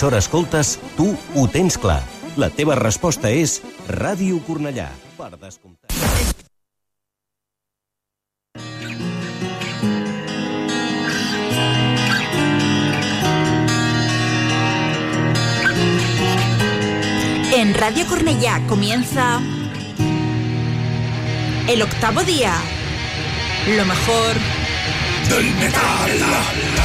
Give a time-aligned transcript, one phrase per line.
[0.00, 2.00] emissora escoltes, tu ho tens clar.
[2.40, 4.88] La teva resposta és Ràdio Cornellà.
[5.18, 5.92] Per descomptat.
[17.52, 19.38] En Radio Cornellá comienza
[21.68, 22.54] el octavo día.
[23.76, 24.32] Lo mejor
[25.28, 26.79] del metal.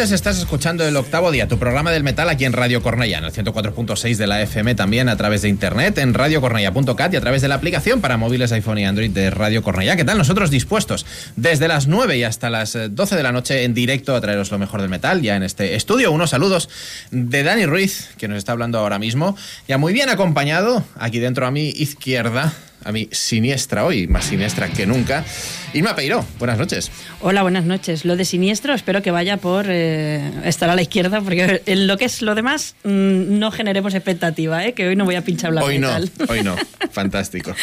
[0.00, 3.32] Estás escuchando el octavo día, tu programa del metal aquí en Radio Cornellá, en el
[3.32, 7.48] 104.6 de la FM, también a través de internet en radiocornellá.cat y a través de
[7.48, 9.96] la aplicación para móviles iPhone y Android de Radio Cornellá.
[9.96, 10.16] ¿Qué tal?
[10.16, 11.04] Nosotros dispuestos
[11.36, 14.50] desde las 9 y hasta las eh, 12 de la noche en directo a traeros
[14.50, 16.12] lo mejor del metal, ya en este estudio.
[16.12, 16.70] Unos saludos
[17.10, 19.36] de Dani Ruiz, que nos está hablando ahora mismo,
[19.68, 22.54] ya muy bien acompañado, aquí dentro a mi izquierda,
[22.84, 25.26] a mi siniestra hoy, más siniestra que nunca.
[25.72, 26.90] Irma Peiro, buenas noches.
[27.20, 28.04] Hola, buenas noches.
[28.04, 31.96] Lo de siniestro espero que vaya por eh, estar a la izquierda, porque en lo
[31.96, 34.72] que es lo demás mm, no generemos expectativa, ¿eh?
[34.72, 35.90] que hoy no voy a pinchar black Hoy no,
[36.28, 36.56] hoy no.
[36.90, 37.54] Fantástico.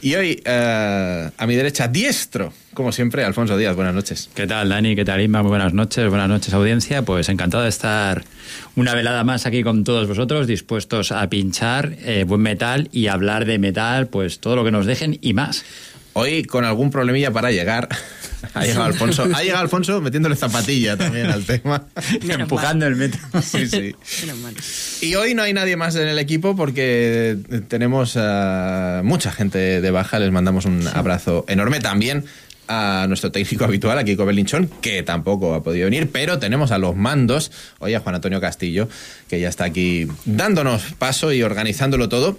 [0.00, 3.76] Y hoy, eh, a mi derecha, diestro, como siempre, Alfonso Díaz.
[3.76, 4.30] Buenas noches.
[4.34, 4.96] ¿Qué tal, Dani?
[4.96, 5.42] ¿Qué tal, Inma?
[5.42, 7.02] Muy buenas noches, buenas noches, audiencia.
[7.02, 8.24] Pues encantado de estar
[8.76, 13.44] una velada más aquí con todos vosotros, dispuestos a pinchar eh, buen metal y hablar
[13.44, 15.64] de metal, pues todo lo que nos dejen y más.
[16.14, 17.88] Hoy con algún problemilla para llegar.
[18.54, 19.28] Ha llegado Alfonso.
[19.34, 21.86] Ha llegado Alfonso metiéndole zapatilla también al tema.
[22.22, 23.20] Menos Empujando el metro.
[23.42, 23.94] Sí, sí.
[24.22, 24.54] Menos mal.
[25.00, 27.36] Y hoy no hay nadie más en el equipo porque
[27.68, 30.18] tenemos a mucha gente de baja.
[30.18, 32.24] Les mandamos un abrazo enorme también
[32.68, 36.78] a nuestro técnico habitual, a Kiko Belinchón, que tampoco ha podido venir, pero tenemos a
[36.78, 38.88] los mandos, hoy a Juan Antonio Castillo,
[39.28, 42.38] que ya está aquí dándonos paso y organizándolo todo.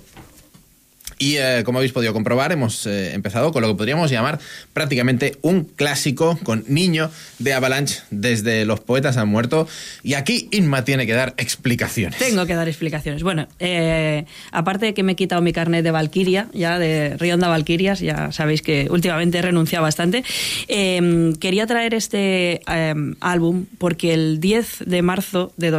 [1.17, 4.39] Y eh, como habéis podido comprobar, hemos eh, empezado con lo que podríamos llamar
[4.73, 9.67] prácticamente un clásico con niño de Avalanche desde Los Poetas han muerto.
[10.03, 12.19] Y aquí Inma tiene que dar explicaciones.
[12.19, 13.23] Tengo que dar explicaciones.
[13.23, 17.47] Bueno, eh, aparte de que me he quitado mi carnet de Valkyria, ya de Rionda
[17.47, 20.23] Valkyrias, ya sabéis que últimamente he renunciado bastante,
[20.67, 25.71] eh, quería traer este eh, álbum porque el 10 de marzo de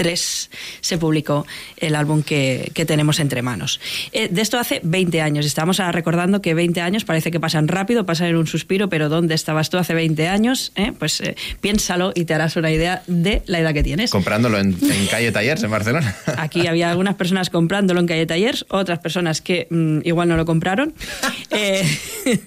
[0.00, 3.80] 2003 se publicó el álbum que, que tenemos entre manos.
[4.12, 5.46] Eh, de esto hace 20 años.
[5.46, 9.08] Estábamos ahora recordando que 20 años parece que pasan rápido, pasan en un suspiro, pero
[9.08, 10.72] ¿dónde estabas tú hace 20 años?
[10.74, 14.10] Eh, Pues eh, piénsalo y te harás una idea de la edad que tienes.
[14.10, 16.16] Comprándolo en, en calle Tallers en Barcelona.
[16.38, 20.44] Aquí había algunas personas comprándolo en calle Tallers, otras personas que mm, igual no lo
[20.44, 20.94] compraron.
[21.52, 21.84] Eh,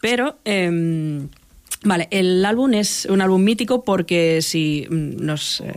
[0.00, 0.38] pero.
[1.84, 5.74] Vale, el álbum es un álbum mítico porque si mm, nos eh,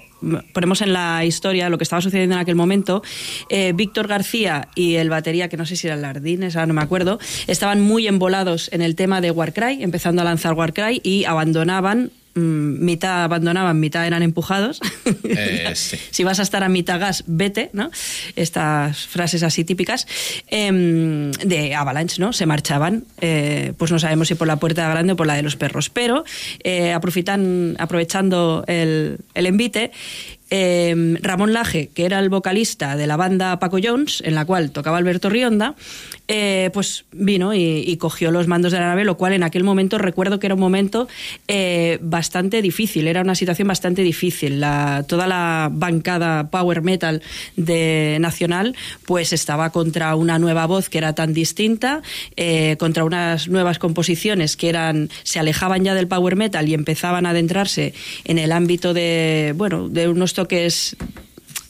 [0.54, 3.04] ponemos en la historia lo que estaba sucediendo en aquel momento,
[3.50, 6.82] eh, Víctor García y el batería, que no sé si eran Lardines, ahora no me
[6.82, 12.12] acuerdo, estaban muy embolados en el tema de Warcry, empezando a lanzar Warcry y abandonaban,
[12.38, 14.80] mitad abandonaban, mitad eran empujados.
[15.24, 15.98] Eh, sí.
[16.12, 17.92] si vas a estar a mitad gas, vete, ¿no?
[18.36, 20.08] Estas frases así típicas
[20.48, 22.34] em, de Avalanche, ¿no?
[22.34, 25.44] Se marchaban, eh, pues no sabemos si por la puerta grande o por la de
[25.44, 26.24] los perros, pero
[26.64, 29.92] eh, aprofitan, aprovechando el, el envite,
[30.50, 34.72] em, Ramón Laje, que era el vocalista de la banda Paco Jones, en la cual
[34.72, 35.76] tocaba Alberto Rionda,
[36.28, 39.98] eh, pues vino y, cogió los mandos de la nave, lo cual en aquel momento
[39.98, 41.08] recuerdo que era un momento
[41.48, 44.64] eh, bastante difícil, era una situación bastante difícil.
[45.08, 47.22] Toda la bancada power metal
[47.56, 48.76] de Nacional
[49.06, 52.02] pues estaba contra una nueva voz que era tan distinta,
[52.36, 57.26] eh, contra unas nuevas composiciones que eran se alejaban ya del power metal y empezaban
[57.26, 57.94] a adentrarse
[58.26, 60.96] en el ámbito de bueno de unos toques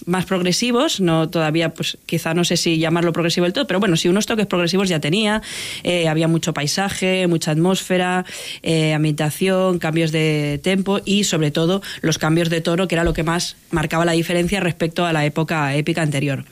[0.06, 3.96] más progresivos, no todavía, pues quizá no sé si llamarlo progresivo del todo, pero bueno,
[3.96, 5.42] sí unos toques progresivos ya tenía,
[5.84, 8.26] eh, había mucho paisaje, mucha atmósfera,
[8.62, 13.14] eh, ambientación, cambios de tempo y sobre todo los cambios de tono, que era lo
[13.14, 16.44] que más marcaba la diferencia respecto a la época épica anterior.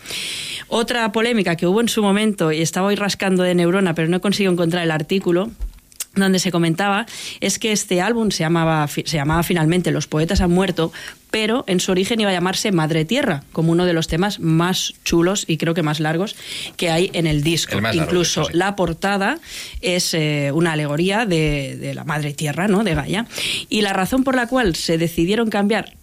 [0.70, 4.18] Otra polémica que hubo en su momento, y estaba hoy rascando de neurona, pero no
[4.18, 5.50] he conseguido encontrar el artículo,
[6.16, 7.06] donde se comentaba
[7.42, 10.92] es que este álbum se llamaba, se llamaba finalmente Los poetas han muerto,
[11.32, 14.94] pero en su origen iba a llamarse Madre Tierra, como uno de los temas más
[15.04, 16.36] chulos y creo que más largos
[16.78, 17.76] que hay en el disco.
[17.76, 18.54] El más largo, Incluso sí.
[18.54, 19.40] la portada
[19.82, 22.84] es eh, una alegoría de, de la Madre Tierra, ¿no?
[22.84, 23.28] De Gaia.
[23.70, 25.94] Y la razón por la cual se decidieron cambiar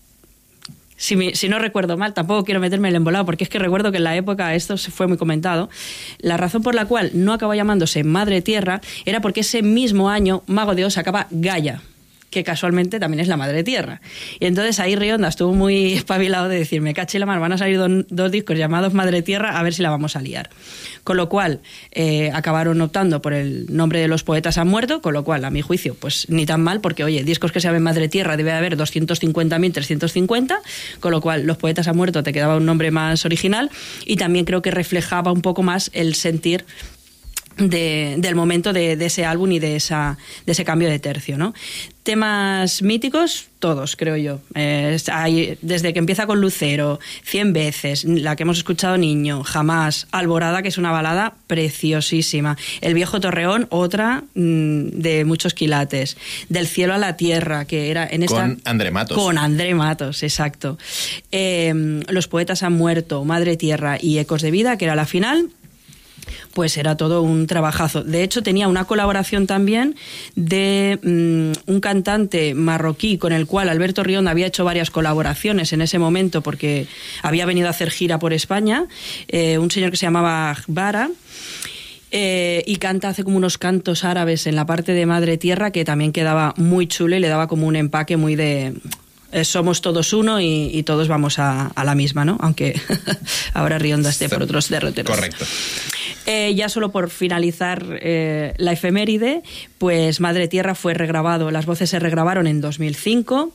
[1.03, 3.97] si, no recuerdo mal, tampoco quiero meterme en el embolado, porque es que recuerdo que
[3.97, 5.69] en la época esto se fue muy comentado.
[6.19, 10.45] La razón por la cual no acabó llamándose Madre Tierra era porque ese mismo año
[10.47, 11.83] Mago de Oz sacaba Gaia
[12.33, 14.01] que casualmente también es la madre tierra.
[14.41, 17.79] Y entonces ahí Rionda estuvo muy espabilado de decirme, caché la mar, van a salir
[18.09, 20.49] dos discos llamados Madre Tierra, a ver si la vamos a liar.
[21.05, 21.61] Con lo cual,
[21.91, 25.51] eh, acabaron optando por el nombre de los poetas han muerto, con lo cual, a
[25.51, 28.53] mi juicio, pues ni tan mal, porque oye, discos que se llamen Madre Tierra debe
[28.53, 30.59] haber 250.000, 350,
[31.01, 33.71] con lo cual los poetas han muerto te quedaba un nombre más original
[34.07, 36.65] y también creo que reflejaba un poco más el sentir
[37.59, 41.37] de- del momento de, de ese álbum y de, esa, de ese cambio de tercio.
[41.37, 41.53] ¿no?
[42.03, 44.41] Temas míticos, todos, creo yo.
[44.57, 50.09] Eh, hay- desde que empieza con Lucero, 100 veces, la que hemos escuchado Niño, Jamás,
[50.11, 52.57] Alborada, que es una balada preciosísima.
[52.81, 56.17] El viejo Torreón, otra mm, de muchos quilates.
[56.49, 58.43] Del cielo a la tierra, que era en esta...
[58.43, 59.17] Con André Matos.
[59.17, 60.79] Con André Matos, exacto.
[61.31, 65.51] Eh, Los poetas han muerto, Madre Tierra y Ecos de Vida, que era la final
[66.55, 68.03] pues era todo un trabajazo.
[68.03, 69.97] De hecho, tenía una colaboración también
[70.35, 75.83] de mm, un cantante marroquí con el cual Alberto Rionda había hecho varias colaboraciones en
[75.83, 76.87] ese momento porque
[77.23, 78.87] había venido a hacer gira por España,
[79.29, 81.11] eh, un señor que se llamaba Bara.
[82.11, 85.85] eh, y canta, hace como unos cantos árabes en la parte de Madre Tierra que
[85.85, 88.75] también quedaba muy chulo y le daba como un empaque muy de
[89.33, 92.37] eh, somos todos uno y, y todos vamos a, a la misma, ¿no?
[92.41, 92.81] Aunque
[93.55, 95.15] ahora Rionda esté por otros derroteros.
[95.15, 95.45] Correcto.
[96.27, 99.43] Eh, ya solo por finalizar eh, la efeméride,
[99.79, 103.53] pues Madre Tierra fue regrabado, las voces se regrabaron en 2005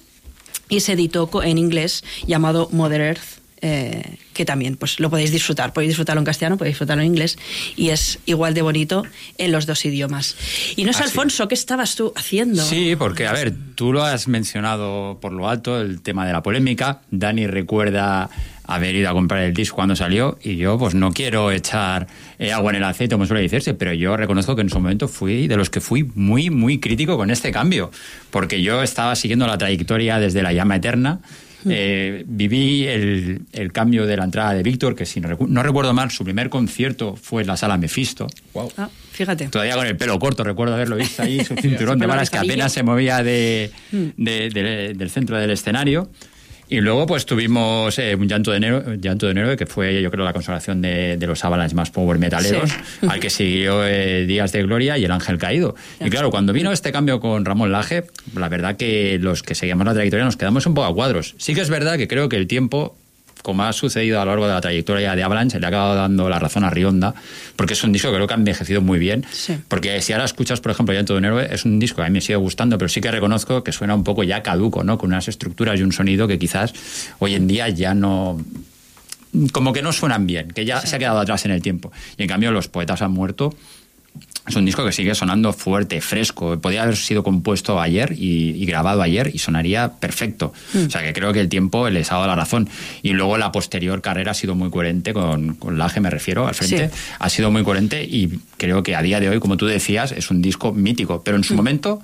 [0.69, 3.39] y se editó en inglés llamado Mother Earth.
[3.61, 7.37] Eh, que también pues lo podéis disfrutar, podéis disfrutarlo en castellano, podéis disfrutarlo en inglés
[7.75, 9.03] y es igual de bonito
[9.37, 10.35] en los dos idiomas.
[10.75, 11.05] Y no es Así.
[11.05, 12.63] Alfonso, ¿qué estabas tú haciendo?
[12.63, 16.43] Sí, porque, a ver, tú lo has mencionado por lo alto, el tema de la
[16.43, 17.01] polémica.
[17.09, 18.29] Dani recuerda
[18.67, 22.51] haber ido a comprar el disco cuando salió y yo pues no quiero echar eh,
[22.51, 25.47] agua en el aceite, como suele decirse, pero yo reconozco que en su momento fui
[25.47, 27.91] de los que fui muy, muy crítico con este cambio,
[28.29, 31.21] porque yo estaba siguiendo la trayectoria desde la llama eterna.
[31.69, 35.63] Eh, viví el, el cambio de la entrada de Víctor, que si no, recu- no
[35.63, 38.27] recuerdo mal, su primer concierto fue en la sala Mephisto.
[38.53, 38.71] Wow.
[38.77, 39.47] Ah, fíjate.
[39.47, 42.71] Todavía con el pelo corto, recuerdo haberlo visto ahí, su cinturón de varas que apenas
[42.73, 44.05] se movía de, Mm.
[44.17, 46.09] de- de- del centro del escenario.
[46.69, 50.11] Y luego pues tuvimos eh, un llanto de enero, llanto de enero que fue yo
[50.11, 52.69] creo la consagración de, de los Avalanche más power metaleros,
[52.99, 53.07] Sí.
[53.07, 55.75] al que siguió eh, Días de Gloria y El Ángel Caído.
[56.03, 58.03] Y claro, cuando vino este cambio con Ramón Laje,
[58.35, 61.35] la verdad que los que seguíamos la trayectoria nos quedamos un poco a cuadros.
[61.37, 62.97] Sí que es verdad que creo que el tiempo
[63.47, 66.27] como ha sucedido a lo largo de la trayectoria de Avalanche, le ha acabado dando
[66.27, 67.15] la razón a Rionda,
[67.55, 69.25] porque es un disco que creo que ha envejecido muy bien.
[69.31, 69.57] Sí.
[69.69, 72.05] Porque si ahora escuchas, por ejemplo, Llanto de un héroe, es un disco que a
[72.07, 74.97] mí me sigue gustando, pero sí que reconozco que suena un poco ya caduco, ¿no?
[74.97, 76.73] Con unas estructuras y un sonido que quizás
[77.19, 78.37] hoy en día ya no.
[79.53, 81.89] como que no suenan bien, que ya se ha quedado atrás en el tiempo.
[82.17, 83.55] Y en cambio, Los Poetas han muerto.
[84.47, 86.57] Es un disco que sigue sonando fuerte, fresco.
[86.59, 90.53] Podía haber sido compuesto ayer y, y grabado ayer y sonaría perfecto.
[90.73, 92.69] O sea que creo que el tiempo les ha dado la razón.
[93.03, 96.55] Y luego la posterior carrera ha sido muy coherente con, con Laje, me refiero, al
[96.55, 96.89] frente.
[96.89, 96.95] Sí.
[97.19, 100.31] Ha sido muy coherente y creo que a día de hoy, como tú decías, es
[100.31, 101.23] un disco mítico.
[101.23, 102.01] Pero en su momento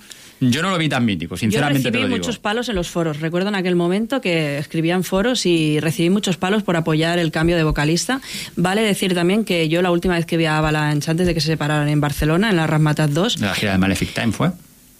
[0.51, 2.17] yo no lo vi tan mítico, Yo sinceramente te recibí lo digo.
[2.17, 3.19] muchos palos en los foros.
[3.19, 7.55] Recuerdo en aquel momento que escribían foros y recibí muchos palos por apoyar el cambio
[7.57, 8.21] de vocalista.
[8.55, 11.41] Vale decir también que yo la última vez que vi a Avalanche antes de que
[11.41, 14.51] se separaran en Barcelona, en la Rasmatas 2, La gira de Malefic Time fue.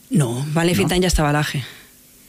[0.10, 0.88] no, Malefic ¿No?
[0.90, 1.64] Time ya estaba laje.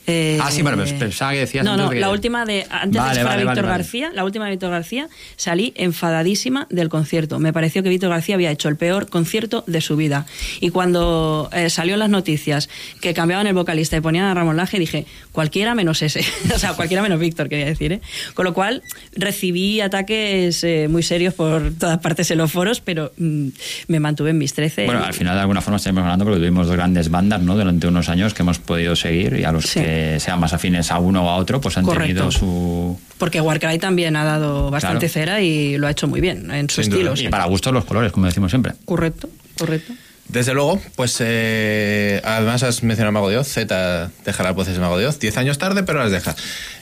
[0.06, 2.66] Eh, Ah, sí, bueno, pensaba que decías No, no, que- la última de.
[2.68, 3.68] Antes Vale, de vale, Víctor vale.
[3.78, 7.38] García, la última de Víctor García, salí enfadadísima del concierto.
[7.38, 10.26] Me pareció que Víctor García había hecho el peor concierto de su vida.
[10.60, 12.68] Y cuando eh, salió en las noticias
[13.00, 16.20] que cambiaban el vocalista y ponían a Ramón Laje, dije, cualquiera menos ese.
[16.54, 18.00] o sea, cualquiera menos Víctor, quería decir, ¿eh?
[18.34, 18.82] Con lo cual,
[19.16, 23.48] recibí ataques eh, muy serios por todas partes en los foros, pero mm,
[23.88, 24.86] me mantuve en mis 13.
[24.86, 27.56] Bueno, al final de alguna forma estamos hablando porque tuvimos dos grandes bandas, ¿no?
[27.56, 29.80] Durante unos años que hemos podido seguir y a los Sí.
[29.80, 32.06] que sean más afines a uno o a otro, pues han Correcto.
[32.06, 32.98] tenido su...
[33.18, 35.12] Porque Warcry también ha dado bastante Claro.
[35.12, 37.12] cera y lo ha hecho muy bien en su Sin estilo.
[37.12, 38.72] o Y para gustos los colores, como decimos siempre.
[38.84, 39.28] Correcto,
[39.58, 39.92] correcto.
[40.28, 44.80] Desde luego, pues eh, además has mencionado a Mago Dios, Z deja las voces de
[44.80, 46.34] Mago Dios, 10 años tarde, pero las deja.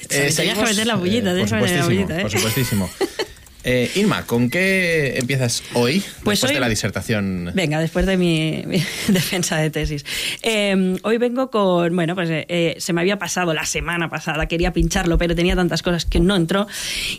[0.09, 2.23] Tenías que meter la bullita, por tenías que meter la supuestísimo, bullita, ¿eh?
[2.23, 2.91] por supuestísimo.
[3.65, 7.51] Eh, Irma, ¿con qué empiezas hoy, Pues después hoy- de la disertación?
[7.55, 10.05] Venga, después de mi, mi defensa de tesis.
[10.43, 14.47] Eh, hoy vengo con, bueno, pues eh, eh, se me había pasado la semana pasada,
[14.47, 16.67] quería pincharlo, pero tenía tantas cosas que no entró.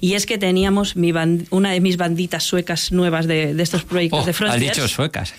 [0.01, 1.13] Y es que teníamos mi
[1.51, 4.75] una de mis banditas suecas nuevas de, de estos proyectos Oh, de has Frontiers.
[4.75, 5.33] dicho suecas.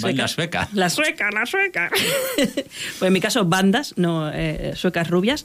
[0.00, 0.68] Banda sueca.
[0.72, 1.90] La sueca, la sueca.
[2.36, 5.44] pues en mi caso, bandas, no eh, suecas rubias.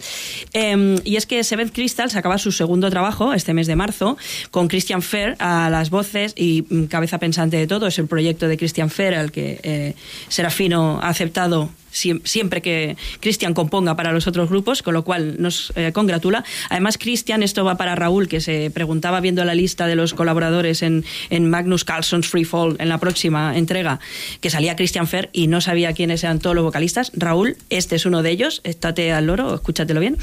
[0.54, 4.18] Eh, y es que Seventh Crystal sacaba su segundo trabajo este mes de marzo
[4.52, 7.88] con Christian Fair a las voces y mm, cabeza pensante de todo.
[7.88, 9.96] Es el proyecto de Christian Fair al que eh,
[10.28, 15.72] Serafino ha aceptado siempre que Cristian componga para los otros grupos, con lo cual nos
[15.76, 16.44] eh, congratula.
[16.70, 20.82] Además, Cristian, esto va para Raúl, que se preguntaba viendo la lista de los colaboradores
[20.82, 24.00] en, en Magnus Carlson's Free Fall en la próxima entrega,
[24.42, 27.12] que salía Christian Fer y no sabía quiénes eran todos los vocalistas.
[27.16, 30.18] Raúl, este es uno de ellos, estate al loro, escúchatelo bien.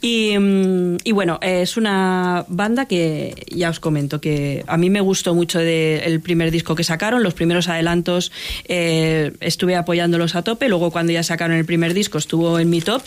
[0.00, 5.00] Y, mm, y bueno, es una banda que ya os comento que a mí me
[5.00, 8.32] gustó mucho del primer disco que sacaron, los primeros adelantos
[8.66, 12.80] eh, estuve apoyándolos a tope, luego cuando ya sacaron el primer disco estuvo en mi
[12.80, 13.02] top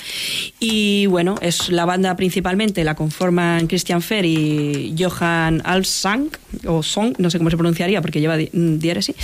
[0.59, 6.29] y bueno, es la banda principalmente, la conforman Christian Fer y Johan Alsang,
[6.65, 9.15] o Song, no sé cómo se pronunciaría porque lleva di- diéresis.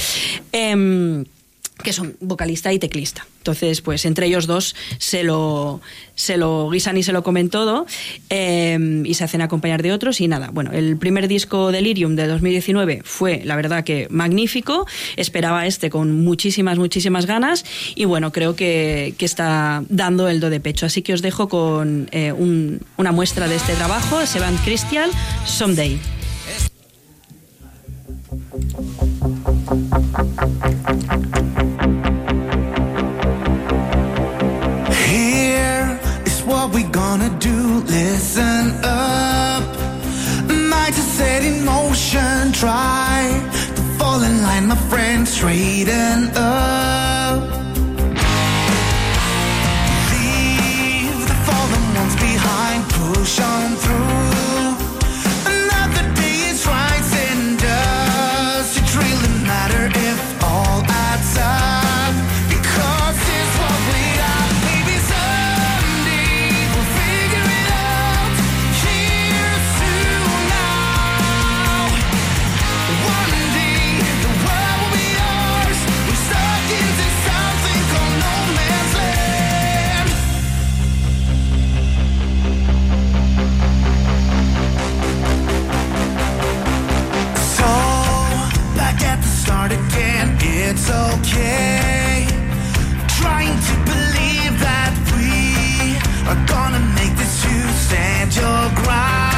[0.51, 1.25] Em,
[1.83, 3.25] que son vocalista y teclista.
[3.41, 5.81] Entonces, pues entre ellos dos se lo,
[6.13, 7.87] se lo guisan y se lo comen todo
[8.29, 10.51] eh, y se hacen acompañar de otros y nada.
[10.53, 14.85] Bueno, el primer disco Delirium de 2019 fue, la verdad, que magnífico.
[15.17, 20.51] Esperaba este con muchísimas, muchísimas ganas y bueno, creo que, que está dando el do
[20.51, 20.85] de pecho.
[20.85, 25.09] Así que os dejo con eh, un- una muestra de este trabajo, Seven Christian,
[25.47, 25.97] Someday.
[36.61, 37.79] What we gonna do.
[37.87, 39.63] Listen up.
[40.47, 42.51] Mind to set in motion.
[42.51, 43.17] Try
[43.75, 45.27] to fall in line, my friend.
[45.27, 47.41] Straighten up.
[50.11, 52.81] Leave the fallen ones behind.
[52.89, 54.30] Push on through.
[90.91, 92.27] Okay.
[93.19, 95.97] Trying to believe that we
[96.29, 97.53] are gonna make this to
[97.85, 99.30] stand your ground.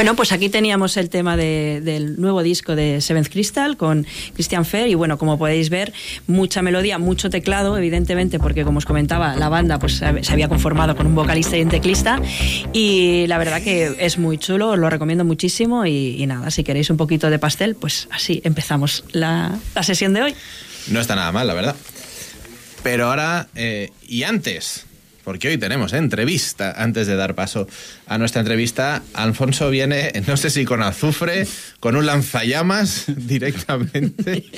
[0.00, 4.64] Bueno, pues aquí teníamos el tema de- del nuevo disco de Seventh Crystal con Christian
[4.64, 5.92] Fair y bueno, como podéis ver,
[6.26, 10.96] mucha melodía, mucho teclado, evidentemente, porque como os comentaba, la banda pues se había conformado
[10.96, 12.18] con un vocalista y un teclista
[12.72, 16.64] y la verdad que es muy chulo, os lo recomiendo muchísimo y, y nada, si
[16.64, 20.34] queréis un poquito de pastel, pues así empezamos la, la sesión de hoy.
[20.88, 21.76] No está nada mal, la verdad.
[22.82, 24.86] Pero ahora, eh, y antes,
[25.30, 26.74] porque hoy tenemos entrevista.
[26.76, 27.68] Antes de dar paso
[28.08, 31.46] a nuestra entrevista, Alfonso viene, no sé si con azufre,
[31.78, 34.44] con un lanzallamas directamente.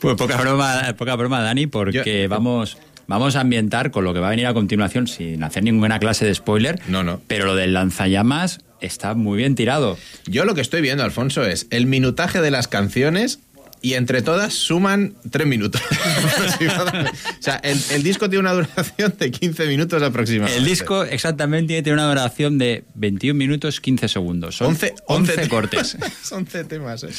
[0.00, 2.76] Pues poca broma, poca broma, Dani, porque Yo- vamos,
[3.08, 6.24] vamos a ambientar con lo que va a venir a continuación sin hacer ninguna clase
[6.26, 6.78] de spoiler.
[6.86, 7.20] No, no.
[7.26, 9.98] Pero lo del lanzallamas está muy bien tirado.
[10.26, 13.40] Yo lo que estoy viendo, Alfonso, es el minutaje de las canciones
[13.80, 15.80] y entre todas suman tres minutos.
[15.82, 17.10] aproximadamente.
[17.38, 20.58] o sea, el, el disco tiene una duración de 15 minutos aproximadamente.
[20.58, 24.56] El disco exactamente tiene una duración de 21 minutos 15 segundos.
[24.56, 25.96] Son 11, 11 11 cortes.
[26.32, 27.10] 11 temas, ¿eh?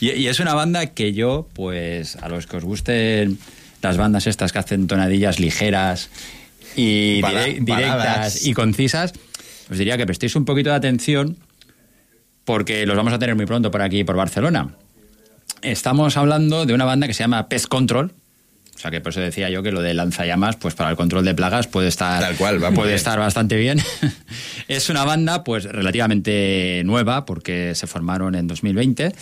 [0.00, 3.38] Y, y es una banda que yo, pues, a los que os gusten
[3.82, 6.10] las bandas estas que hacen tonadillas ligeras
[6.76, 8.46] y Bala- directas baladas.
[8.46, 9.12] y concisas,
[9.70, 11.36] os diría que prestéis un poquito de atención
[12.44, 14.74] porque los vamos a tener muy pronto por aquí, por Barcelona.
[15.62, 18.12] Estamos hablando de una banda que se llama Pest Control.
[18.74, 21.24] O sea que por eso decía yo que lo de lanzallamas, pues para el control
[21.24, 22.96] de plagas puede estar, Tal cual, va puede bien.
[22.96, 23.78] estar bastante bien.
[24.68, 29.12] es una banda pues relativamente nueva porque se formaron en 2020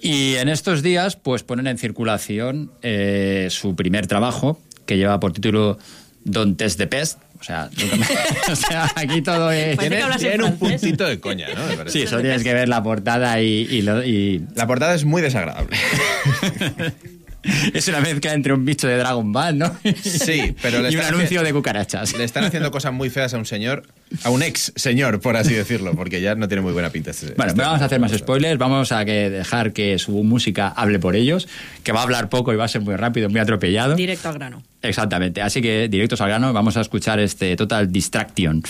[0.00, 5.32] y en estos días pues ponen en circulación eh, su primer trabajo que lleva por
[5.34, 5.78] título
[6.24, 7.18] Don't Test the Pest.
[7.40, 7.96] O sea, nunca
[8.46, 9.78] me- o sea, aquí todo es...
[9.78, 11.66] Tiene, tiene un puntito de coña, ¿no?
[11.66, 12.00] Me parece.
[12.00, 15.22] Sí, solo tienes que ver la portada y, y lo- y La portada es muy
[15.22, 15.76] desagradable.
[17.74, 19.76] es una mezcla entre un bicho de Dragon Ball, ¿no?
[20.02, 22.16] Sí, pero le y un están anuncio de cucarachas.
[22.16, 23.84] Le están haciendo cosas muy feas a un señor,
[24.24, 27.10] a un ex señor, por así decirlo, porque ya no tiene muy buena pinta.
[27.10, 30.68] Este, Bueno, este- vamos a hacer más spoilers, vamos a que dejar que su música
[30.68, 31.48] hable por ellos,
[31.82, 33.94] que va a hablar poco y va a ser muy rápido, muy atropellado.
[33.96, 34.62] Directo al grano.
[34.82, 38.62] Exactamente, así que directos al grano, vamos a escuchar este Total Distraction.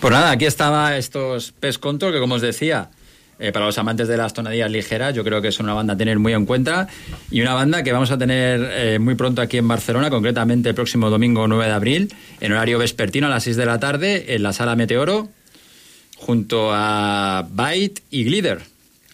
[0.00, 2.88] Pues nada, aquí estaba estos Pest Control, que como os decía,
[3.38, 5.96] eh, para los amantes de las tonadillas ligeras, yo creo que es una banda a
[5.96, 6.88] tener muy en cuenta
[7.30, 10.74] y una banda que vamos a tener eh, muy pronto aquí en Barcelona, concretamente el
[10.74, 14.42] próximo domingo 9 de abril, en horario vespertino a las 6 de la tarde, en
[14.42, 15.28] la sala Meteoro,
[16.16, 18.60] junto a Byte y Glider.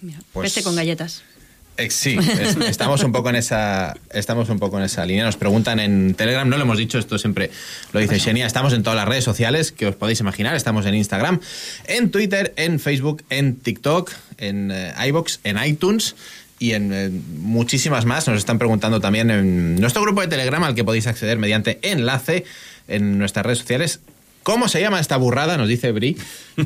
[0.02, 1.22] Mira, Pues- peste con galletas.
[1.76, 5.24] Eh, Sí, es- estamos un poco en esa estamos un poco en esa línea.
[5.24, 7.50] Nos preguntan en Telegram, no lo hemos dicho, esto siempre
[7.92, 10.94] lo dice Xenia, estamos en todas las redes sociales que os podéis imaginar, estamos en
[10.94, 11.40] Instagram,
[11.86, 16.16] en Twitter, en Facebook, en TikTok, en eh, iBox, en iTunes
[16.58, 18.26] y en eh, muchísimas más.
[18.26, 22.44] Nos están preguntando también en nuestro grupo de Telegram al que podéis acceder mediante enlace
[22.88, 24.00] en nuestras redes sociales.
[24.46, 25.56] ¿Cómo se llama esta burrada?
[25.56, 26.16] Nos dice Bri.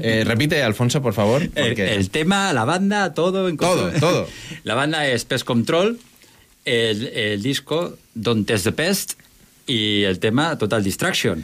[0.02, 1.40] Eh, repite, Alfonso, por favor.
[1.54, 3.48] El, porque- el tema, la banda, todo.
[3.48, 4.28] En Todo, todo.
[4.64, 5.98] La banda es Pest Control,
[6.66, 9.12] el, el disco Don't Test the Pest
[9.66, 11.42] y el tema Total Distraction.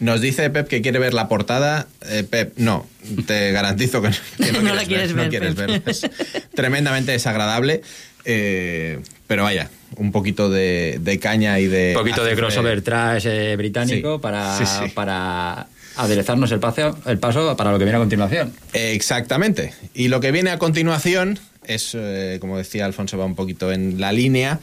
[0.00, 1.86] Nos dice Pep que quiere ver la portada.
[2.08, 2.86] Eh, Pep, no,
[3.26, 4.08] te garantizo que,
[4.42, 5.66] que no, No la quieres no ver, quieres Pep.
[5.68, 5.82] verla.
[5.86, 6.00] Es
[6.54, 7.82] tremendamente desagradable.
[8.24, 11.92] eh, pero vaya, un poquito de, de caña y de.
[11.94, 14.90] Un poquito de crossover trash eh, británico Sí, para, sí, sí.
[14.94, 18.52] para aderezarnos el paso, el paso para lo que viene a continuación.
[18.72, 19.74] Exactamente.
[19.94, 24.00] Y lo que viene a continuación es, eh, como decía Alfonso, va un poquito en
[24.00, 24.60] la línea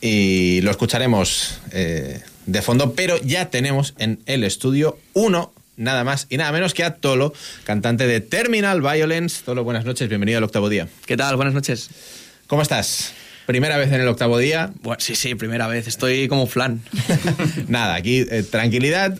[0.00, 6.26] y lo escucharemos eh, de fondo, pero ya tenemos en el estudio uno, nada más
[6.30, 7.32] y nada menos que a Tolo,
[7.64, 9.42] cantante de Terminal Violence.
[9.44, 10.88] Tolo, buenas noches, bienvenido al octavo día.
[11.06, 11.36] ¿Qué tal?
[11.36, 11.90] Buenas noches.
[12.46, 13.12] ¿Cómo estás?
[13.46, 14.70] Primera vez en el octavo día.
[14.82, 15.88] Bueno, sí, sí, primera vez.
[15.88, 16.82] Estoy como flan.
[17.68, 19.18] Nada, aquí eh, tranquilidad,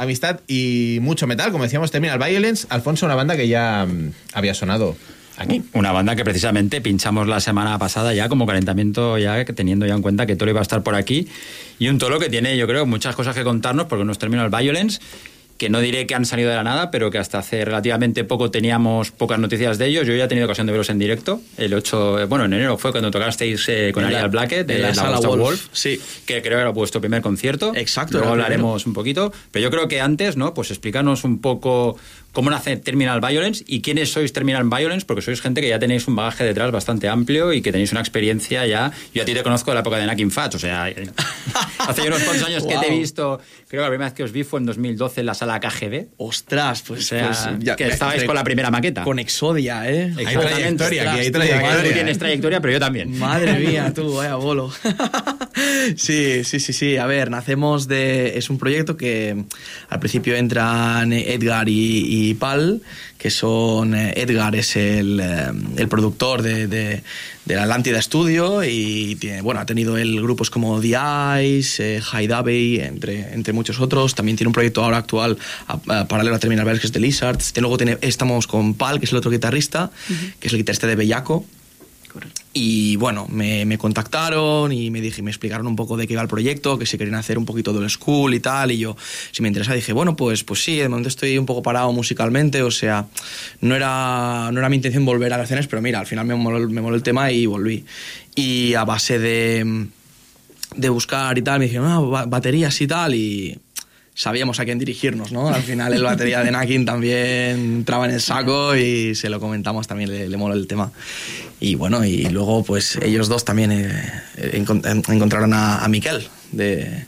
[0.00, 1.52] amistad y mucho metal.
[1.52, 2.66] Como decíamos, Terminal Violence.
[2.70, 4.96] Alfonso, una banda que ya mm, había sonado
[5.36, 5.62] aquí.
[5.72, 10.02] Una banda que precisamente pinchamos la semana pasada ya como calentamiento, ya teniendo ya en
[10.02, 11.28] cuenta que Tolo iba a estar por aquí.
[11.78, 14.50] Y un Tolo que tiene, yo creo, muchas cosas que contarnos porque nos terminó el
[14.50, 15.00] Violence
[15.60, 18.50] que no diré que han salido de la nada, pero que hasta hace relativamente poco
[18.50, 20.06] teníamos pocas noticias de ellos.
[20.06, 21.42] Yo ya he tenido ocasión de verlos en directo.
[21.58, 24.88] El 8, eh, bueno, en enero fue cuando tocasteis eh, con Ariel Blackett de la
[24.88, 26.00] la, Sala Wolf, Wolf, sí.
[26.24, 27.72] que creo que era vuestro primer concierto.
[27.74, 29.34] Exacto, Luego hablaremos un poquito.
[29.50, 30.54] Pero yo creo que antes, ¿no?
[30.54, 31.98] Pues explícanos un poco
[32.32, 36.06] cómo nace Terminal Violence y quiénes sois Terminal Violence, porque sois gente que ya tenéis
[36.08, 38.92] un bagaje detrás bastante amplio y que tenéis una experiencia ya.
[39.14, 41.08] Yo a ti te conozco de la época de Nakin Fats, o sea, eh,
[41.78, 44.32] hace unos cuantos años que te he visto, creo que la primera vez que os
[44.32, 46.06] vi fue en 2012 en la sala KGB.
[46.18, 49.02] Ostras, O pues, sea, pues ya- que estabais de- con la primera maqueta.
[49.04, 50.12] Con Exodia, ¿eh?
[50.16, 51.82] Hay trayectoria, aquí hay trayectoria.
[51.82, 53.18] Tú tienes trayectoria, pero yo también.
[53.18, 54.72] Madre mía, tú, vaya bolo.
[55.96, 56.96] sí, sí, sí, sí.
[56.96, 58.38] A ver, nacemos de.
[58.38, 59.44] Es un proyecto que
[59.88, 61.72] al principio entran Edgar y,
[62.06, 62.80] y Pal,
[63.18, 63.94] que son.
[63.94, 67.02] eh, Edgar es el, eh, el productor de, de,
[67.44, 70.96] de la Atlántida Studio y tiene, bueno, ha tenido el grupos como The
[71.44, 74.14] Ice, eh, High Davey, entre, entre muchos otros.
[74.14, 77.00] También tiene un proyecto ahora actual a- a- paralelo a Terminal Verse, que es The
[77.00, 77.52] Lizards.
[77.56, 79.90] Y luego tiene- estamos con Pal, que es el otro guitarrista,
[80.38, 81.44] que es el guitarrista de Bellaco.
[82.52, 86.22] Y bueno, me, me contactaron y me dije, me explicaron un poco de qué iba
[86.22, 88.72] el proyecto, que si querían hacer un poquito del school y tal.
[88.72, 88.96] Y yo,
[89.30, 92.62] si me interesa, dije, bueno, pues, pues sí, de momento estoy un poco parado musicalmente.
[92.62, 93.06] O sea,
[93.60, 96.68] no era, no era mi intención volver a escenas, pero mira, al final me moló,
[96.68, 97.84] me moló el tema y volví.
[98.34, 99.86] Y a base de,
[100.76, 103.14] de buscar y tal, me dijeron, ah, ba- baterías y tal.
[103.14, 103.58] Y
[104.12, 105.48] sabíamos a quién dirigirnos, ¿no?
[105.48, 109.86] Al final el batería de Nakin también entraba en el saco y se lo comentamos,
[109.86, 110.92] también le, le moló el tema.
[111.60, 114.12] Y bueno, y luego pues ellos dos también eh,
[114.54, 117.04] encon- en- encontraron a, a Miquel, de,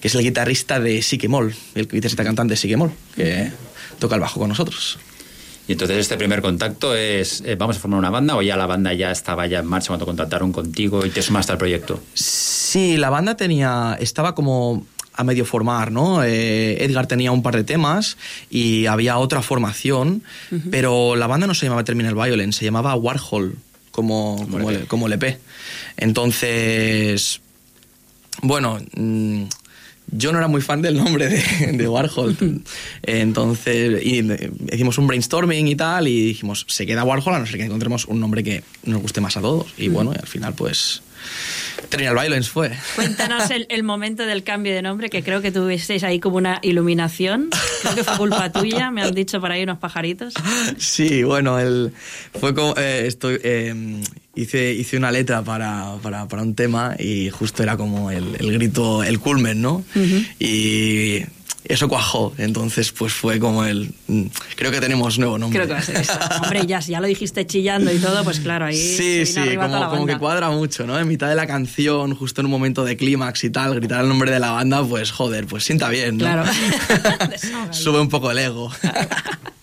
[0.00, 3.50] que es el guitarrista de Siquemol, el guitarrista cantante de Siquemol, que
[3.98, 4.98] toca el bajo con nosotros.
[5.66, 8.66] Y entonces este primer contacto es, eh, ¿vamos a formar una banda o ya la
[8.66, 12.02] banda ya estaba ya en marcha cuando contactaron contigo y te sumaste al proyecto?
[12.12, 16.22] Sí, la banda tenía, estaba como a medio formar, ¿no?
[16.22, 18.18] Eh, Edgar tenía un par de temas
[18.50, 20.22] y había otra formación,
[20.70, 23.56] pero la banda no se llamaba Terminal Violence, se llamaba Warhol,
[23.94, 25.38] como, como, el, como el EP.
[25.96, 27.40] Entonces,
[28.42, 29.44] bueno, mm,
[30.08, 32.36] yo no era muy fan del nombre de, de Warhol.
[33.04, 34.20] Entonces, y
[34.72, 38.06] hicimos un brainstorming y tal, y dijimos, se queda Warhol a no ser que encontremos
[38.06, 39.72] un nombre que nos guste más a todos.
[39.78, 41.02] Y bueno, y al final, pues,
[41.88, 42.70] Terminal Violence fue.
[42.96, 46.58] Cuéntanos el, el momento del cambio de nombre, que creo que tuvisteis ahí como una
[46.62, 47.50] iluminación.
[47.82, 50.34] Creo que fue culpa tuya, me han dicho por ahí unos pajaritos.
[50.78, 51.92] Sí, bueno, el,
[52.38, 54.02] fue como, eh, estoy, eh,
[54.36, 58.52] hice, hice una letra para, para, para un tema y justo era como el, el
[58.52, 59.84] grito, el culmen, ¿no?
[60.38, 61.20] Y
[61.66, 63.90] eso cuajó, entonces pues fue como el...
[64.08, 64.24] mm,
[64.56, 65.60] Creo que tenemos nuevo nombre.
[65.60, 66.12] Creo que va a ser eso.
[66.42, 69.88] Hombre, ya, si ya lo dijiste chillando y todo, pues claro, ahí Sí, sí, como,
[69.88, 70.98] como que cuadra mucho, ¿no?
[70.98, 74.08] En mitad de la canción, justo en un momento de clímax y tal, gritar el
[74.08, 76.24] nombre de la banda, pues joder, pues sienta bien, ¿no?
[76.26, 76.44] Claro.
[77.70, 78.70] Sube un poco el ego.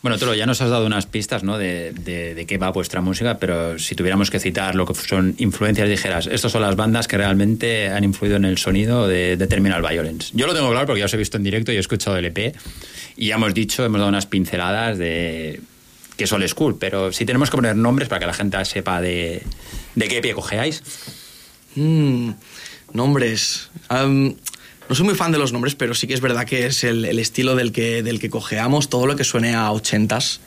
[0.02, 1.60] Bueno, Tolo, ya nos has dado unas pistas ¿no?
[1.60, 5.36] de, de, de qué va vuestra música, pero si tuviéramos que citar lo que son
[5.38, 9.82] influencias, dijeras, estas son las bandas que realmente han influido en el sonido de, Terminal
[9.82, 10.32] Violence.
[10.34, 12.26] Yo lo tengo claro porque ya os he visto en directo y he escuchado el
[12.26, 12.56] EP
[13.18, 15.62] y ya hemos dicho, hemos dado unas pinceladas de
[16.16, 19.02] que es old school, pero si tenemos que poner nombres para que la gente sepa
[19.02, 19.42] de,
[19.96, 20.84] de qué EP cogeáis.
[21.76, 22.32] Mm,
[22.94, 23.70] nombres.
[24.92, 27.06] No soy muy fan de los nombres, pero sí que es verdad que es el,
[27.06, 28.90] el estilo del que, del que cojeamos.
[28.90, 30.42] Todo lo que suene a ochentas,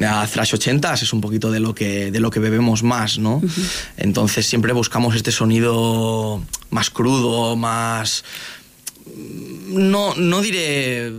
[0.00, 3.42] a thrash ochentas, es un poquito de lo que, de lo que bebemos más, ¿no?
[3.96, 8.22] Entonces siempre buscamos este sonido más crudo, más...
[9.66, 11.12] No, no diré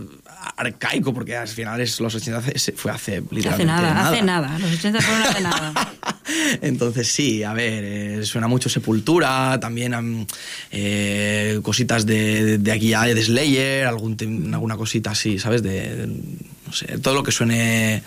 [0.56, 4.58] arcaico, porque al final es los 80 hace- fue hace Hace literalmente nada, hace nada.
[4.58, 5.92] Los 80 fueron hace nada.
[6.62, 10.26] entonces sí, a ver, eh, suena mucho Sepultura, también am,
[10.70, 14.16] eh, cositas de, de aquí ya de Slayer, algún
[14.52, 15.62] alguna cosita así, ¿sabes?
[15.62, 18.02] De, de- no sé, todo lo que suene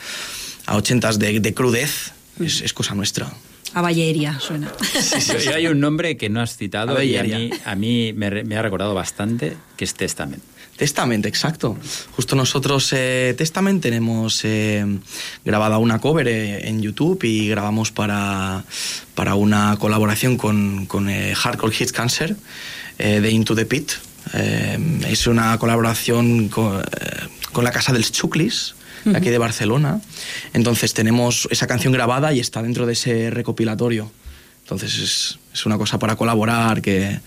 [0.66, 3.32] a ochentas de, de crudez es, es cosa nuestra.
[3.74, 4.72] A Balleria suena.
[5.44, 8.44] Y hay un nombre que no has citado y a mí, a mí me, re-
[8.46, 10.42] me ha recordado bastante, que es Testament.
[10.78, 11.78] Testament, exacto.
[12.18, 14.86] Justo nosotros, eh, Testament, tenemos eh,
[15.46, 18.66] grabada una cover eh, en YouTube y grabamos para,
[19.14, 22.36] para una colaboración con, con eh, Hardcore Hits Cancer
[22.98, 23.94] eh, de Into the Pit.
[24.34, 26.84] Eh, es una colaboración con,
[27.54, 30.02] con la Casa del Chuclis, de aquí de Barcelona.
[30.52, 34.12] Entonces tenemos esa canción grabada y está dentro de ese recopilatorio.
[34.64, 37.20] Entonces es, es una cosa para colaborar que...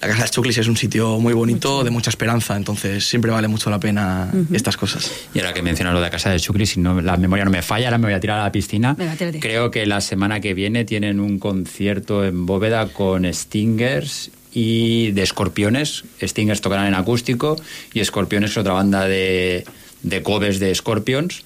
[0.00, 3.48] La Casa del Chuclis es un sitio muy bonito, de mucha esperanza, entonces siempre vale
[3.48, 5.10] mucho la pena estas cosas.
[5.34, 7.50] Y ahora que mencionas lo de la casa de Chucri, si no, la memoria no
[7.50, 8.94] me falla, ahora me voy a tirar a la piscina.
[8.94, 9.14] Venga.
[9.40, 15.22] Creo que la semana que viene tienen un concierto en Bóveda con Stingers y de
[15.22, 16.04] Escorpiones.
[16.22, 17.56] Stingers tocarán en acústico
[17.92, 19.66] y Escorpiones, otra banda de,
[20.02, 21.44] de covers de Scorpions,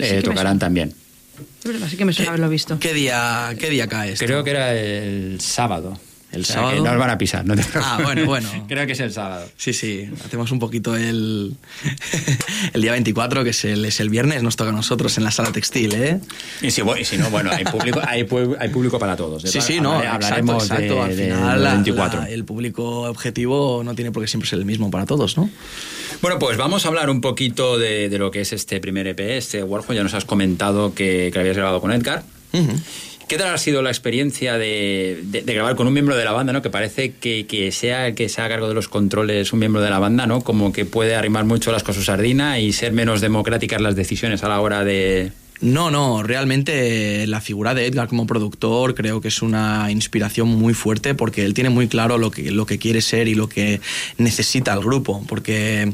[0.00, 0.94] eh, tocarán también.
[1.62, 2.76] Es verdad, sí que me suena haberlo visto.
[2.80, 4.24] ¿Qué día, qué día cae esto?
[4.24, 5.96] Creo que era el sábado.
[6.30, 6.82] ¿El O sea, sábado?
[6.84, 7.46] Que nos van a pisar.
[7.46, 8.48] No te Ah, bueno, bueno.
[8.68, 9.46] Creo que es el sábado.
[9.56, 11.54] Sí, sí, hacemos un poquito el,
[12.74, 15.30] el día 24, que es el, es el viernes, nos toca a nosotros en la
[15.30, 16.20] sala textil, ¿eh?
[16.60, 19.42] Y si, y si no, bueno, hay público, hay, público para todos.
[19.42, 20.94] De Sí, sí, no, hablaré- hablaremos exacto, exacto.
[20.94, 22.20] de- Al de- final, la- 24.
[22.20, 25.48] la- el público objetivo no tiene por qué siempre ser el mismo para todos, ¿no?
[26.20, 29.20] Bueno, pues vamos a hablar un poquito de, de lo que es este primer EP,
[29.38, 29.94] este Warhol.
[29.96, 32.22] Ya nos has comentado que, que lo habías grabado con Edgar.
[33.28, 36.32] ¿Qué tal ha sido la experiencia de, de- de grabar con un miembro de la
[36.32, 36.62] banda, ¿no?
[36.62, 39.82] Que parece que, que sea el que sea a cargo de los controles un miembro
[39.82, 40.40] de la banda, ¿no?
[40.40, 44.48] Como que puede arrimar mucho las cosas sardina y ser menos democráticas las decisiones a
[44.48, 45.30] la hora de...
[45.60, 50.72] No, no, realmente la figura de Edgar como productor creo que es una inspiración muy
[50.72, 53.80] fuerte porque él tiene muy claro lo que, lo que quiere ser y lo que
[54.18, 55.24] necesita el grupo.
[55.26, 55.92] Porque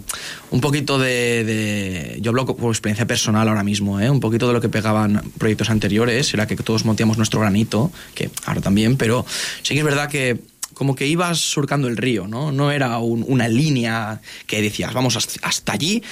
[0.51, 2.19] un poquito de.
[2.21, 4.11] yo hablo por experiencia personal ahora mismo, ¿eh?
[4.11, 8.31] un poquito de lo que pegaban proyectos anteriores era que todos montíamos nuestro granito, que
[8.45, 9.25] ahora también, pero
[9.63, 10.41] sí que es verdad que
[10.75, 12.53] como que ibas surcando el río, ¿no?
[12.53, 16.03] No era un- una línea que decías, vamos hasta, allí,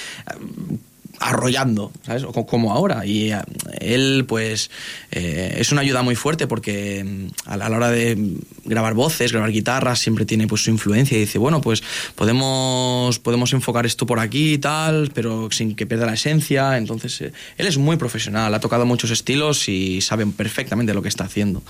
[1.22, 2.24] arrollando, ¿sabes?
[2.24, 3.06] Como ahora.
[3.06, 3.38] Y eh,
[3.80, 4.70] él, pues,
[5.12, 9.52] eh, es una ayuda muy fuerte porque mm, a la hora de grabar voces, grabar
[9.52, 11.82] guitarras, siempre tiene pues su influencia y dice, bueno, pues
[12.16, 16.76] podemos, podemos enfocar esto por aquí y tal, pero sin que pierda la esencia.
[16.76, 21.08] Entonces, eh, él es muy profesional, ha tocado muchos estilos y sabe perfectamente lo que
[21.08, 21.62] está haciendo.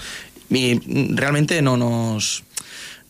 [0.48, 2.44] Y mm, realmente no nos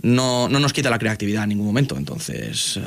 [0.03, 1.97] no, no nos quita la creatividad en ningún momento.
[1.97, 2.81] Entonces,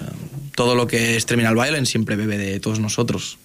[0.53, 3.37] todo lo que es Terminal Violence siempre bebe de todos nosotros.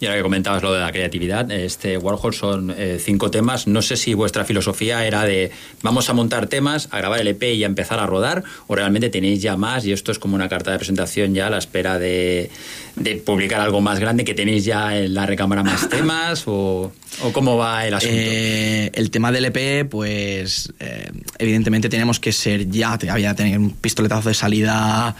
[0.00, 3.66] Y ahora que comentabas lo de la creatividad, este Warhol son eh, cinco temas.
[3.66, 7.42] No sé si vuestra filosofía era de vamos a montar temas, a grabar el EP
[7.54, 10.48] y a empezar a rodar, o realmente tenéis ya más y esto es como una
[10.48, 12.50] carta de presentación ya a la espera de,
[12.96, 16.92] de publicar algo más grande, que tenéis ya en la recámara más temas, o,
[17.22, 18.14] o cómo va el asunto.
[18.16, 23.70] Eh, el tema del EP, pues eh, evidentemente tenemos que ser ya, había tener un
[23.70, 25.14] pistoletazo de salida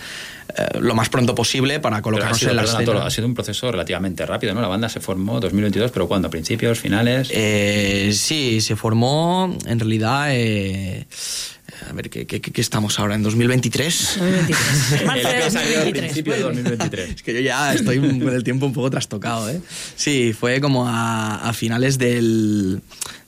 [0.56, 3.04] eh, lo más pronto posible para colocarnos sido, en la perdona, escena.
[3.06, 4.60] Ha sido un proceso relativamente rápido, ¿no?
[4.60, 6.30] La banda se formó 2022, pero ¿cuándo?
[6.30, 7.28] ¿Principios, finales?
[7.32, 10.28] Eh, sí, se formó en realidad.
[10.30, 11.06] eh,
[11.90, 13.14] a ver, ¿qué, qué, qué estamos ahora?
[13.14, 14.18] ¿En 2023?
[14.18, 15.06] 2023.
[15.06, 16.04] Marzo de EP salió a 2023.
[16.04, 17.08] principios de 2023.
[17.10, 19.60] Es que yo ya estoy con el tiempo un poco trastocado, ¿eh?
[19.96, 22.80] Sí, fue como a, a finales del,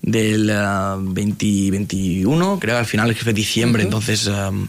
[0.03, 4.69] del ah, 2021, creo, al final que fue diciembre, entonces um,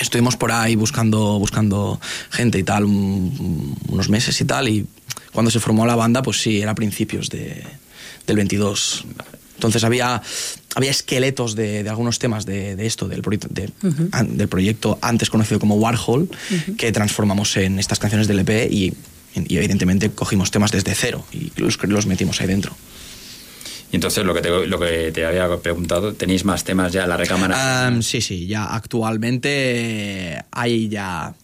[0.00, 4.86] estuvimos por ahí buscando, buscando gente y tal, un- unos meses y tal, y
[5.32, 7.62] cuando se formó la banda, pues sí, era a principios de,
[8.26, 9.04] del 22.
[9.54, 10.22] Entonces había,
[10.76, 13.08] había esqueletos de, de algunos temas de, de esto,
[14.12, 16.28] an- del proyecto antes conocido como Warhol,
[16.76, 18.94] que transformamos en estas canciones del EP y,
[19.34, 22.76] y evidentemente cogimos temas desde cero y los, los metimos ahí dentro.
[23.90, 27.08] Y entonces lo que, te, lo que te había preguntado, ¿tenéis más temas ya en
[27.08, 27.90] la recámara?
[28.02, 31.34] Sí, sí, ya actualmente eh, hay ya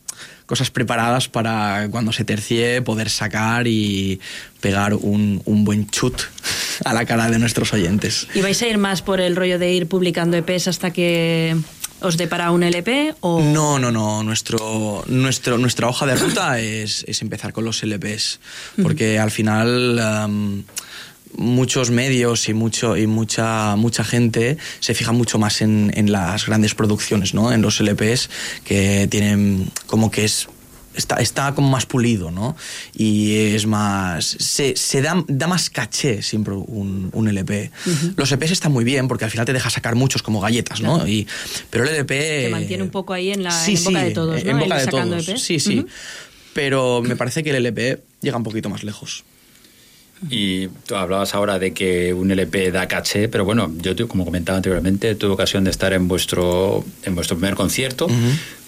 [0.46, 4.20] cosas preparadas para cuando se tercie poder sacar y
[4.60, 6.20] pegar un, un buen chut
[6.84, 8.28] a la cara de nuestros oyentes.
[8.34, 11.56] ¿Y vais a ir más por el rollo de ir publicando EPs hasta que
[12.00, 13.14] os depara un LP?
[13.20, 13.40] O...
[13.40, 14.22] No, no, no.
[14.22, 18.40] Nuestro, nuestro, nuestra hoja de ruta es, es empezar con los LPs.
[18.82, 19.98] Porque al final
[21.36, 26.46] muchos medios y, mucho, y mucha, mucha gente se fija mucho más en, en las
[26.46, 27.52] grandes producciones, ¿no?
[27.52, 28.30] En los LPs
[28.64, 30.48] que tienen como que es
[30.94, 32.56] está, está como más pulido, ¿no?
[32.94, 34.24] Y es más.
[34.24, 37.70] Se, se da, da más caché siempre un, un LP.
[38.16, 40.94] Los EPs están muy bien porque al final te deja sacar muchos como galletas, ¿no?
[40.96, 41.08] Claro.
[41.08, 41.26] Y,
[41.70, 42.44] pero el LP.
[42.44, 44.58] Te mantiene un poco ahí en la Sí, en boca sí, de todos, en ¿no?
[44.60, 45.42] boca El de todos.
[45.42, 45.86] Sí, sí.
[46.52, 49.24] Pero me parece que el LP llega un poquito más lejos.
[50.30, 54.56] Y tú hablabas ahora de que un LP da caché, pero bueno, yo como comentaba
[54.56, 58.06] anteriormente, tuve ocasión de estar en vuestro en vuestro primer concierto.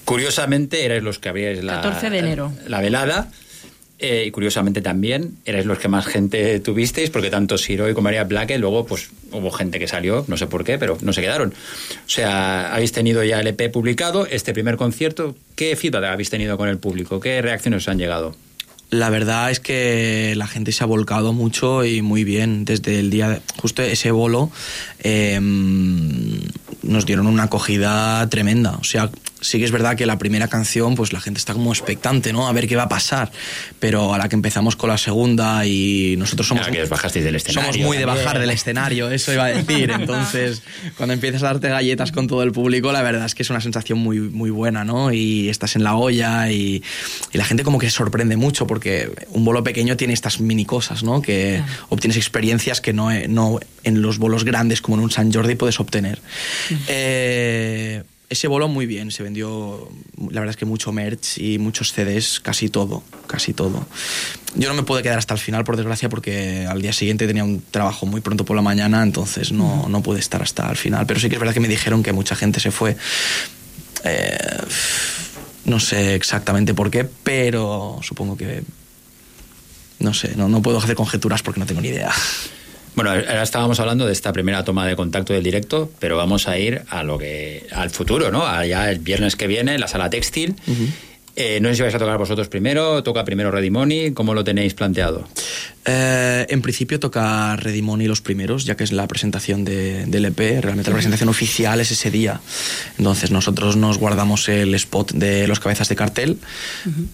[0.04, 2.52] Curiosamente erais los que habríais la 14 de enero.
[2.68, 3.30] la velada.
[3.98, 8.24] eh, y curiosamente también erais los que más gente tuvisteis, porque tanto Siro como María
[8.24, 11.50] Blaque, luego pues hubo gente que salió, no sé por qué, pero no se quedaron.
[11.50, 16.58] O sea, habéis tenido ya el EP publicado, este primer concierto, ¿qué feedback habéis tenido
[16.58, 17.20] con el público?
[17.20, 18.36] ¿Qué reacciones os han llegado?
[18.90, 23.10] La verdad es que la gente se ha volcado mucho y muy bien desde el
[23.10, 24.50] día, de- justo ese bolo,
[25.00, 25.38] eh,
[26.82, 28.76] nos dieron una acogida tremenda.
[28.80, 29.10] O sea,
[29.40, 32.48] sí que es verdad que la primera canción, pues la gente está como expectante, ¿no?
[32.48, 33.30] A ver qué va a pasar.
[33.78, 36.66] Pero a la que empezamos con la segunda y nosotros somos...
[36.66, 38.24] Claro, que bajasteis del escenario Somos muy de también.
[38.24, 39.90] bajar del escenario, eso iba a decir.
[39.90, 40.62] Entonces,
[40.96, 43.60] cuando empiezas a darte galletas con todo el público, la verdad es que es una
[43.60, 45.12] sensación muy, muy buena, ¿no?
[45.12, 46.82] Y estás en la olla y,
[47.32, 50.64] y la gente como que se sorprende mucho porque un bolo pequeño tiene estas mini
[50.64, 51.20] cosas, ¿no?
[51.22, 55.54] Que obtienes experiencias que no, no en los bolos grandes como en un San Jordi
[55.54, 56.20] puedes obtener.
[56.88, 61.92] Eh, ese bolo muy bien, se vendió, la verdad es que mucho merch y muchos
[61.92, 63.86] CDs, casi todo, casi todo.
[64.56, 67.44] Yo no me pude quedar hasta el final, por desgracia, porque al día siguiente tenía
[67.44, 71.06] un trabajo muy pronto por la mañana, entonces no, no pude estar hasta el final.
[71.06, 72.96] Pero sí que es verdad que me dijeron que mucha gente se fue.
[74.02, 74.38] Eh,
[75.64, 78.62] no sé exactamente por qué, pero supongo que...
[79.98, 82.12] No sé, no, no puedo hacer conjeturas porque no tengo ni idea.
[82.96, 86.58] Bueno, ahora estábamos hablando de esta primera toma de contacto del directo, pero vamos a
[86.58, 88.46] ir a lo que al futuro, ¿no?
[88.46, 90.56] Allá el viernes que viene, la sala textil.
[91.38, 94.42] Eh, no sé si vais a tocar vosotros primero, toca primero Ready Money, ¿cómo lo
[94.42, 95.28] tenéis planteado?
[95.84, 100.24] Eh, en principio toca Ready Money los primeros, ya que es la presentación de- del
[100.24, 100.60] EP.
[100.62, 102.40] Realmente la presentación oficial es ese día.
[102.96, 106.38] Entonces nosotros nos guardamos el spot de los cabezas de cartel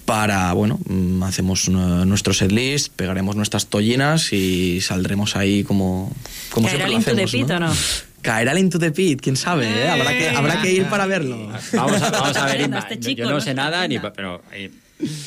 [0.04, 6.14] para, bueno, mm, hacemos eh, nuestro setlist, pegaremos nuestras tollinas y saldremos ahí como,
[6.52, 7.72] como ¿Caerá siempre el lo hacemos, Pit o no?
[8.22, 9.88] Caerá el Into the Pit, quién sabe, ¿eh?
[9.88, 11.36] habrá, que, habrá que ir para verlo.
[11.72, 14.70] Vamos a, vamos a ver, Inma, este yo no no sé nada, ni, pero eh,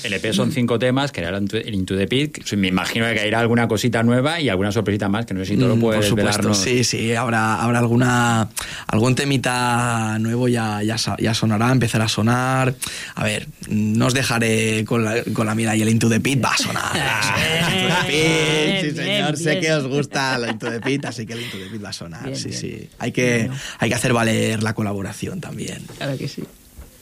[0.03, 3.39] el EP son cinco temas, que era el Into- the Pit, me imagino que caerá
[3.39, 5.99] alguna cosita nueva y alguna sorpresita más, que no sé si todo lo Mm, puedes
[6.09, 8.49] Por supuesto, sí, sí, habrá, habrá alguna,
[8.87, 12.75] algún temita nuevo ya, ya, ya sonará, empezará a sonar.
[13.15, 16.43] A ver, no os dejaré con la, con la mira y el Into the Pit
[16.43, 16.95] va a sonar.
[17.75, 19.61] Into the Pit, sí, señor, bien, sé bien.
[19.61, 21.93] que os gusta el Into the Pit, así que el Into the Pit va a
[21.93, 22.59] sonar, Bien, sí, bien.
[22.61, 22.89] sí.
[22.99, 23.49] Hay que,
[23.79, 25.79] hay que hacer valer la colaboración también.
[25.97, 26.43] Claro que sí.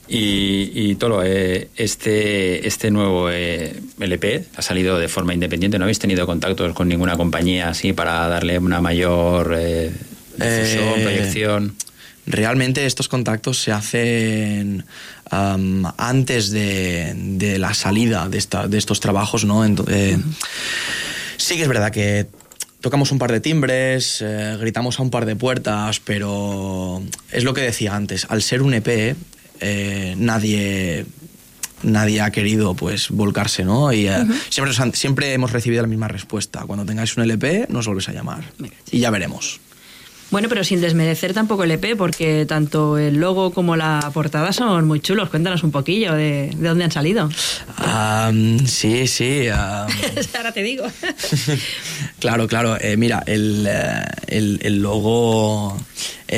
[0.08, 5.78] Y, y Tolo, eh, este, este nuevo eh, LP ha salido de forma independiente.
[5.80, 9.91] ¿No habéis tenido contactos con ninguna compañía así para darle una mayor eh,
[10.36, 11.76] difusión, proyección?
[12.26, 14.86] Realmente estos contactos se hacen
[15.30, 19.66] antes de, de la salida de, esta- de estos trabajos, ¿no?
[19.66, 20.18] Ento- eh,
[21.38, 22.28] Sí que es verdad que
[22.82, 27.01] tocamos un par de timbres, eh, gritamos a un par de puertas, pero
[27.32, 29.16] es lo que decía antes, al ser un EP,
[29.64, 31.05] eh, nadie
[31.84, 33.91] nadie ha querido pues volcarse, ¿no?
[33.91, 36.64] Y eh, siempre, nos han- siempre hemos recibido la misma respuesta.
[36.66, 38.43] Cuando tengáis un LP, nos volvéis a llamar.
[38.91, 39.59] Y ya veremos.
[40.32, 44.88] Bueno, pero sin desmerecer tampoco el EP, porque tanto el logo como la portada son
[44.88, 45.30] muy chulos.
[45.30, 47.30] Cuéntanos un poquillo de, de dónde han salido.
[48.66, 49.47] Sí, sí.
[49.49, 50.86] Ahora te digo.
[52.20, 52.78] Claro, claro.
[52.80, 53.68] Eh, mira, el,
[54.28, 55.78] el, el logo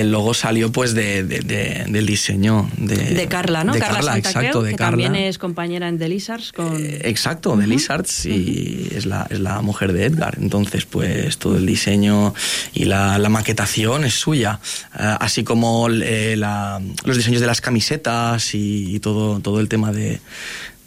[0.02, 3.74] el logo salió pues de, de- de- del diseño de, De Carla, ¿no?
[3.74, 5.04] De Carla, Carla, Santa exacto, Creu, de que Carla.
[5.04, 6.76] también es compañera en The Lizards con...
[6.84, 10.38] Eh, Exacto, de Lizards y es, la, es la mujer de Edgar.
[10.42, 12.34] Entonces, pues todo el diseño
[12.74, 14.60] y la, la maquetación es suya.
[15.00, 19.70] Eh, así como eh, la- los diseños de las camisetas y, y todo, todo el
[19.70, 20.20] tema de,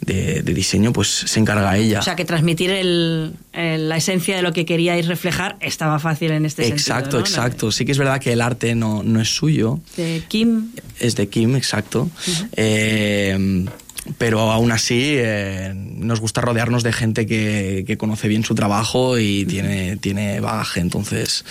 [0.01, 1.99] de- de diseño, pues se encarga ella.
[1.99, 6.31] O sea, que transmitir el- el- la esencia de lo que queríais reflejar estaba fácil
[6.31, 7.19] en este exacto, sentido.
[7.19, 7.25] ¿no?
[7.25, 7.71] exacto.
[7.71, 9.79] Sí que es verdad que el arte no, no es suyo.
[9.97, 10.69] De Kim,
[10.99, 12.09] Es de Kim, exacto.
[12.57, 13.65] Eh,
[14.17, 19.19] pero aún así eh, nos gusta rodearnos de gente que, que conoce bien su trabajo
[19.19, 20.79] y tiene, tiene bagaje.
[20.79, 21.45] Entonces,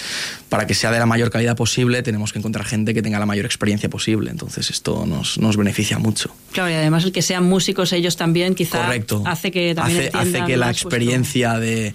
[0.49, 3.27] para que sea de la mayor calidad posible, tenemos que encontrar gente que tenga la
[3.27, 4.31] mayor experiencia posible.
[4.31, 6.35] Entonces, esto nos, nos beneficia mucho.
[6.53, 9.23] claro, y además el que sean músicos ellos también quizá Correcto.
[9.27, 11.95] hace que también hace, que la experiencia de,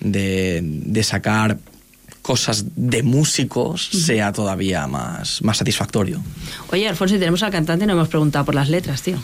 [0.00, 1.58] de, de sacar
[2.22, 6.22] cosas de músicos sea todavía más, más satisfactorio.
[6.70, 9.18] Oye, Alfonso, si tenemos al cantante y no hemos preguntado por las letras, tío.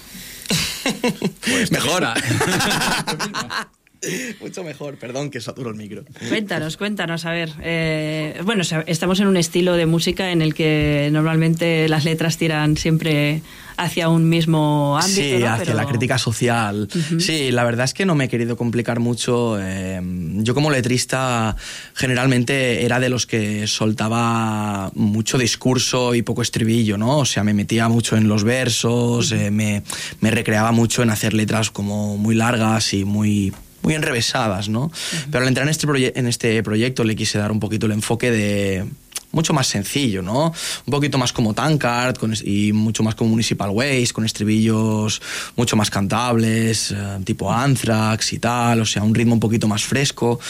[1.40, 2.08] Pues Mejor.
[4.40, 6.04] Mucho mejor, perdón que saturo el micro.
[6.28, 7.50] Cuéntanos, cuéntanos, a ver.
[7.62, 12.04] eh, bueno, o sea, estamos en un estilo de música en el que normalmente las
[12.04, 13.42] letras tiran siempre
[13.76, 15.20] hacia un mismo ámbito.
[15.22, 15.48] Sí, ¿no?
[15.52, 16.88] hacia Pero- la crítica social.
[17.18, 19.56] Sí, la verdad es que no me he querido complicar mucho.
[19.60, 21.56] eh, yo como letrista
[21.94, 27.18] generalmente era de los que soltaba mucho discurso y poco estribillo, ¿no?
[27.18, 29.82] O sea, me metía mucho en los versos, eh, me,
[30.20, 34.90] me recreaba mucho en hacer letras como muy largas y muy muy enrevesadas, ¿no?
[35.30, 38.30] Pero al entrar en este, en este proyecto le quise dar un poquito el enfoque
[38.30, 38.86] de
[39.32, 40.52] mucho más sencillo, ¿no?
[40.86, 45.22] Un poquito más como Tankard con y mucho más como Municipal Waste, con estribillos
[45.56, 49.84] mucho más cantables, eh, tipo Anthrax y tal, o sea, un ritmo un poquito más
[49.84, 50.40] fresco.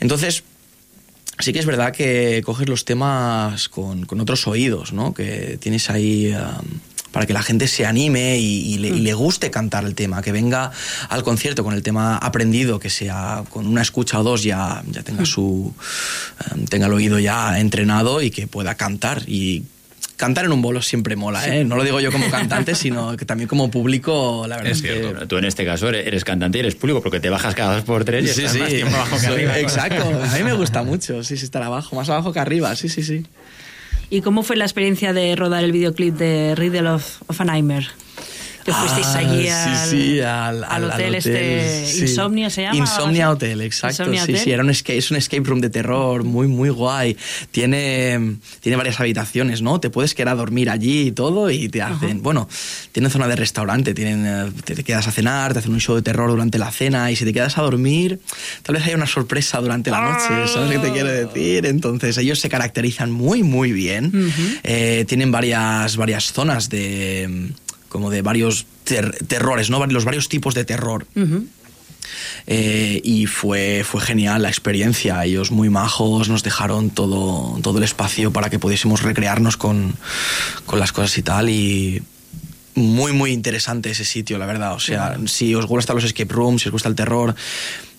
[0.00, 0.42] Entonces,
[1.38, 5.12] sí que es verdad que coges los temas con, con otros oídos, ¿no?
[5.12, 6.34] Que tienes ahí
[7.14, 10.20] para que la gente se anime y, y le, y le guste cantar el tema,
[10.20, 10.72] que venga
[11.08, 15.02] al concierto con el tema aprendido, que sea con una escucha o dos ya, ya
[15.02, 15.72] tenga su
[16.40, 19.62] eh, tenga el oído ya entrenado y que pueda cantar y
[20.16, 21.64] Cantar en un bolo siempre mola, ¿eh?
[21.64, 24.82] No lo digo yo como cantante, sino que también como público, la verdad es, Es
[24.84, 25.00] que...
[25.00, 25.26] cierto.
[25.26, 27.84] Tú en este caso eres, eres cantante y eres público porque te bajas cada dos
[27.84, 29.58] por tres y Sí, estás sí, más tiempo abajo que arriba.
[29.58, 32.88] Exacto, a mí me gusta mucho, sí, sí, estar abajo, más abajo que arriba, sí,
[32.88, 33.26] sí, sí.
[34.14, 37.88] ¿Y cómo fue la experiencia de rodar el videoclip de Riddle of, of a Nightmare?
[38.64, 42.00] Que fuisteis Ah, allí al, sí, al, al hotel este sí.
[42.02, 42.76] Insomnia se llama.
[42.76, 43.30] Insomnia?
[43.30, 44.02] Hotel, exacto.
[44.02, 44.44] Insomnia sí, Hotel.
[44.44, 47.16] sí, era un escape, es un escape room de terror muy, muy guay.
[47.50, 49.80] Tiene, tiene varias habitaciones, ¿no?
[49.80, 52.48] Te puedes quedar a dormir allí y todo y te hacen, bueno,
[52.92, 55.94] tiene zona de restaurante, tienen, eh, te, te quedas a cenar, te hacen un show
[55.96, 58.20] de terror durante la cena y si te quedas a dormir,
[58.62, 61.66] tal vez haya una sorpresa durante la noche, ¿sabes qué te quiero decir?
[61.66, 64.32] Entonces ellos se caracterizan muy, muy bien.
[64.62, 67.50] Eh, tienen varias, varias zonas de
[67.94, 69.86] como de varios ter- terrores, ¿no?
[69.86, 71.06] Los varios tipos de terror.
[72.48, 75.24] Eh, y fue, fue genial la experiencia.
[75.24, 79.94] Ellos muy majos, nos dejaron todo, todo el espacio para que pudiésemos recrearnos con,
[80.66, 81.48] con las cosas y tal.
[81.50, 82.02] Y
[82.74, 84.74] muy, muy interesante ese sitio, la verdad.
[84.74, 87.36] O sea, si os gustan los escape rooms, si os gusta el terror,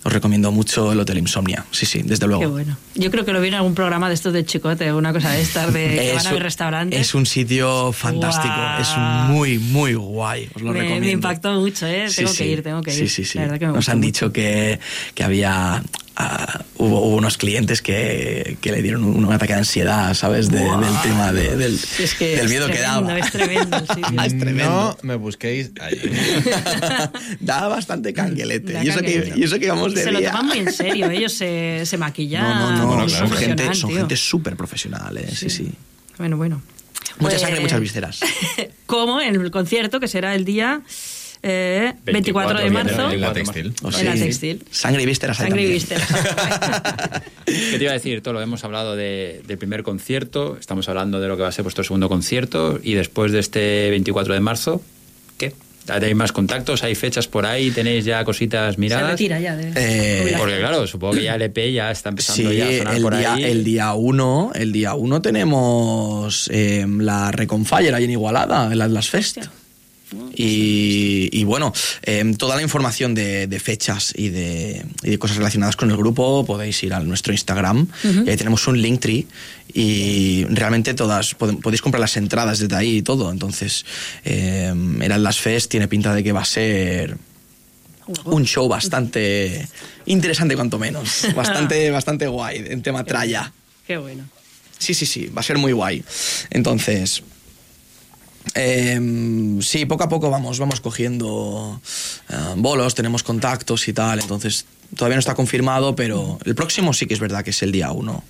[0.05, 1.65] os recomiendo mucho el Hotel Insomnia.
[1.71, 2.41] Sí, sí, desde luego.
[2.41, 2.77] Qué bueno.
[2.93, 5.41] Yo creo que lo vi en algún programa de estos de Chicote, una cosa de
[5.41, 6.99] estas, de que van a restaurantes.
[6.99, 8.87] es un sitio fantástico, es
[9.29, 10.47] muy, muy guay.
[10.53, 11.05] Os lo me, recomiendo.
[11.07, 12.07] me impactó mucho, ¿eh?
[12.07, 12.37] Sí, tengo sí.
[12.37, 12.97] que ir, tengo que ir.
[12.99, 13.39] Sí, sí, sí.
[13.39, 14.05] La verdad que me Nos han mucho.
[14.05, 14.79] dicho que,
[15.15, 15.81] que había.
[16.15, 20.49] Ah, hubo, hubo unos clientes que, que le dieron un, ataque de ansiedad, ¿sabes?
[20.49, 23.17] De- del tema de- del, Es que del miedo que daba.
[23.19, 24.21] es tremendo sitio.
[24.25, 24.97] Es tremendo.
[25.01, 25.99] No me busquéis allí.
[27.39, 28.73] Daba bastante canguelete.
[28.73, 30.31] Da Y eso, que, y eso que íbamos de Se lo día.
[30.31, 32.43] toman muy en serio, ellos se, se maquillan.
[32.43, 32.87] No, no, no.
[32.87, 33.35] Bueno, son claro.
[33.37, 33.97] gente, profesional, son tío.
[33.99, 35.29] gente súper profesional, ¿eh?
[35.33, 35.71] Sí, sí.
[36.17, 36.61] Bueno, bueno.
[37.19, 38.19] Mucha Pues, sangre, muchas vísceras.
[38.85, 40.81] Como en el concierto, que será el día
[41.43, 43.13] eh, 24, de 24 marzo.
[43.13, 43.73] En la textil.
[43.83, 44.63] O En la textil.
[44.71, 46.07] Sangre y vísceras Sangre y vísceras.
[47.45, 48.21] ¿Qué te iba a decir?
[48.21, 51.51] Todo lo hemos hablado de- del primer concierto, estamos hablando de lo que va a
[51.51, 54.81] ser vuestro segundo concierto y después de este 24 de marzo,
[55.37, 55.53] ¿qué?
[55.87, 56.83] ¿Hay más contactos?
[56.83, 57.69] ¿Hay fechas por ahí?
[57.69, 59.11] ¿Tenéis ya cositas Se miradas?
[59.11, 60.33] retira ya de Eh.
[60.35, 63.01] Porque claro, supongo que ya el EP ya está empezando Sí, ya a sonar el
[63.03, 63.43] por día, ahí.
[63.43, 69.09] el día uno, el día uno tenemos eh, la Reconfire ahí en Igualada, el Atlas
[69.09, 69.37] Fest.
[70.35, 71.71] Y, y bueno,
[72.03, 75.97] eh, toda la información de, de fechas y de, y de cosas relacionadas con el
[75.97, 77.87] grupo podéis ir a nuestro Instagram.
[78.03, 79.25] y ahí tenemos un Linktree
[79.73, 83.31] y realmente todas pod- podéis comprar las entradas desde ahí y todo.
[83.31, 83.85] Entonces,
[84.23, 87.17] eh, el Atlas Fest tiene pinta de que va a ser
[88.25, 89.67] un show bastante
[90.05, 93.51] interesante cuanto menos, bastante bastante guay en tema tralla.
[93.87, 94.23] Qué bueno.
[94.77, 96.03] Sí, sí, sí, va a ser muy guay.
[96.51, 97.23] Entonces,
[98.53, 101.81] em, sí, poco a poco vamos, vamos cogiendo
[102.29, 104.65] eh, bolos, tenemos contactos y tal, entonces
[104.95, 107.91] todavía no está confirmado, pero el próximo sí que es verdad que es el día
[107.91, 108.23] 1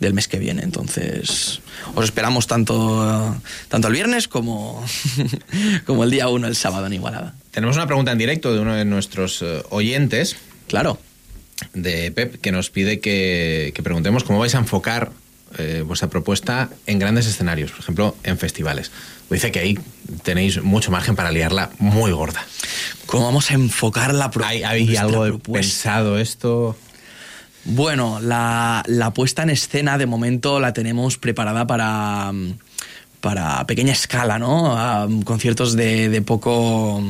[0.00, 1.60] del mes que viene, entonces
[1.94, 4.84] os esperamos tanto, eh, tanto el viernes como,
[5.86, 7.34] como el día 1, el sábado en Igualada.
[7.52, 10.98] Tenemos una pregunta en directo de uno de nuestros eh, oyentes, Claro.
[11.74, 15.12] de Pep, que nos pide que, que preguntemos cómo vais a enfocar
[15.58, 18.90] eh, vuestra propuesta en grandes escenarios, por ejemplo, en festivales.
[19.34, 19.78] Dice que ahí
[20.22, 22.44] tenéis mucho margen para liarla muy gorda.
[23.06, 25.52] ¿Cómo vamos a enfocar la pro- ¿Hay, hay algo propuesta?
[25.60, 26.76] pensado esto?
[27.64, 32.58] Bueno, la, la puesta en escena de momento la tenemos preparada para, mm,
[33.20, 34.76] para pequeña escala, ¿no?
[34.78, 37.02] A, mm, conciertos de, de poco,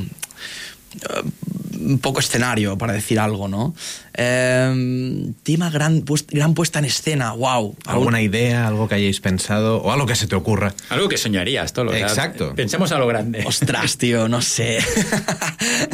[1.03, 3.75] eh, poco escenario, para decir algo, ¿no?
[4.17, 7.75] Eh, tema gran, gran puesta en escena, wow.
[7.87, 10.73] ¿Alguna idea, algo que hayáis pensado o algo que se te ocurra?
[10.89, 12.55] Algo que soñarías, todo lo que- Exacto.
[12.55, 13.43] Pensemos a lo grande.
[13.47, 14.79] Ostras, tío, no sé.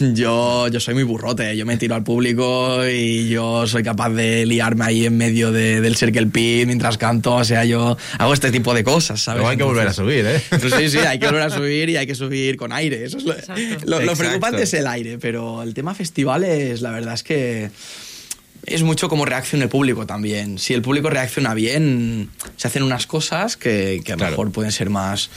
[0.00, 4.46] yo, yo soy muy burrote, yo me tiro al público y yo soy capaz de
[4.46, 8.50] liarme ahí en medio de- del Circle Pit mientras canto, o sea, yo hago este
[8.50, 9.38] tipo de cosas, ¿sabes?
[9.38, 10.42] Luego hay que volver a subir, ¿eh?
[10.50, 13.04] Pues sí, sí, hay que volver a subir y hay que subir con aire.
[13.04, 13.24] Eso es
[13.84, 17.35] lo, lo- preocupante es el aire, pero el tema festivales, la verdad es que
[18.66, 20.58] es mucho como reacciona el público también.
[20.58, 24.30] Si el público reacciona bien, se hacen unas cosas que, que a lo Claro.
[24.32, 25.30] mejor pueden ser más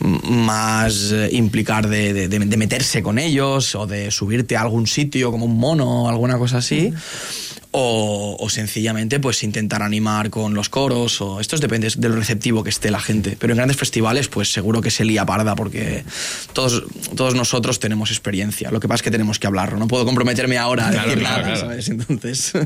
[0.00, 4.88] más eh, implicar de, de- de- de meterse con ellos o de subirte a algún
[4.88, 6.92] sitio como un mono o alguna cosa así
[7.76, 12.14] o, o sencillamente pues intentar animar con los coros o esto es depende de lo
[12.14, 15.56] receptivo que esté la gente pero en grandes festivales pues seguro que se lía parda
[15.56, 16.04] porque
[16.52, 16.84] todos,
[17.16, 20.56] todos nosotros tenemos experiencia lo que pasa es que tenemos que hablarlo no puedo comprometerme
[20.56, 21.60] ahora a Claro, decir claro, nada claro.
[21.68, 21.88] ¿sabes?
[21.88, 22.52] entonces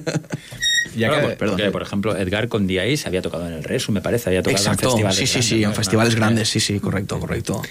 [0.97, 1.57] Ya Claro, que- por- perdón.
[1.59, 4.43] porque, por ejemplo, Edgar con DI se había tocado en el Resu, me parece, había
[4.43, 5.19] tocado exacto en festivales.
[5.19, 7.63] sí sí grandes, sí en festivales grandes sí sí correcto correcto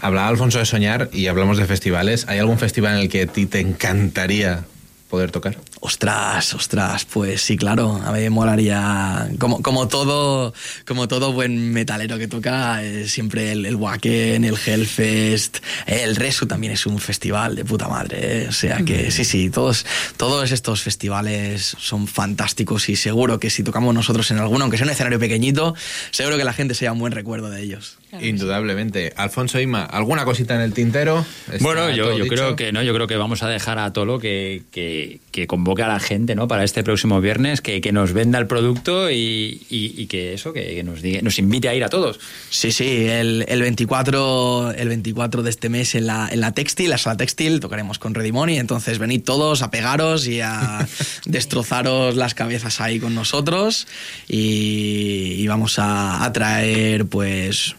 [0.00, 2.24] Hablaba Alfonso de soñar y hablamos de festivales.
[2.28, 4.64] ¿Hay algún festival en el que a ti te encantaría
[5.12, 5.58] poder tocar?
[5.80, 10.54] Ostras, ostras, pues sí, claro, a mí me molaría, como, como, todo,
[10.86, 16.16] como todo buen metalero que toca, eh, siempre el, el Wacken, el Hellfest, eh, el
[16.16, 19.84] Resu también es un festival de puta madre, eh, o sea que sí, sí, todos,
[20.16, 24.86] todos estos festivales son fantásticos y seguro que si tocamos nosotros en alguno, aunque sea
[24.86, 25.74] un escenario pequeñito,
[26.10, 27.98] seguro que la gente se lleva un buen recuerdo de ellos.
[28.20, 29.12] Indudablemente.
[29.16, 31.24] Alfonso Ima, ¿alguna cosita en el tintero?
[31.50, 34.62] ¿Está Bueno, yo, creo que no, yo creo que vamos a dejar a Tolo que,
[34.70, 36.48] que, que convoque a la gente, ¿no?
[36.48, 40.52] Para este próximo viernes, que, que nos venda el producto y, y- y que eso,
[40.52, 42.20] que, que nos diga, nos invite a ir a todos.
[42.50, 46.90] Sí, sí, el, el 24, el 24 de este mes en la, en la textil,
[46.90, 50.86] la sala textil, tocaremos con Redimoni, entonces venid todos a pegaros y a
[51.26, 53.86] destrozaros las cabezas ahí con nosotros
[54.28, 57.74] y, y vamos a, a traer pues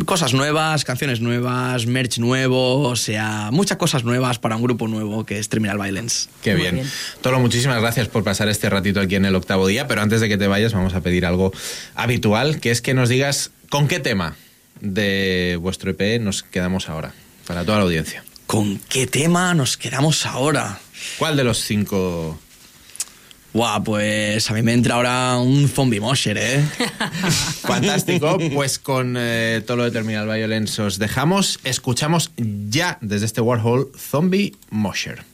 [0.00, 5.24] cosas nuevas, canciones nuevas, merch nuevo, o sea, muchas cosas nuevas para un grupo nuevo
[5.24, 6.28] que es Terminal Violence.
[6.42, 6.76] Qué bien.
[6.76, 6.90] bien.
[7.20, 10.28] Tolo, muchísimas gracias por pasar este ratito aquí en el octavo día, pero antes de
[10.28, 11.52] que te vayas vamos a pedir algo
[11.94, 14.36] habitual, que es que nos digas con qué tema
[14.80, 17.12] de vuestro EP nos quedamos ahora,
[17.46, 18.24] para toda la audiencia.
[18.46, 20.78] ¿Con qué tema nos quedamos ahora?
[21.18, 22.38] ¿Cuál de los cinco?
[23.52, 26.64] Guau, pues a mí me entra ahora un zombie mosher, ¿eh?
[27.60, 33.42] Fantástico, pues con eh, todo lo de Terminal Violence os dejamos, escuchamos ya desde este
[33.42, 35.31] Warhol Zombie Mosher.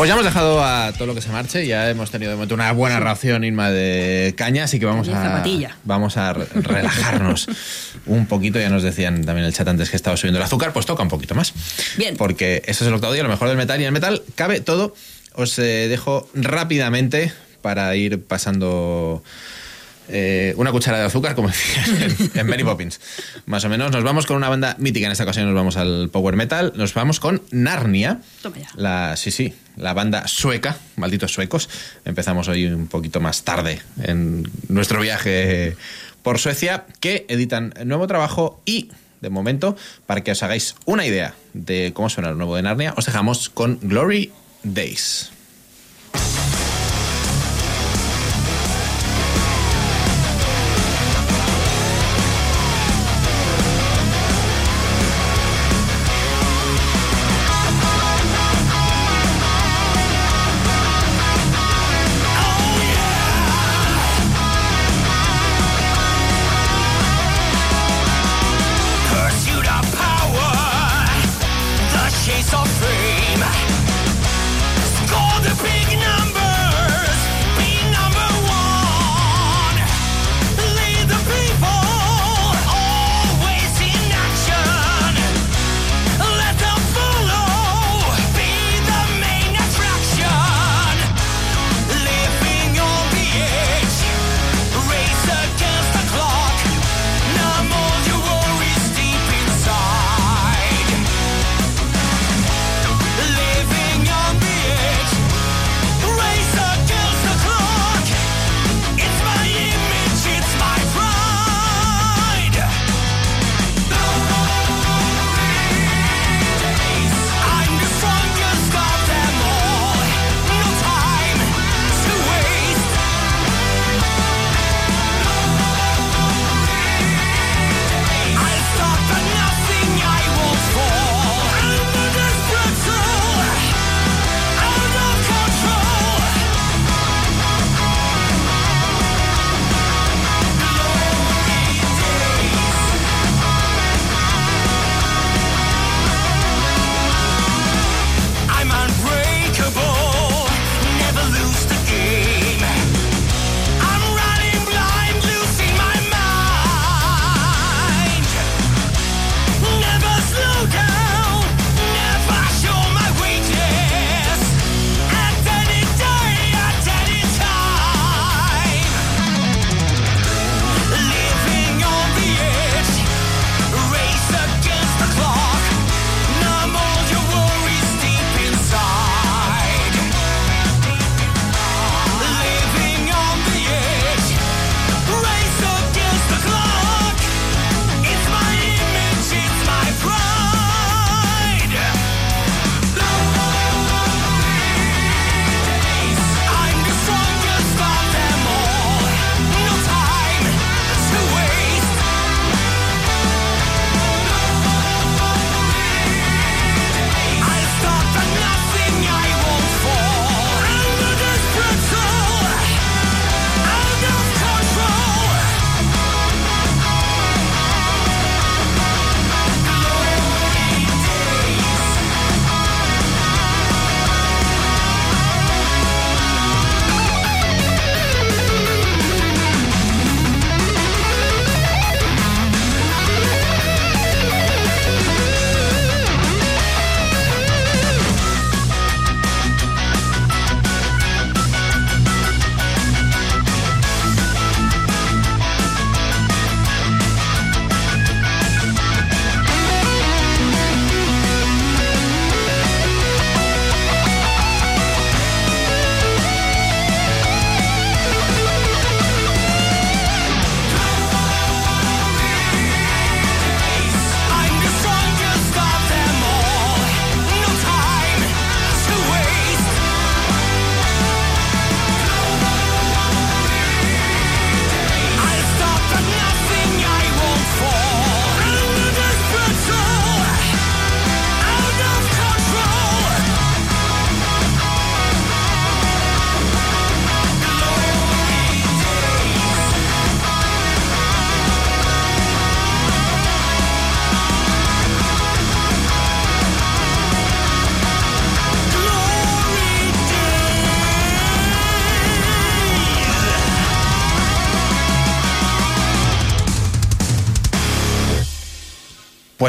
[0.00, 2.54] Pues ya hemos dejado a todo lo que se marche, ya hemos tenido de momento
[2.54, 5.76] una buena ración, Inma, de caña, así que vamos a, zapatilla.
[5.84, 7.46] vamos a re- relajarnos
[8.06, 8.58] un poquito.
[8.58, 11.02] Ya nos decían también en el chat antes que estaba subiendo el azúcar, pues toca
[11.02, 11.52] un poquito más.
[11.98, 12.16] Bien.
[12.16, 14.94] Porque eso es el octavo día, lo mejor del metal, y el metal cabe todo.
[15.34, 19.22] Os eh, dejo rápidamente para ir pasando
[20.10, 23.00] eh, una cuchara de azúcar, como decían en, en Mary Poppins.
[23.46, 23.90] Más o menos.
[23.92, 25.06] Nos vamos con una banda mítica.
[25.06, 26.72] En esta ocasión nos vamos al power metal.
[26.76, 28.20] Nos vamos con Narnia.
[28.42, 28.68] Toma ya.
[28.74, 31.68] La, sí, sí, la banda sueca, malditos suecos.
[32.04, 35.76] Empezamos hoy un poquito más tarde en nuestro viaje
[36.22, 38.90] por Suecia, que editan nuevo trabajo y,
[39.20, 42.94] de momento, para que os hagáis una idea de cómo suena lo nuevo de Narnia,
[42.96, 44.32] os dejamos con Glory
[44.62, 45.30] Days.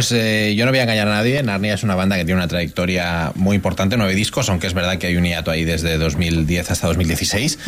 [0.02, 1.44] Pues eh, yo no voy a engañar a nadie.
[1.44, 4.98] Narnia es una banda que tiene una trayectoria muy importante, nueve discos, aunque es verdad
[4.98, 7.60] que hay un hiato ahí desde 2010 hasta 2016.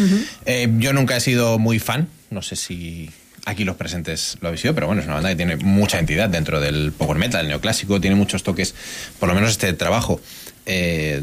[0.47, 3.11] Eh, yo nunca he sido muy fan, no sé si
[3.45, 6.27] aquí los presentes lo habéis sido, pero bueno, es una banda que tiene mucha entidad
[6.27, 8.73] dentro del power metal, el neoclásico, tiene muchos toques,
[9.19, 10.19] por lo menos este trabajo.
[10.65, 11.21] eh,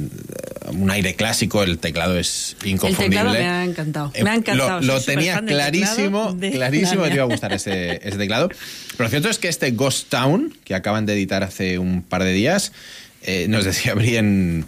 [0.73, 3.17] un aire clásico, el teclado es El inconfundible.
[3.17, 4.11] teclado me ha encantado.
[4.15, 4.81] Eh, Me ha encantado.
[4.81, 8.49] Lo, tenía clarísimo, clarísimo que te iba a gustar ese, ese teclado.
[8.49, 12.25] Pero lo cierto es que este Ghost Town, que acaban de editar hace un par
[12.25, 12.73] de días,
[13.23, 14.67] eh, nos decía Bri en,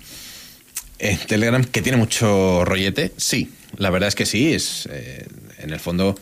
[0.99, 3.13] en Telegram que tiene mucho rollete.
[3.17, 4.53] Sí, la verdad es que sí.
[4.53, 5.27] Es, eh,
[5.59, 6.19] en el fondo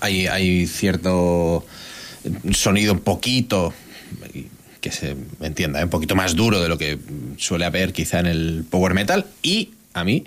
[0.00, 1.66] hay, hay cierto
[2.52, 3.72] sonido un poquito
[4.80, 5.84] que se entienda, ¿eh?
[5.84, 6.98] un poquito más duro de lo que
[7.36, 10.24] suele haber quizá en el power metal y a mí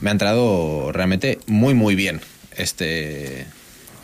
[0.00, 2.20] me ha entrado realmente muy muy bien
[2.56, 3.46] este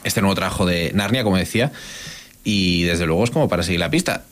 [0.06, 1.72] este nuevo trabajo de Narnia, como decía,
[2.44, 4.24] y desde luego es como para seguir la pista.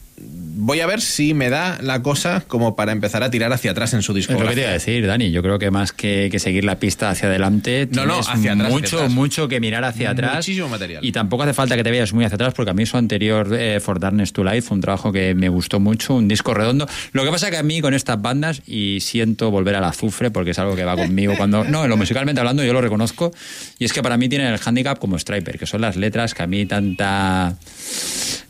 [0.57, 3.92] Voy a ver si me da la cosa como para empezar a tirar hacia atrás
[3.92, 4.72] en su Es lo que te iba a discografía.
[4.72, 5.32] decir, Dani.
[5.32, 8.70] Yo creo que más que, que seguir la pista hacia adelante, No, no, hacia atrás,
[8.70, 10.36] mucho, hacia mucho que mirar hacia atrás.
[10.36, 11.05] Muchísimo material.
[11.05, 13.48] Y tampoco hace falta que te vayas muy hacia atrás, porque a mí su anterior,
[13.52, 16.86] eh, For Darkness to Light, fue un trabajo que me gustó mucho, un disco redondo.
[17.12, 20.52] Lo que pasa que a mí con estas bandas, y siento volver al azufre, porque
[20.52, 21.64] es algo que va conmigo cuando...
[21.64, 23.32] No, en lo musicalmente hablando yo lo reconozco,
[23.80, 26.44] y es que para mí tienen el handicap como Striper, que son las letras que
[26.44, 27.57] a mí tanta...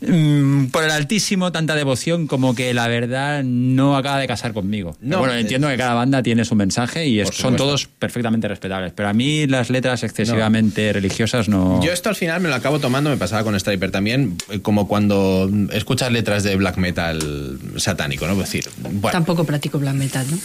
[0.01, 1.94] mm, por el altísimo, tanta devoción
[2.27, 4.91] como que la verdad no acaba de casar conmigo.
[5.01, 8.47] No, Pero bueno, entiendo que cada banda tiene su mensaje y es- son todos perfectamente
[8.47, 8.93] respetables.
[8.93, 11.81] Pero a mí las letras excesivamente religiosas no...
[11.83, 14.87] Yo esto al final me lo acabo tomando, me pasaba con Striper también, eh, como
[14.87, 18.33] cuando escuchas letras de black metal satánico, ¿no?
[18.33, 20.37] Es decir, bueno, Tampoco practico black metal, ¿no?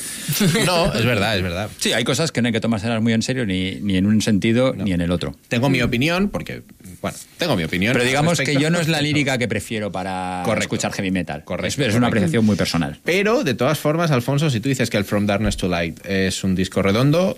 [0.67, 1.69] no, es verdad, es verdad.
[1.79, 4.21] Sí, hay cosas que no hay que tomárselas muy en serio ni, ni en un
[4.23, 5.35] sentido ni en el otro.
[5.49, 6.63] Tengo mi opinión, porque,
[7.01, 7.93] bueno, tengo mi opinión.
[7.95, 10.65] Pero digamos que yo no es la lírica que prefiero para Correcto.
[10.77, 11.45] escuchar heavy metal.
[11.45, 12.07] Correcto, Es, es una correcto.
[12.07, 12.99] apreciación muy personal.
[13.05, 16.45] Pero, de todas formas, Alfonso, si tú dices que el From Darkness to Light es
[16.45, 17.37] un disco redondo,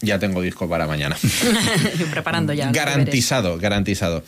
[0.00, 1.16] ya tengo disco para mañana.
[2.10, 2.70] Preparando ya.
[2.72, 4.22] garantizado, garantizado.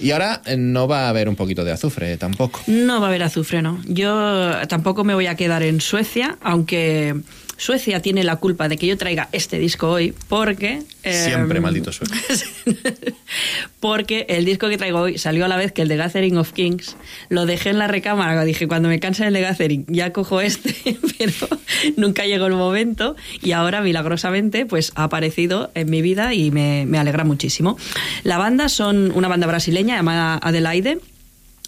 [0.00, 2.60] Y ahora eh, no va a haber un poquito de azufre tampoco.
[2.66, 2.86] deberes.
[2.86, 3.80] No va a haber azufre, ¿no?
[3.86, 7.14] Yo tampoco me voy a quedar en Suecia, aunque
[7.56, 10.82] Suecia tiene la culpa de que yo traiga este disco hoy, porque...
[11.02, 12.12] eh, Siempre, maldito sueco.
[13.80, 16.52] porque el disco que traigo hoy salió a la vez que el de Gathering of
[16.52, 16.96] Kings.
[17.28, 20.74] Lo dejé en la recámara, dije, cuando me canse el de Gathering ya cojo este,
[21.18, 21.32] pero
[21.96, 26.86] nunca llegó el momento y ahora milagrosamente pues ha aparecido en mi vida y me,
[26.86, 27.76] me alegra muchísimo.
[28.22, 30.98] La banda son una banda brasileña llamada Adelaide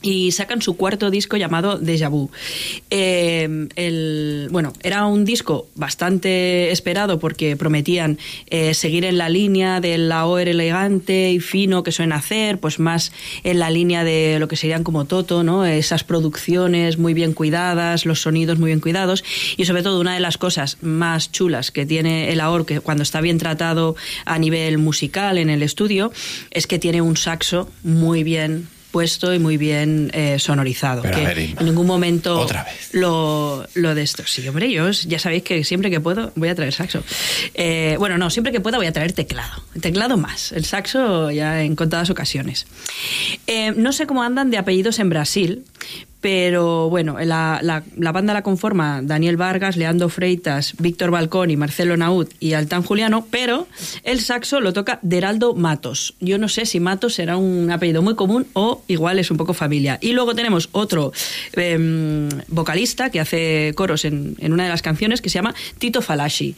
[0.07, 2.31] y sacan su cuarto disco llamado Deja Vu.
[2.91, 9.81] Eh, el, bueno, era un disco bastante esperado porque prometían eh, seguir en la línea
[9.81, 14.47] del AOR elegante y fino que suelen hacer, pues más en la línea de lo
[14.47, 15.67] que serían como Toto, ¿no?
[15.67, 19.25] Esas producciones muy bien cuidadas, los sonidos muy bien cuidados
[19.57, 23.03] y sobre todo una de las cosas más chulas que tiene el AOR que cuando
[23.03, 26.13] está bien tratado a nivel musical en el estudio
[26.53, 31.03] es que tiene un saxo muy bien puesto y muy bien eh, sonorizado.
[31.03, 32.91] Pero que ver, en ningún momento otra vez.
[32.93, 34.25] Lo, lo de esto.
[34.27, 37.03] Sí, hombre, yo ya sabéis que siempre que puedo voy a traer saxo.
[37.55, 39.63] Eh, bueno, no, siempre que pueda voy a traer teclado.
[39.81, 40.53] Teclado más.
[40.53, 42.67] El saxo ya en contadas ocasiones.
[43.47, 45.65] Eh, no sé cómo andan de apellidos en Brasil,
[46.27, 52.27] pero bueno, la, banda la conforma Daniel Vargas, Leandro Freitas, Víctor Balcón y Marcelo Naud
[52.41, 53.69] y Altán Juliano, pero
[54.03, 56.17] el saxo lo toca Deraldo Matos.
[56.19, 59.55] Yo no sé si Matos será un apellido muy común o igual es un poco
[59.55, 60.01] familia.
[60.01, 61.13] Y luego tenemos otro
[61.53, 66.03] em, vocalista que hace coros en, en una de las canciones que se llama Tito
[66.03, 66.57] Falashi.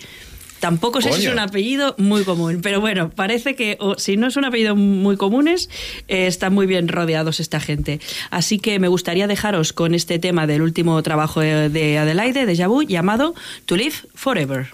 [0.61, 4.27] Tampoco sé si es un apellido muy común, pero bueno, parece que o, si no
[4.27, 5.71] es un apellido muy comunes,
[6.09, 8.01] eh, están muy bien rodeados esta gente.
[8.31, 12.57] Así que me gustaría dejaros con este tema del último trabajo de de Adelaide, de
[12.57, 13.35] Jabu, llamado
[13.67, 14.69] To Live Forever.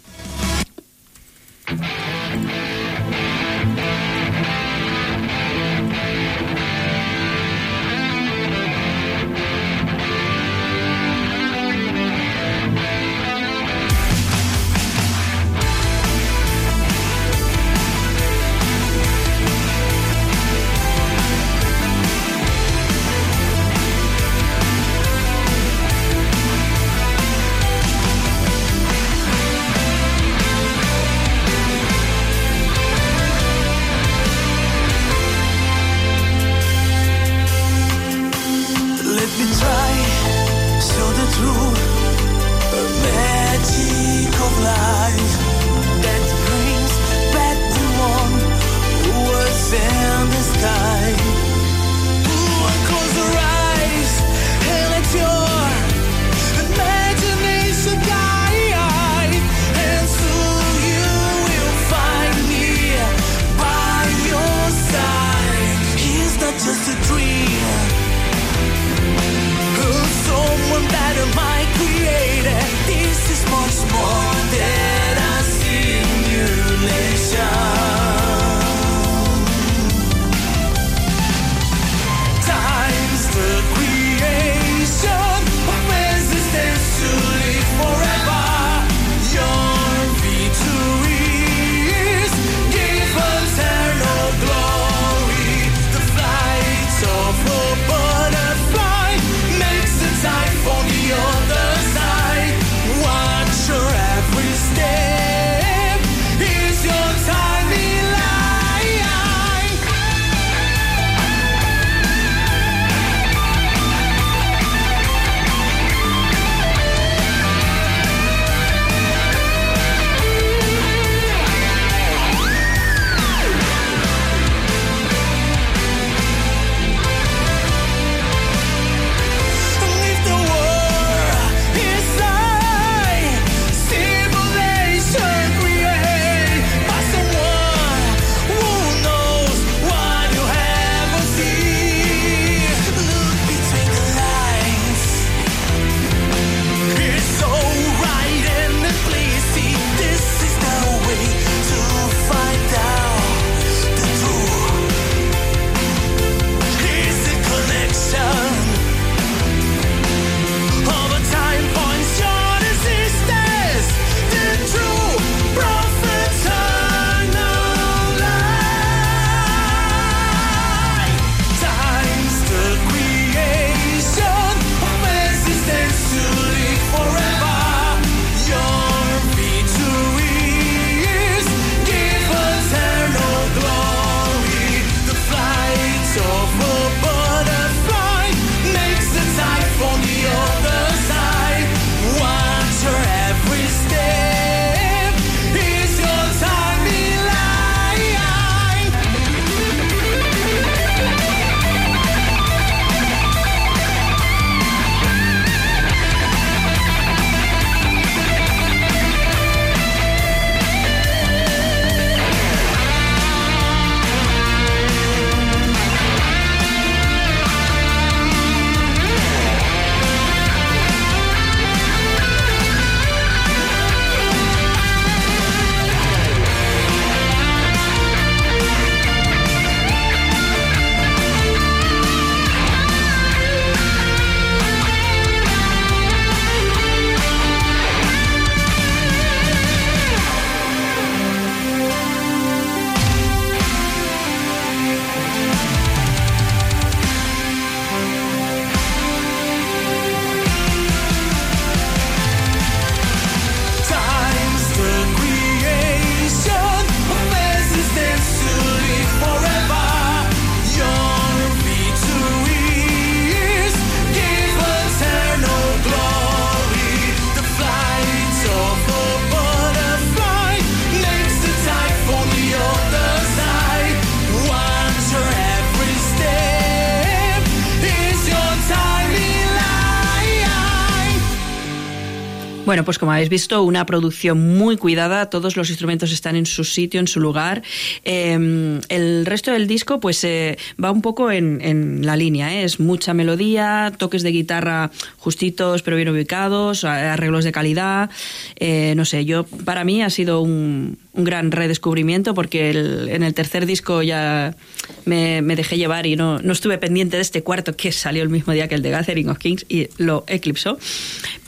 [282.75, 286.65] Bueno, pues como habéis visto, una producción muy cuidada, todos los instrumentos están en su
[286.65, 287.63] sitio, en su lugar.
[288.05, 292.65] Eh, el resto del disco, pues eh, va un poco en, en la línea, ¿eh?
[292.65, 298.11] es mucha melodía, toques de guitarra justitos pero bien ubicados, arreglos de calidad.
[298.57, 303.23] Eh, no sé, yo para mí ha sido un, un gran redescubrimiento porque el- en
[303.23, 304.57] el tercer disco ya
[305.05, 308.31] me, me dejé llevar y no, no estuve pendiente de este cuarto que salió el
[308.31, 310.77] mismo día que el de Gathering of Kings y lo eclipsó.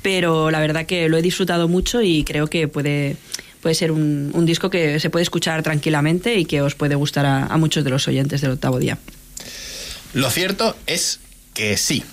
[0.06, 3.16] Pero la verdad que lo he disfrutado mucho y creo que puede,
[3.60, 7.26] puede ser un, un disco que se puede escuchar tranquilamente y que os puede gustar
[7.26, 8.98] a, a muchos de los oyentes del octavo día.
[10.12, 11.18] Lo cierto es
[11.54, 12.04] que sí.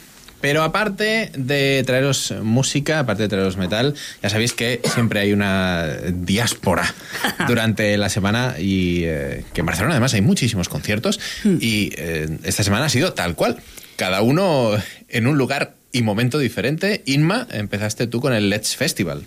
[0.41, 3.93] Pero aparte de traeros música, aparte de traeros metal,
[4.23, 6.95] ya sabéis que siempre hay una diáspora
[7.47, 12.63] durante la semana y eh, que en Barcelona además hay muchísimos conciertos y eh, esta
[12.63, 13.61] semana ha sido tal cual.
[13.97, 14.71] Cada uno
[15.09, 17.03] en un lugar y momento diferente.
[17.05, 19.23] Inma, empezaste tú con el Let's Festival.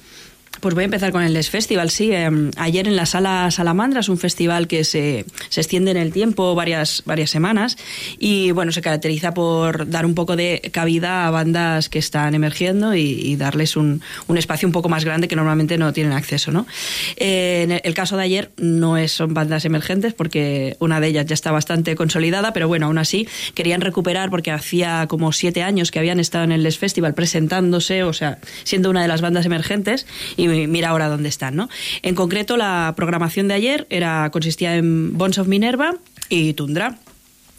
[0.66, 2.10] Pues voy a empezar con el Les Festival, sí.
[2.10, 6.12] Eh, ayer en la Sala Salamandra es un festival que se, se extiende en el
[6.12, 7.78] tiempo varias, varias semanas
[8.18, 12.97] y bueno, se caracteriza por dar un poco de cabida a bandas que están emergiendo
[12.97, 16.51] y, y darles un, un espacio un poco más grande que normalmente no tienen acceso,
[16.51, 16.66] ¿no?
[17.14, 21.26] Eh, en el, caso de ayer no es, son bandas emergentes porque una de ellas
[21.26, 25.93] ya está bastante consolidada, pero bueno, aún así querían recuperar porque hacía como siete años
[25.93, 29.47] que habían estado en el Les Festival presentándose, o sea, siendo una de las bandas
[29.47, 31.69] emergentes y mira ahora dónde están, ¿no?
[32.03, 35.95] En concreto, la programación de ayer era, consistía en Bones of Minerva
[36.28, 36.99] y Tundra.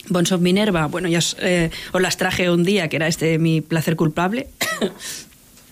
[0.10, 3.40] Bones of Minerva, bueno, ya os, eh, os las traje un día, que era este
[3.40, 4.48] mi placer culpable.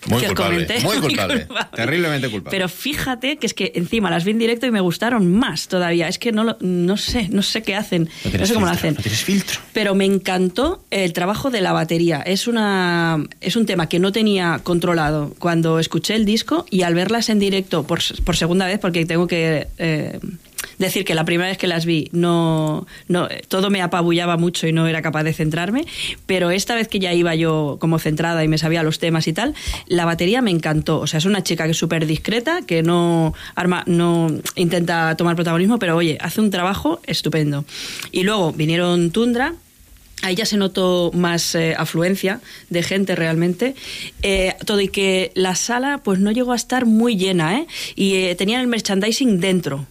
[0.08, 0.80] Muy que os culpable, comenté.
[0.86, 2.56] muy culpable, terriblemente culpable.
[2.56, 6.08] Pero fíjate que es que encima las vi en directo y me gustaron más todavía.
[6.08, 8.08] Es que no, lo- no sé, no sé qué hacen.
[8.32, 8.94] No No, sé cómo lo hacen.
[8.94, 9.60] no tienes filtro.
[9.72, 12.22] Pero me encantó el trabajo de la batería.
[12.24, 16.94] Es, una, es un tema que no tenía controlado cuando escuché el disco y al
[16.94, 20.18] verlas en directo por, por segunda vez, porque tengo que eh,
[20.78, 24.72] decir que la primera vez que las vi no, no todo me apabullaba mucho y
[24.72, 25.86] no era capaz de centrarme,
[26.26, 29.32] pero esta vez que ya iba yo como centrada y me sabía los temas y
[29.32, 29.54] tal,
[29.86, 31.00] la batería me encantó.
[31.00, 35.36] O sea, es una chica que es súper discreta, que no, arma, no intenta tomar
[35.36, 37.64] protagonismo, pero oye, hace un trabajo estupendo.
[38.12, 39.54] Y luego vinieron Tundra,
[40.22, 42.40] Ahí ya se notó más eh, afluencia
[42.70, 43.74] de gente realmente.
[44.22, 47.66] Eh, todo y que la sala pues no llegó a estar muy llena, ¿eh?
[47.96, 49.86] Y eh, tenían el merchandising dentro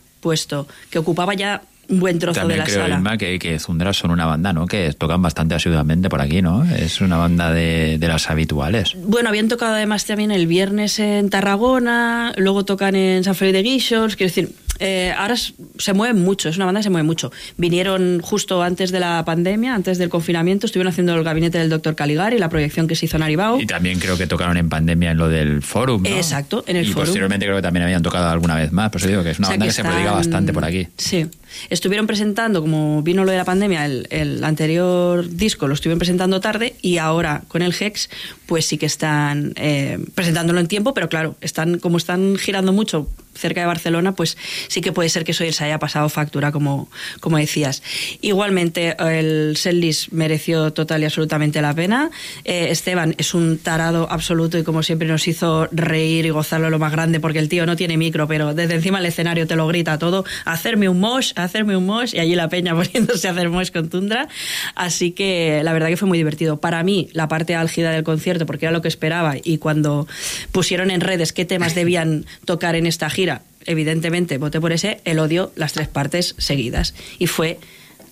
[0.89, 3.17] que ocupaba ya un buen trozo También de la creo, sala.
[3.17, 4.65] Que, que Zundra son una banda, ¿no?
[4.65, 6.63] Que tocan bastante asiduamente por aquí, ¿no?
[6.65, 8.95] Es una banda de, de las habituales.
[9.05, 13.63] Bueno, habían tocado además también el viernes en Tarragona, luego tocan en San Felipe de
[13.63, 17.31] Guixos, quiero decir, eh, ahora se mueven mucho, es una banda que se mueve mucho.
[17.57, 21.95] Vinieron justo antes de la pandemia, antes del confinamiento, estuvieron haciendo el gabinete del doctor
[21.95, 23.59] Caligari, la proyección que se hizo en Aribao.
[23.61, 26.09] Y también creo que tocaron en pandemia en lo del Forum, ¿no?
[26.09, 27.05] Exacto, en el y Forum.
[27.05, 28.89] posteriormente creo que también habían tocado alguna vez más.
[28.89, 30.65] Por eso digo que es una O sea, banda que, se prodiga están- bastante por
[30.65, 30.87] aquí.
[30.97, 31.25] Sí.
[31.69, 36.41] Estuvieron presentando, como vino lo de la pandemia, el, el anterior disco lo estuvieron presentando
[36.41, 38.09] tarde y ahora con el Hex,
[38.45, 43.07] pues sí que están eh, presentándolo en tiempo, pero claro, están como están girando mucho
[43.35, 44.37] cerca de Barcelona, pues
[44.67, 46.89] sí que puede ser que se haya pasado factura, como,
[47.19, 47.83] como decías.
[48.21, 52.09] Igualmente, el setlist mereció total y absolutamente la pena.
[52.43, 56.79] Eh, Esteban es un tarado absoluto y como siempre nos hizo reír y gozarlo lo
[56.79, 59.67] más grande porque el tío no tiene micro, pero desde encima del escenario te lo
[59.67, 63.49] grita todo, hacerme un mosh, hacerme un mosh y allí la peña poniéndose a hacer
[63.49, 64.27] mosh con Tundra.
[64.75, 66.57] Así que la verdad que fue muy divertido.
[66.57, 70.07] Para mí, la parte álgida del concierto, porque era lo que esperaba y cuando
[70.51, 73.24] pusieron en redes qué temas debían tocar en esta gira,
[73.65, 76.93] evidentemente voté por ese, el odio, las tres partes seguidas.
[77.19, 77.59] Y fue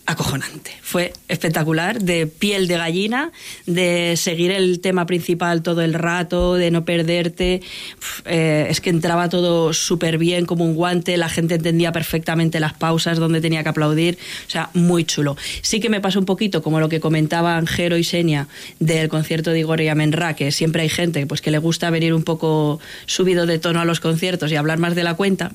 [0.06, 0.72] acojonante.
[0.82, 3.32] Fue espectacular, de piel de gallina,
[3.66, 7.62] de seguir el tema principal todo el rato, de no perderte.
[8.26, 12.74] Eh, es que entraba todo súper bien, como un guante, la gente entendía perfectamente las
[12.74, 14.18] pausas donde tenía que aplaudir.
[14.48, 15.38] O sea, muy chulo.
[15.62, 18.48] Sí que me pasó un poquito como lo que comentaban Jero y Senia
[18.80, 22.14] del concierto de Igor y Amenra, que siempre hay gente pues, que le gusta venir
[22.14, 25.52] un poco subido de tono a los conciertos y hablar más de la cuenta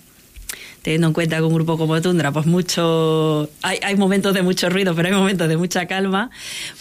[0.82, 3.48] teniendo en cuenta que un grupo como Tundra, pues mucho.
[3.62, 6.30] Hay, hay momentos de mucho ruido, pero hay momentos de mucha calma.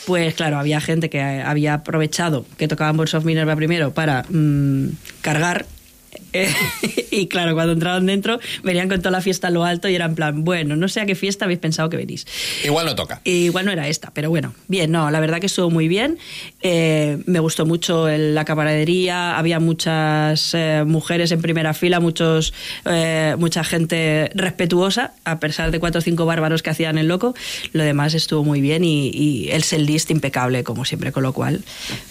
[0.05, 4.89] Pues claro, había gente que había aprovechado que tocaban Bones of Minerva primero para mm,
[5.21, 5.65] cargar.
[7.11, 10.05] y claro, cuando entraban dentro, venían con toda la fiesta a lo alto y era
[10.05, 12.25] en plan, bueno, no sé a qué fiesta habéis pensado que venís.
[12.63, 13.21] Igual no toca.
[13.23, 16.17] Y igual no era esta, pero bueno, bien, no, la verdad que estuvo muy bien.
[16.61, 22.53] Eh, me gustó mucho el- la camaradería, había muchas eh, mujeres en primera fila, muchos,
[22.85, 27.33] eh, mucha gente respetuosa, a pesar de cuatro o cinco bárbaros que hacían el loco.
[27.73, 31.63] Lo demás estuvo muy bien y, y el setlist impecable, como siempre, con lo cual,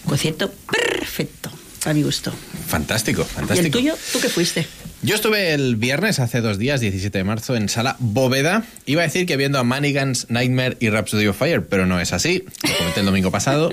[0.06, 1.50] concierto perfecto,
[1.86, 2.32] a mi gusto.
[2.66, 3.78] fantástico, ¿Y el fantástico.
[3.78, 3.94] tuyo?
[4.12, 4.66] ¿Tú qué fuiste?
[5.02, 8.64] Yo estuve el viernes, hace dos días, 17 de marzo, en sala Bóveda.
[8.86, 12.12] Iba a decir que viendo a Manigans, Nightmare y Rhapsody of Fire, pero no es
[12.12, 12.44] así.
[12.62, 13.72] Lo comenté el domingo pasado,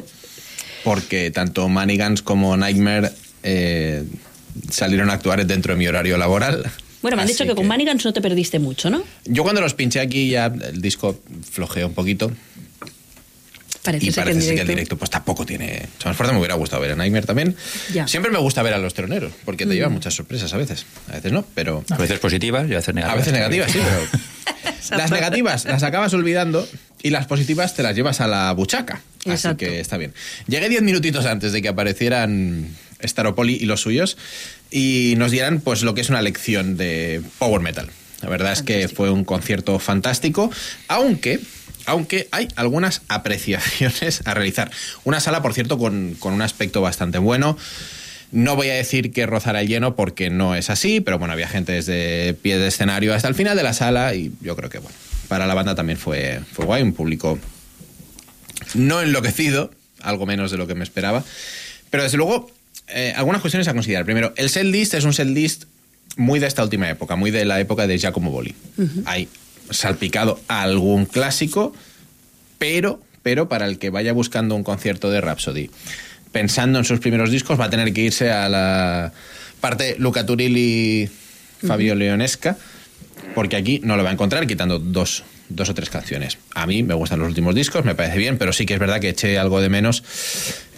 [0.84, 3.11] porque tanto Manigans como Nightmare
[3.44, 4.03] eh,
[4.69, 6.69] salieron a actuar dentro de mi horario laboral.
[7.02, 9.03] Bueno, me han Así dicho que, con Manigans no te perdiste mucho, ¿no?
[9.26, 11.19] Yo cuando los pinché aquí ya el disco
[11.52, 12.31] flojeó un poquito.
[13.84, 14.72] Parece y ser parece que en ser que directo.
[14.72, 15.88] el directo pues tampoco tiene...
[16.02, 17.56] Se me hubiera gustado ver a Nightmare también.
[17.94, 18.08] Ya.
[18.08, 19.76] Siempre me gusta ver a los teloneros, porque te Mm.
[19.76, 20.86] llevan muchas sorpresas a veces.
[21.10, 21.84] A veces no, pero...
[21.90, 23.14] A veces positivas y a veces negativas.
[23.14, 24.24] A veces negativas, sí, pero.
[24.98, 26.68] Las negativas las acabas olvidando
[27.02, 29.02] y las positivas te las llevas a la buchaca.
[29.22, 29.58] Así Exacto.
[29.66, 30.14] que está bien.
[30.48, 32.68] Llegué diez minutitos antes de que aparecieran
[33.02, 34.18] Staropoli y los suyos
[34.72, 37.90] y nos dieran pues lo que es una lección de power metal.
[38.22, 40.52] La verdad es que fue un concierto fantástico,
[40.88, 41.40] aunque.
[41.86, 44.72] Aunque hay algunas apreciaciones a realizar.
[45.04, 47.58] Una sala, por cierto, con, con un aspecto bastante bueno.
[48.32, 51.48] No voy a decir que rozara el lleno porque no es así, pero bueno, había
[51.48, 54.80] gente desde pie de escenario hasta el final de la sala y yo creo que
[54.80, 54.96] bueno,
[55.28, 57.38] para la banda también fue, fue guay, un público
[58.74, 61.24] no enloquecido, algo menos de lo que me esperaba,
[61.92, 62.50] pero desde luego
[62.88, 64.06] eh, algunas cuestiones a considerar.
[64.06, 65.66] Primero, el set list es un set list
[66.18, 68.56] muy de esta última época, muy de la época de Giacomo Boli.
[69.06, 69.28] Hay
[69.69, 71.73] salpicado algún clásico,
[72.57, 75.69] pero, pero para el que vaya buscando un concierto de Rhapsody,
[76.31, 79.14] pensando en sus primeros discos, va a tener que irse a la
[79.61, 81.10] parte Luca Turilli,
[81.65, 82.57] Fabio Leonesca,
[83.35, 86.38] porque aquí no lo va a encontrar, quitando dos, dos o tres canciones.
[86.53, 88.99] A mí me gustan los últimos discos, me parece bien, pero sí que es verdad
[88.99, 90.03] que eché algo de menos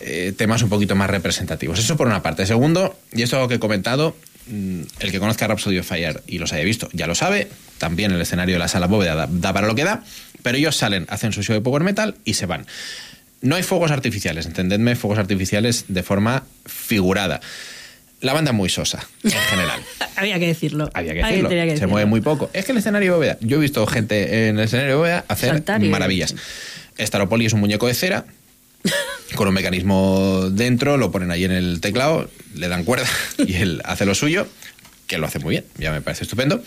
[0.01, 1.79] eh, temas un poquito más representativos.
[1.79, 2.45] Eso por una parte.
[2.45, 4.15] Segundo, y esto es algo que he comentado,
[4.47, 7.47] mm, el que conozca Rhapsody of Fire y los haya visto ya lo sabe,
[7.77, 10.03] también el escenario de la sala bóveda da, da para lo que da,
[10.43, 12.65] pero ellos salen, hacen su show de power metal y se van.
[13.41, 17.41] No hay fuegos artificiales, entendedme, fuegos artificiales de forma figurada.
[18.21, 19.79] La banda es muy sosa, en general.
[20.15, 20.89] Había que decirlo.
[20.93, 21.49] Había que decirlo.
[21.49, 21.89] que Se decirlo.
[21.89, 22.49] mueve muy poco.
[22.53, 23.37] Es que el escenario de bóveda.
[23.41, 26.33] Yo he visto gente en el escenario de bóveda hacer Saltar y- maravillas.
[26.97, 28.25] Staropoli es un muñeco de cera
[29.35, 33.07] con un mecanismo dentro, lo ponen ahí en el teclado, le dan cuerda
[33.37, 34.47] y él hace lo suyo,
[35.07, 36.63] que lo hace muy bien, ya me parece estupendo.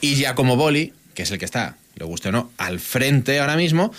[0.00, 3.56] Y Giacomo Boli, que es el que está, le guste o no, al frente ahora
[3.56, 3.92] mismo,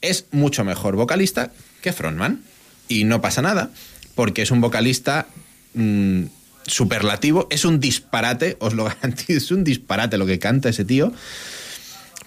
[0.00, 2.42] es mucho mejor vocalista que frontman.
[2.88, 3.70] Y no pasa nada,
[4.14, 5.26] porque es un vocalista
[5.74, 6.24] mm,
[6.66, 11.12] superlativo, es un disparate, os lo garantizo, es un disparate lo que canta ese tío.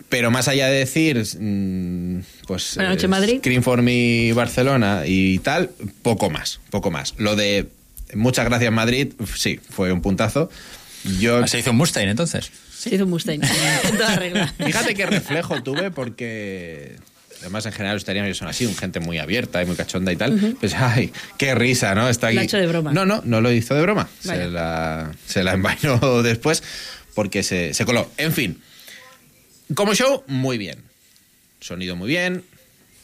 [0.09, 2.75] Pero más allá de decir, mm, pues.
[2.75, 3.37] Buenas noches, Madrid.
[3.39, 5.71] Scream for Me Barcelona y tal,
[6.01, 7.15] poco más, poco más.
[7.17, 7.69] Lo de
[8.13, 10.49] muchas gracias Madrid, sí, fue un puntazo.
[11.19, 12.51] Yo, Ah, Se hizo un Mustang entonces.
[12.77, 13.41] Se hizo un Mustang.
[13.43, 14.47] en toda regla.
[14.65, 16.95] fíjate qué reflejo tuve porque.
[17.41, 20.15] Además, en general, los italianos son así, un gente muy abierta y muy cachonda y
[20.15, 20.55] tal.
[20.59, 22.09] Pues, ay, qué risa, ¿no?
[22.09, 22.35] Está aquí.
[22.35, 22.91] Lo ha hecho de broma.
[22.91, 24.09] No, no, no lo hizo de broma.
[24.19, 26.63] Se la, se la envainó después
[27.13, 28.09] porque se, se coló.
[28.17, 28.61] En fin,
[29.75, 30.79] como show, muy bien.
[31.59, 32.43] Sonido muy bien,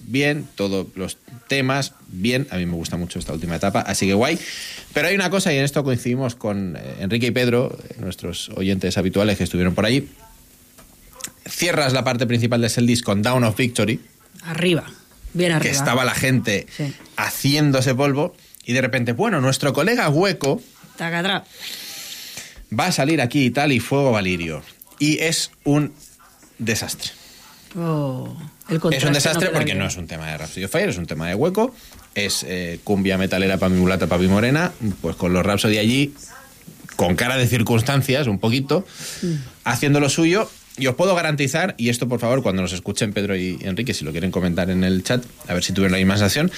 [0.03, 1.17] bien, todos los
[1.47, 2.47] temas, bien.
[2.51, 4.37] A mí me gusta mucho esta última etapa, así que guay.
[4.93, 8.49] Pero hay una cosa, y en esto coincidimos con eh, Enrique y Pedro, eh, nuestros
[8.49, 10.09] oyentes habituales que estuvieron por allí.
[11.49, 13.99] Cierras la parte principal de Seldis con Down of Victory,
[14.43, 14.85] Arriba.
[15.33, 15.71] Bien arriba.
[15.71, 16.93] que estaba la gente Sí.
[17.17, 20.61] haciéndose polvo, y de repente, bueno, nuestro colega Hueco
[20.97, 21.45] Tacadra.
[22.77, 24.61] va a salir aquí y tal, y Fuego Valirio.
[24.99, 25.93] Y es un
[26.59, 27.11] desastre.
[27.77, 28.35] Oh,
[28.91, 31.27] Es un desastre porque no es un tema de Rhapsody of Fire, es un tema
[31.27, 31.73] de hueco.
[32.15, 34.71] Es eh, cumbia metalera para mi mulata, para mi morena.
[35.01, 36.13] Pues con los Rhapsody allí,
[36.95, 38.85] con cara de circunstancias, un poquito,
[39.21, 39.33] Mm.
[39.63, 40.49] haciendo lo suyo.
[40.77, 44.05] Y os puedo garantizar, y esto por favor, cuando nos escuchen Pedro y Enrique, si
[44.05, 46.49] lo quieren comentar en el chat, a ver si tuvieron la misma sensación.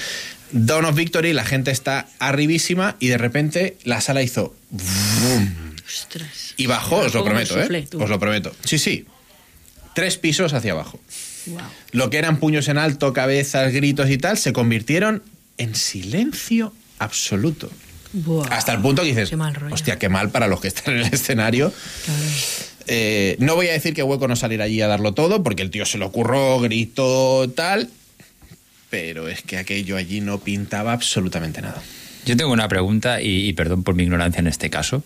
[0.52, 4.56] Dawn of Victory, la gente está arribísima y de repente la sala hizo.
[4.70, 6.54] vroom, Ostras.
[6.58, 7.88] y bajó, os lo prometo, ¿eh?
[8.00, 8.56] Os lo prometo.
[8.64, 9.06] Sí, sí.
[9.96, 11.00] Tres pisos hacia abajo
[11.46, 11.60] Wow.
[11.92, 15.22] lo que eran puños en alto, cabezas, gritos y tal, se convirtieron
[15.58, 17.70] en silencio absoluto.
[18.50, 19.74] Hasta el punto que dices, Qué mal rollo.
[19.74, 21.74] hostia, qué mal para los que están en el escenario.
[22.06, 22.22] Claro.
[22.88, 25.70] Eh, no voy a decir que Hueco no saliera allí a darlo todo, porque el
[25.72, 27.90] tío se lo ocurrió, gritó, tal.
[28.90, 31.82] Pero es que aquello allí no pintaba absolutamente nada.
[32.26, 35.04] Yo tengo una pregunta y, y perdón por mi ignorancia en este caso.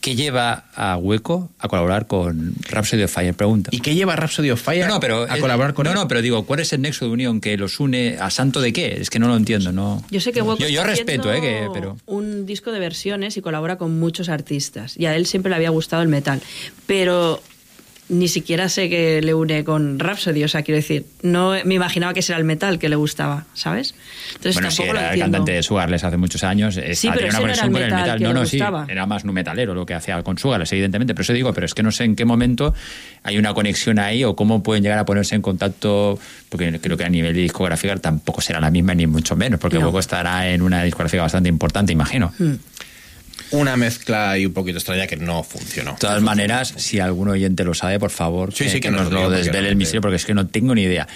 [0.00, 3.34] ¿Qué lleva a Hueco a colaborar con Rhapsody of Fire?
[3.34, 3.68] Pregunta.
[3.72, 5.94] ¿Y qué lleva Rhapsody of Fire No, no, pero a colaborar con No, él?
[5.96, 8.72] no, pero digo, ¿cuál es el nexo de unión que los une a santo de
[8.72, 8.96] qué?
[9.00, 10.02] Es que no lo entiendo, no.
[10.10, 13.36] Yo sé que Hueco Yo, yo está respeto, eh, que, pero un disco de versiones
[13.36, 14.96] y colabora con muchos artistas.
[14.96, 16.40] Y a él siempre le había gustado el metal.
[16.86, 17.42] Pero
[18.10, 22.12] ni siquiera sé que le une con Rhapsody, o sea, quiero decir, no me imaginaba
[22.12, 23.94] que ese era el metal que le gustaba, ¿sabes?
[24.34, 25.36] Entonces bueno, sí, tampoco lo era el entiendo.
[25.38, 26.74] cantante de Sugarless hace muchos años.
[26.74, 28.58] Sí, tenía pero una no era el con el metal que No, no, sí,
[28.88, 31.14] era más nu metalero lo que hacía con Sugarless, evidentemente.
[31.14, 32.74] Pero eso digo, pero es que no sé en qué momento
[33.22, 36.18] hay una conexión ahí o cómo pueden llegar a ponerse en contacto,
[36.48, 39.76] porque creo que a nivel de discográfica tampoco será la misma ni mucho menos, porque
[39.76, 39.82] No.
[39.82, 42.32] luego estará en una discográfica bastante importante, imagino.
[42.38, 42.54] Hmm.
[43.50, 45.92] Una mezcla y un poquito extraña que no funcionó.
[45.92, 48.90] De todas maneras, si algún oyente lo sabe, por favor, Sí, que, sí, que que
[48.90, 51.06] nos nos lo desvele el misterio, porque es que no tengo ni idea.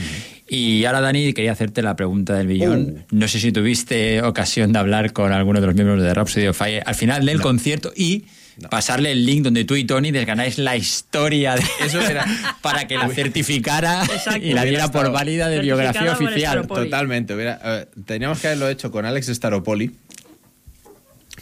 [0.49, 3.05] Y ahora, Dani, quería hacerte la pregunta del billón.
[3.11, 3.17] Uh.
[3.17, 6.57] No sé si tuviste ocasión de hablar con alguno de los miembros de Rhapsody of
[6.59, 8.25] Fire al final del concierto y
[8.71, 12.25] pasarle el link donde tú y Tony desganáis la historia de Eso era-
[12.63, 14.47] para que la certificara Exacto.
[14.47, 16.65] y la diera por válida de biografía oficial.
[16.67, 17.35] Totalmente.
[17.35, 19.91] hubiera- eh, teníamos que haberlo hecho con Alex Staropoli,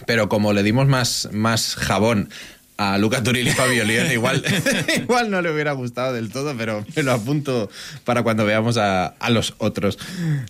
[0.07, 2.29] pero como le dimos más, más jabón
[2.77, 4.43] a Luca Turilli y Fabio León, igual,
[4.97, 7.71] igual no le hubiera gustado del todo, pero me lo apunto
[8.05, 9.99] para cuando veamos a, a los otros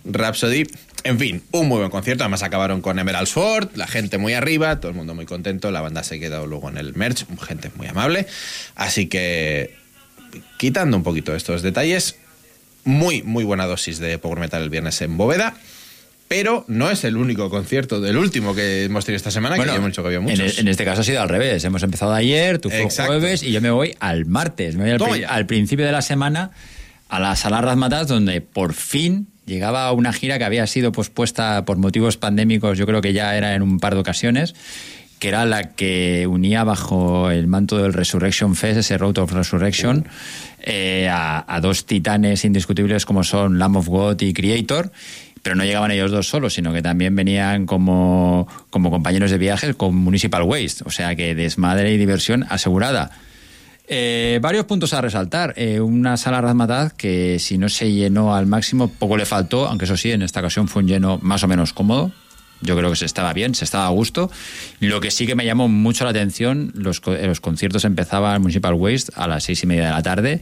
[0.05, 0.65] Rhapsody.
[1.03, 2.23] En fin, un muy buen concierto.
[2.23, 5.69] Además acabaron con Emerald Sword, la gente muy arriba, todo el mundo muy contento.
[5.69, 8.25] La banda se quedó luego en el merch, gente muy amable.
[8.75, 9.75] Así que,
[10.57, 12.15] quitando un poquito estos detalles,
[12.85, 15.55] muy, muy buena dosis de Power Metal el viernes en Bóveda.
[16.35, 19.89] Pero no es el único concierto del último que hemos tenido esta semana, que hemos
[19.91, 20.57] dicho que había muchos.
[20.57, 21.63] en este caso ha sido al revés.
[21.63, 24.75] Hemos empezado ayer, tú fue jueves y yo me voy al martes.
[24.75, 26.49] Me voy al, pri- principio de la semana
[27.09, 31.77] a la Sala Razmataz, donde por fin llegaba una gira que había sido pospuesta por
[31.77, 34.55] motivos pandémicos, yo creo que ya era en un par de ocasiones,
[35.19, 40.05] que era la que unía bajo el manto del Resurrection Fest, ese Road of Resurrection,
[40.61, 44.91] eh, a, a dos titanes indiscutibles como son Lamb of God y Creator.
[45.43, 49.75] Pero no llegaban ellos dos solos, sino que también venían como, como compañeros de viajes
[49.75, 50.83] con Municipal Waste.
[50.85, 53.11] O sea que desmadre y diversión asegurada.
[53.87, 55.53] Eh, varios puntos a resaltar.
[55.57, 59.85] Eh, una sala Razmataz que si no se llenó al máximo, poco le faltó, aunque
[59.85, 62.11] eso sí, en esta ocasión fue un lleno más o menos cómodo.
[62.61, 64.31] Yo creo que se estaba bien, se estaba a gusto.
[64.79, 69.11] Lo que sí que me llamó mucho la atención, los, los conciertos empezaban Municipal Waste
[69.15, 70.41] a las seis y media de la tarde.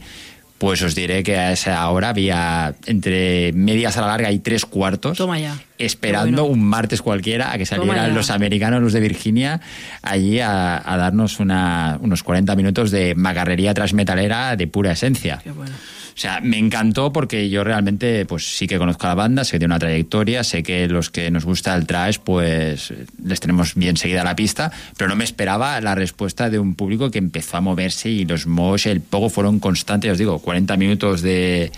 [0.62, 5.18] Pues os diré que a esa hora había entre media sala larga y tres cuartos
[5.18, 5.58] Toma ya.
[5.76, 6.54] esperando bueno.
[6.54, 9.60] un martes cualquiera a que salieran los americanos, los de Virginia,
[10.02, 15.40] allí a, a darnos una- unos 40 minutos de macarrería transmetalera de pura esencia.
[15.42, 15.72] Qué bueno.
[16.14, 19.52] O sea, me encantó porque yo realmente, pues sí que conozco a la banda, sé
[19.52, 22.92] que tiene una trayectoria, sé que los que nos gusta el trash, pues
[23.24, 27.10] les tenemos bien seguida la pista, pero no me esperaba la respuesta de un público
[27.10, 31.22] que empezó a moverse y los mosh, el pogo fueron constantes, os digo, 40 minutos
[31.22, 31.72] de,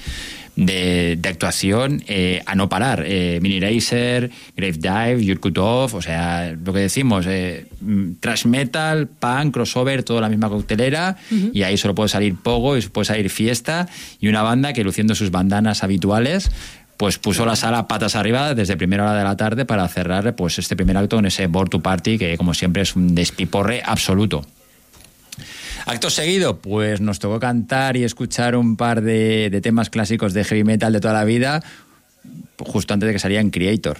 [0.57, 3.05] de, de actuación eh, a no parar.
[3.07, 9.09] Eh, Mini Racer, Grave Dive, Yurkutov, o sea, lo que decimos, eh, mm, trash metal,
[9.09, 11.17] punk, crossover, toda la misma coctelera,
[11.53, 13.89] y ahí solo puede salir pogo y puede salir fiesta,
[14.21, 16.51] y una banda que luciendo sus bandanas habituales,
[16.97, 20.61] pues puso la sala patas arriba desde primera hora de la tarde para cerrar pues
[20.61, 24.47] este primer acto en ese Board to Party que como siempre es un despiporre absoluto.
[25.87, 30.65] Acto seguido, pues nos tocó cantar y escuchar un par de, temas clásicos de heavy
[30.65, 31.63] metal de toda la vida,
[32.59, 33.99] justo antes de que salían Creator.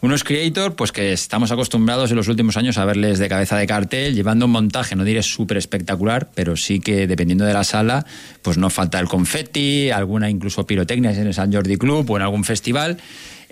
[0.00, 3.68] Unos Creator, pues que estamos acostumbrados en los últimos años a verles de cabeza de
[3.68, 8.04] cartel, llevando un montaje, no diré súper espectacular, pero sí que dependiendo de la sala,
[8.42, 12.22] pues no falta el confetti, alguna incluso pirotecnia en el San Jordi Club o en
[12.22, 12.98] algún festival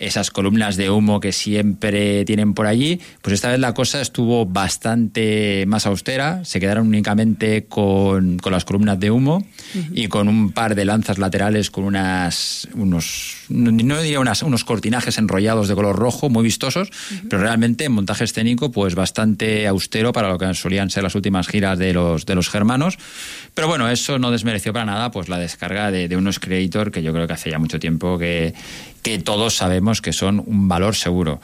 [0.00, 4.46] esas columnas de humo que siempre tienen por allí, pues esta vez la cosa estuvo
[4.46, 9.46] bastante más austera, se quedaron únicamente con, con las columnas de humo
[9.92, 15.18] y con un par de lanzas laterales con unas, unos, no diría unas, unos cortinajes
[15.18, 16.90] enrollados de color rojo, muy vistosos,
[17.28, 21.46] pero realmente en montaje escénico pues bastante austero para lo que solían ser las últimas
[21.46, 22.98] giras de los, de los germanos,
[23.52, 27.02] pero bueno, eso no desmereció para nada pues la descarga de, de unos Creator que
[27.02, 28.54] yo creo que hace ya mucho tiempo que,
[29.02, 31.40] que todos sabemos que son un valor seguro.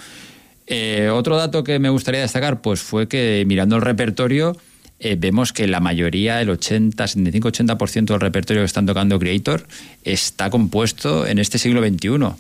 [0.67, 4.57] Eh, otro dato que me gustaría destacar pues fue que mirando el repertorio
[4.99, 9.67] eh, vemos que la mayoría, el 80, 75-80% del repertorio que están tocando Creator
[10.05, 12.35] está compuesto en este siglo XXI.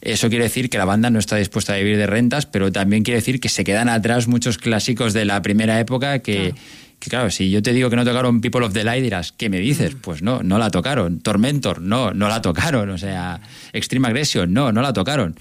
[0.00, 3.02] Eso quiere decir que la banda no está dispuesta a vivir de rentas, pero también
[3.02, 6.54] quiere decir que se quedan atrás muchos clásicos de la primera época que,
[6.98, 9.48] que claro, si yo te digo que no tocaron People of the Light, dirás, ¿qué
[9.48, 9.96] me dices?
[10.00, 11.20] Pues no, no la tocaron.
[11.20, 12.90] Tormentor, no, no la tocaron.
[12.90, 13.40] O sea,
[13.72, 15.36] Extreme Aggression, no, no la tocaron.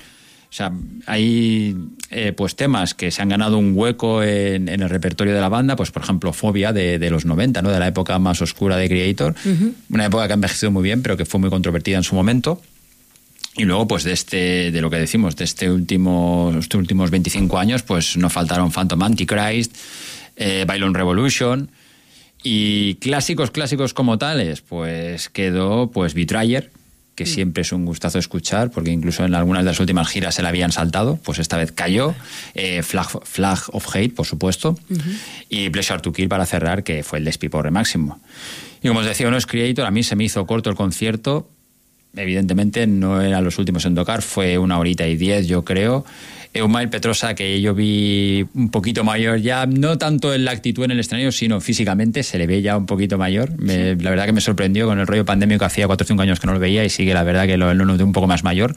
[0.49, 0.71] O sea,
[1.07, 1.75] hay
[2.09, 5.49] eh, pues temas que se han ganado un hueco en, en el repertorio de la
[5.49, 7.69] banda, pues por ejemplo Fobia de, de los 90, ¿no?
[7.69, 9.35] de la época más oscura de Creator,
[9.89, 12.61] una época que ha envejecido muy bien, pero que fue muy controvertida en su momento.
[13.57, 17.57] Y luego, pues de este, de lo que decimos, de este último, estos últimos 25
[17.57, 19.75] años, pues no faltaron Phantom Antichrist,
[20.37, 21.69] eh, Bylon Revolution
[22.43, 26.71] Y clásicos, clásicos como tales, pues quedó pues Betrayer,
[27.15, 30.43] que siempre es un gustazo escuchar, porque incluso en algunas de las últimas giras se
[30.43, 32.13] la habían saltado, pues esta vez cayó.
[32.53, 34.77] Eh, Flag, Flag of Hate, por supuesto.
[35.49, 38.19] Y Pleasure to Kill para cerrar, que fue el despiporre máximo.
[38.83, 41.49] Y como os decía, uno es Creator, a mí se me hizo corto el concierto.
[42.15, 46.05] Evidentemente no eran los últimos en tocar, fue una horita y diez, yo creo.
[46.53, 50.91] Eumail Petrosa, que yo vi un poquito mayor ya, no tanto en la actitud en
[50.91, 53.51] el escenario, sino físicamente, se le ve ya un poquito mayor.
[53.59, 56.39] Me- la verdad que me sorprendió con el rollo pandémico, hacía 4 o 5 años
[56.39, 58.43] que no lo veía y sigue la verdad que lo, lo noté un poco más
[58.43, 58.75] mayor.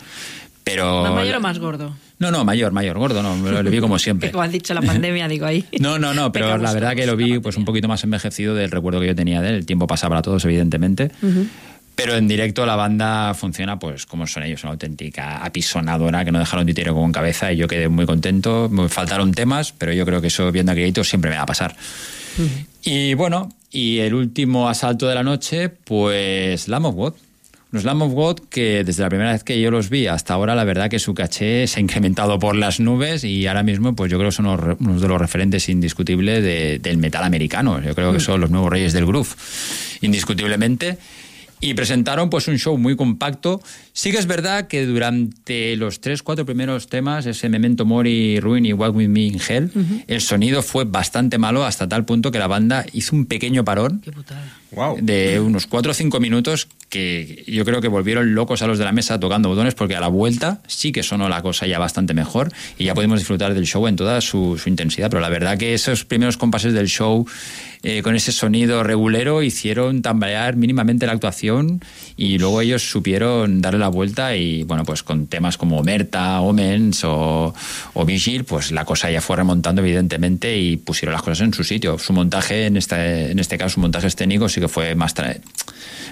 [0.63, 1.03] Pero...
[1.03, 1.97] ¿Más mayor o más gordo?
[2.19, 4.29] No, no, mayor, mayor, gordo, no, lo, lo vi como siempre.
[4.29, 5.65] Que como has dicho la pandemia, digo ahí.
[5.81, 8.71] No, no, no, pero la verdad que lo vi pues un poquito más envejecido del
[8.71, 9.55] recuerdo que yo tenía de él.
[9.55, 11.11] El tiempo pasa para todos, evidentemente.
[11.95, 16.39] Pero en directo la banda funciona pues como son ellos, una auténtica apisonadora que no
[16.39, 18.69] dejaron titero con cabeza y yo quedé muy contento.
[18.71, 21.47] Me faltaron temas, pero yo creo que eso viendo a Creator siempre me va a
[21.47, 21.77] pasar.
[22.83, 27.15] Y bueno, y el último asalto de la noche, pues Lamb of God.
[27.73, 30.55] Los Lamb of God que desde la primera vez que yo los vi hasta ahora,
[30.57, 34.11] la verdad que su caché se ha incrementado por las nubes y ahora mismo pues
[34.11, 37.81] yo creo que son unos de los referentes indiscutibles de- del metal americano.
[37.81, 39.29] Yo creo que son los nuevos reyes del groove,
[40.01, 40.99] indiscutiblemente.
[41.61, 43.61] Y presentaron pues un show muy compacto.
[43.93, 48.65] Sí que es verdad que durante los tres, cuatro primeros temas, ese Memento Mori, Ruin
[48.65, 49.71] y Walk With Me in Hell,
[50.07, 54.01] el sonido fue bastante malo hasta tal punto que la banda hizo un pequeño parón
[54.01, 54.60] Qué putada.
[54.73, 54.99] Wow.
[55.01, 58.85] de unos 4 o 5 minutos que yo creo que volvieron locos a los de
[58.85, 62.15] la mesa tocando botones porque a la vuelta sí que sonó la cosa ya bastante
[62.15, 65.09] mejor y ya pudimos disfrutar del show en toda su, su intensidad.
[65.09, 67.27] Pero la verdad que esos primeros compases del show
[67.83, 71.81] eh, con ese sonido regulero hicieron tambalear mínimamente la actuación
[72.17, 77.05] y luego ellos supieron darle la vuelta y bueno, pues con temas como Merta, Omens
[77.05, 77.55] o,
[77.95, 81.65] o Vigil, pues la cosa ya fue remontando evidentemente y pusieron las cosas en su
[81.65, 81.99] sitio.
[81.99, 85.41] Su montaje, en este, en este caso, su montaje escénico sí que fue más, tra-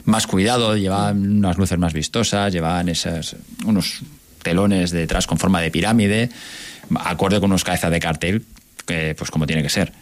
[0.05, 4.01] más cuidado, llevaban unas luces más vistosas, llevaban esas, unos
[4.43, 6.31] telones detrás con forma de pirámide,
[7.05, 8.45] acorde con unos cabezas de cartel,
[8.87, 9.93] que, pues como tiene que ser.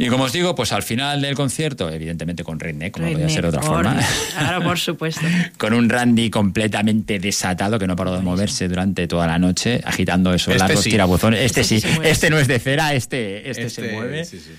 [0.00, 3.42] Y como os digo, pues al final del concierto, evidentemente con Redneck, como podía ser
[3.42, 4.00] de otra Por- forma,
[4.38, 5.22] Claro, por supuesto.
[5.58, 10.32] con un Randy completamente desatado que no paró de moverse durante toda la noche, agitando
[10.32, 10.90] esos Este largos sí.
[10.90, 11.40] tirabuzones.
[11.40, 14.24] Este, Este sí, este no es de cera, este, este, se Este, mueve.
[14.24, 14.52] sí, sí.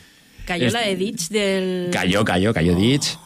[0.49, 1.89] Cayó Es- la de Ditch del...
[1.91, 3.17] Cayó, cayó, cayó Ditch.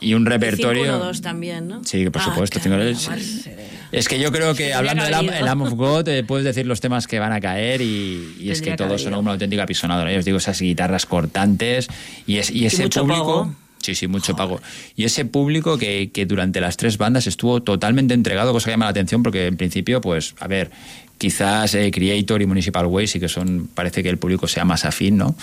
[0.00, 1.00] Y un repertorio.
[1.00, 1.84] 5-1-2 también, ¿no?
[1.84, 2.58] Sí, por Ah, supuesto.
[2.60, 3.62] claro, serena.
[3.92, 6.66] Es que yo creo que Tendría hablando del el Am of God, eh, puedes decir
[6.66, 10.10] los temas que van a caer y, y es que todo como una auténtica apisonadora.
[10.12, 11.88] Yo os digo, esas guitarras cortantes
[12.26, 13.20] y, es, y ese mucho público.
[13.42, 13.54] pago.
[13.82, 14.60] Sí, sí, mucho pago.
[14.96, 18.84] Y ese público que, que durante las tres bandas estuvo totalmente entregado, cosa que llama
[18.86, 20.70] la atención porque en principio, pues, a ver,
[21.18, 24.84] quizás eh, Creator y Municipal Way sí que son, parece que el público sea más
[24.84, 25.34] afín, ¿no?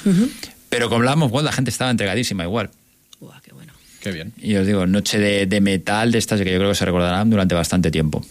[0.70, 2.70] Pero con Lamb of God la gente estaba entregadísima igual.
[3.20, 3.74] Buah, qué bueno.
[4.02, 4.34] Qué bien.
[4.38, 7.30] Y os digo, noche de, de metal de estas que yo creo que se recordarán
[7.30, 8.24] durante bastante tiempo.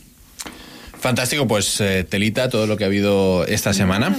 [0.98, 4.16] Fantástico, pues eh, telita todo lo que ha habido esta semana.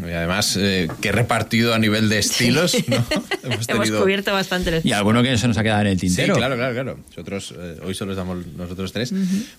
[0.00, 3.04] Y además, eh, que repartido a nivel de estilos, ¿no?
[3.42, 6.34] Hemos cubierto bastante el Y alguno que se nos ha quedado en el Sí, tintero.
[6.34, 6.98] claro, claro, claro.
[7.08, 9.12] Nosotros eh, hoy solo estamos nosotros tres,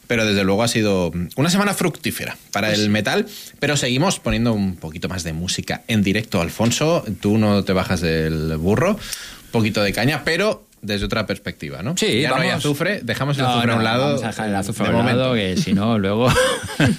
[0.07, 3.25] pero desde luego ha sido una semana fructífera para Pues el metal,
[3.59, 7.03] pero seguimos poniendo un poquito más de música en directo, Alfonso.
[7.21, 11.95] Tú no te bajas del burro, un poquito de caña, pero desde otra perspectiva, ¿no?
[11.97, 12.65] Sí, ya no hay vamos.
[12.65, 14.05] azufre, dejamos el No, azufre a no, un lado.
[14.05, 16.29] Vamos a dejar el azufre de a un lado, que si no, luego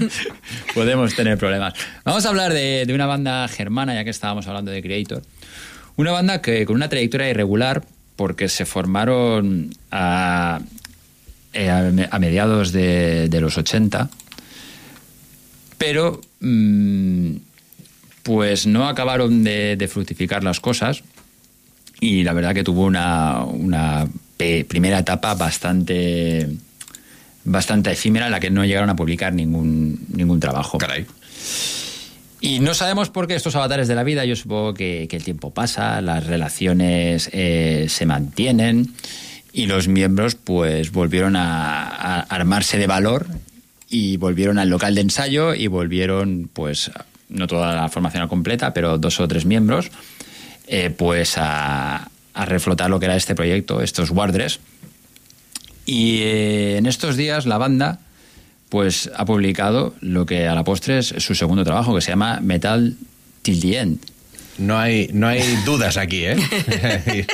[0.74, 1.74] podemos tener problemas.
[2.04, 5.22] Vamos a hablar de, de una banda germana, ya que estábamos hablando de Creator.
[5.96, 7.84] Una banda que con una trayectoria irregular,
[8.16, 10.60] porque se formaron a,
[11.52, 14.08] eh, a a mediados de, de los 80,
[15.78, 17.32] pero mm,
[18.22, 21.02] pues no acabaron de, de fructificar las cosas
[22.00, 26.48] y la verdad que tuvo una, una primera etapa bastante
[27.44, 30.78] bastante efímera en la que no llegaron a publicar ningún, ningún trabajo.
[30.78, 31.06] Caray.
[32.40, 35.24] Y no sabemos por qué estos avatares de la vida, yo supongo que, que el
[35.24, 38.92] tiempo pasa, las relaciones eh, se mantienen
[39.52, 43.26] y los miembros pues volvieron a, a armarse de valor
[43.88, 46.90] y volvieron al local de ensayo y volvieron pues
[47.28, 49.90] no toda la formación completa, pero dos o tres miembros
[50.68, 54.60] eh, pues a, a reflotar lo que era este proyecto, estos Wardres.
[55.86, 58.00] Y eh, en estos días la banda
[58.68, 62.40] pues ha publicado lo que a la postre es su segundo trabajo, que se llama
[62.40, 62.96] Metal
[63.42, 63.98] Till the End.
[64.58, 66.36] No hay, no hay dudas aquí, ¿eh?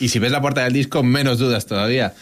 [0.00, 2.14] y si ves la puerta del disco, menos dudas todavía,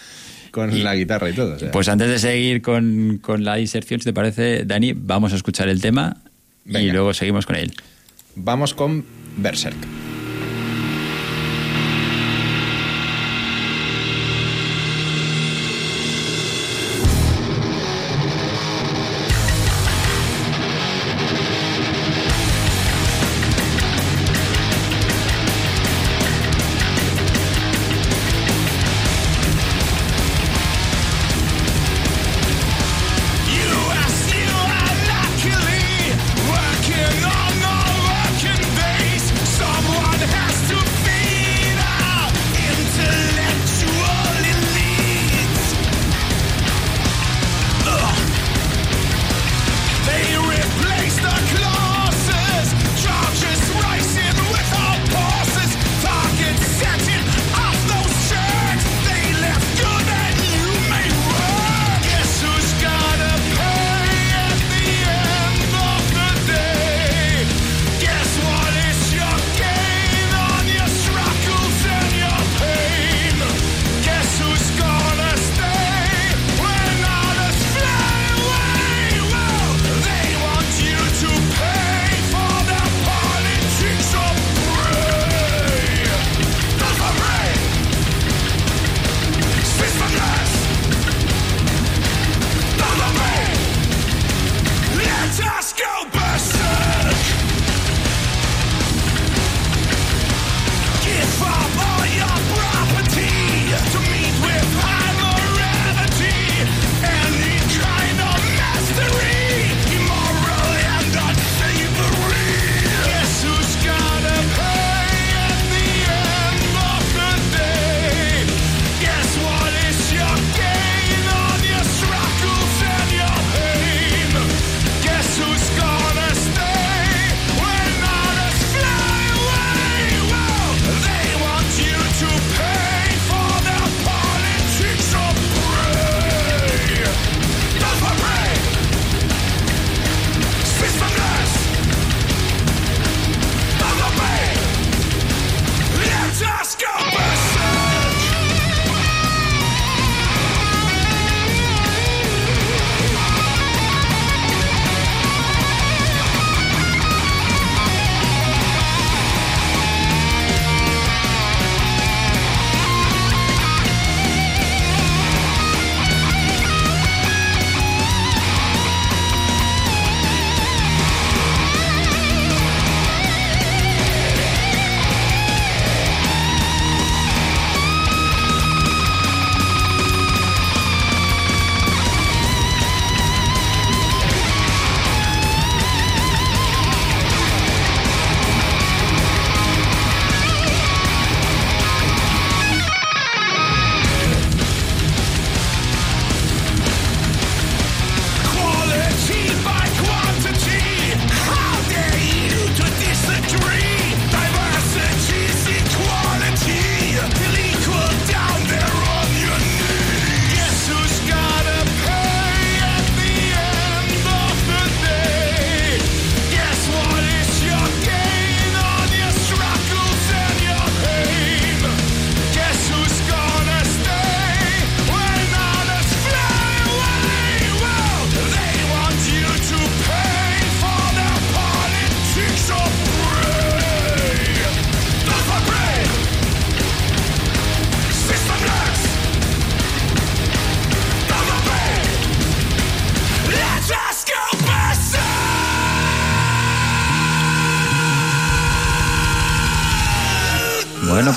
[0.50, 1.54] con la guitarra y todo.
[1.54, 1.70] o sea.
[1.70, 5.68] Pues antes de seguir con, con la inserción, si te parece, Dani, vamos a escuchar
[5.68, 6.18] el tema
[6.66, 7.72] y luego seguimos con él.
[8.36, 9.04] Vamos con
[9.38, 10.07] Berserk.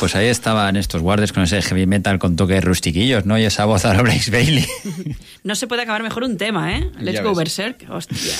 [0.01, 3.37] Pues ahí estaban estos guardias con ese heavy metal con toques rustiquillos, ¿no?
[3.37, 4.65] Y esa voz a lo Blaze Bailey.
[5.43, 6.89] No se puede acabar mejor un tema, ¿eh?
[6.99, 7.37] Let's Ya Go ves.
[7.37, 7.85] Berserk.
[7.87, 8.33] Hostia.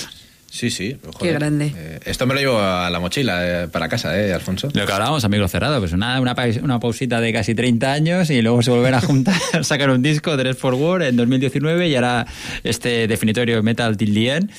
[0.49, 0.97] Sí, sí.
[1.19, 1.71] Qué grande.
[1.75, 4.69] Eh, esto me lo llevo a la mochila eh, para casa, ¿eh, Alfonso?
[4.73, 8.31] Lo que hablábamos a micro cerrado, pues una, una, una pausita de casi 30 años
[8.31, 11.95] y luego se volver a juntar, sacar un disco, Dress for War, en 2019 y
[11.95, 12.25] ahora
[12.63, 14.51] este definitorio Metal Till the End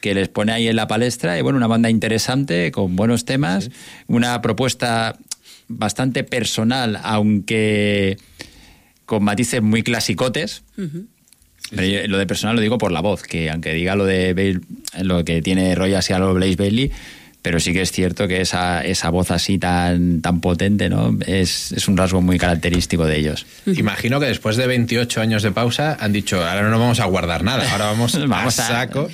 [0.00, 3.70] que les pone ahí en la palestra y bueno, una banda interesante con buenos temas,
[4.06, 5.18] una propuesta
[5.70, 8.18] bastante personal, aunque
[9.06, 10.62] con matices muy clasicotes.
[11.70, 14.34] Pero yo- lo de personal lo digo por la voz, que aunque diga lo de
[14.34, 14.60] Bale-
[15.04, 16.90] lo que tiene Roy así a lo Blaze Bailey,
[17.42, 21.16] pero sí que es cierto que esa, esa voz así tan, tan potente, ¿no?
[21.26, 23.46] Es, es un rasgo muy característico de ellos.
[23.66, 27.44] Imagino que después de 28 años de pausa han dicho, ahora no vamos a guardar
[27.44, 29.08] nada, ahora vamos, Vamos a a- saco.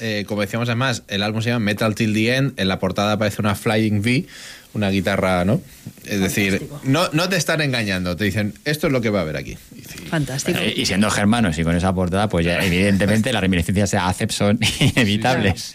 [0.00, 3.12] Eh, como decíamos además, el álbum se llama Metal Till the End, en la portada
[3.12, 4.26] aparece una Flying V,
[4.76, 5.60] una guitarra, ¿no?
[6.04, 9.22] Es decir, no, no te están engañando, te dicen, esto es lo que va a
[9.22, 9.56] haber aquí.
[9.74, 10.58] Y Fantástico.
[10.74, 14.60] Y siendo germanos y con esa portada, pues ya evidentemente las reminiscencias a Acep son
[14.80, 15.74] inevitables.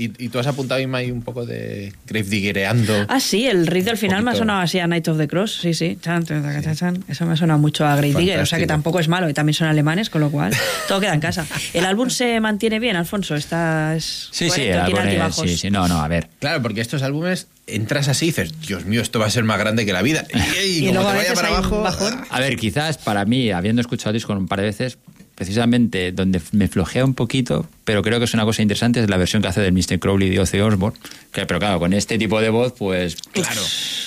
[0.00, 2.94] Y, y tú has apuntado Inma, ahí un poco de gravediggereando.
[3.08, 5.58] Ah, sí, el riff del final me ha sonado así a Night of the Cross,
[5.60, 5.98] sí, sí.
[6.00, 7.04] Chan, chan, chan, chan, chan.
[7.08, 9.34] Eso me ha sonado mucho a Grey Digger, o sea que tampoco es malo y
[9.34, 10.54] también son alemanes, con lo cual
[10.88, 11.44] todo queda en casa.
[11.74, 13.34] ¿El álbum se mantiene bien, Alfonso?
[13.34, 16.28] ¿Está es Sí, sí, el ¿Tiene álbum es- sí, sí, no, no, a ver.
[16.38, 19.58] Claro, porque estos álbumes entras así y dices, Dios mío, esto va a ser más
[19.58, 20.24] grande que la vida.
[20.32, 21.82] Y, y Y como luego te vaya para abajo.
[21.82, 22.14] bajón.
[22.30, 24.98] A ver, quizás para mí, habiendo escuchado el disco un par de veces,
[25.38, 29.16] precisamente donde me flojea un poquito, pero creo que es una cosa interesante, es la
[29.16, 30.00] versión que hace del Mr.
[30.00, 30.98] Crowley de Ozzy Osbourne.
[31.32, 33.14] Que, pero claro, con este tipo de voz, pues.
[33.32, 33.60] Claro.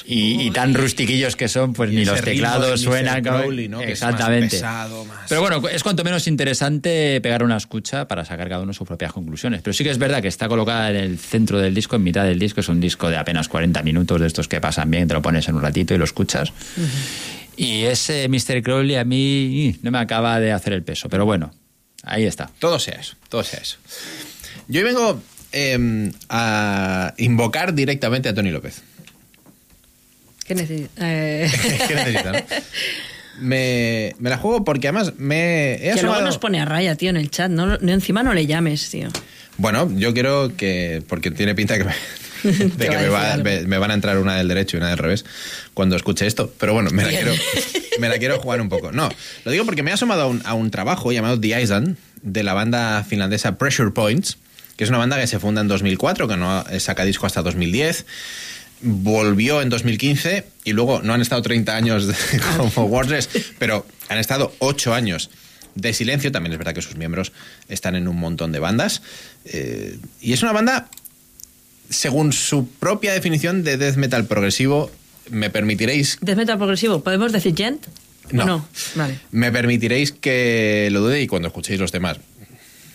[0.05, 3.23] Y, y tan rustiquillos que son, pues Y ni los teclados suenan.
[3.23, 3.79] Crowley, ¿no?
[3.79, 4.57] Que es más Exactamente.
[4.57, 8.73] pesado, más- Pero bueno, es cuanto menos interesante pegar una escucha para sacar cada uno
[8.73, 9.61] sus propias conclusiones.
[9.61, 12.25] Pero sí que es verdad que está colocada en el centro del disco, en mitad
[12.25, 12.59] del disco.
[12.59, 15.47] Es un disco de apenas 40 minutos, de estos que pasan bien, te lo pones
[15.47, 16.51] en un ratito y lo escuchas.
[17.61, 18.63] Y ese Mr.
[18.63, 21.53] Crowley a mí no me acaba de hacer el peso, pero bueno,
[22.01, 22.49] ahí está.
[22.57, 23.77] Todo sea eso, todo sea eso.
[24.67, 25.21] Yo vengo
[25.51, 28.81] eh, a invocar directamente a Tony López.
[30.43, 30.89] ¿Qué necesita?
[30.97, 31.51] Eh,
[31.87, 32.39] ¿Qué necesita, no?
[33.41, 37.11] Me, me la juego porque además me he que luego nos pone a raya, tío,
[37.11, 37.51] en el chat.
[37.51, 39.09] No, no, encima no le llames, tío.
[39.57, 41.03] Bueno, yo quiero que.
[41.07, 41.93] Porque tiene pinta que me,
[42.43, 44.97] de que me, va- me- me van a entrar una del derecho y una del
[44.97, 45.25] revés
[45.73, 46.53] cuando escuche esto.
[46.59, 47.33] Pero bueno, me la, quiero,
[47.99, 48.91] me la quiero jugar un poco.
[48.91, 49.09] No,
[49.45, 52.43] lo digo porque me he asomado a un, a un trabajo llamado The Island de
[52.43, 54.37] la banda finlandesa Pressure Points,
[54.77, 58.05] que es una banda que se funda en 2004, que no saca disco hasta 2010.
[58.83, 62.07] Volvió en 2015 y luego no han estado 30 años
[62.57, 65.29] como Wordless, pero han estado 8 años
[65.75, 66.31] de silencio.
[66.31, 67.31] También es verdad que sus miembros
[67.69, 69.03] están en un montón de bandas.
[69.45, 70.87] Eh, y es una banda,
[71.91, 74.89] según su propia definición de death metal progresivo,
[75.29, 77.03] me permitiréis, ¿Death metal progresivo?
[77.03, 77.85] ¿Podemos decir gent?
[78.31, 78.45] ¿O No.
[78.45, 78.67] no?
[78.95, 79.19] Vale.
[79.31, 82.17] me permitiréis que lo dude y cuando escuchéis los temas,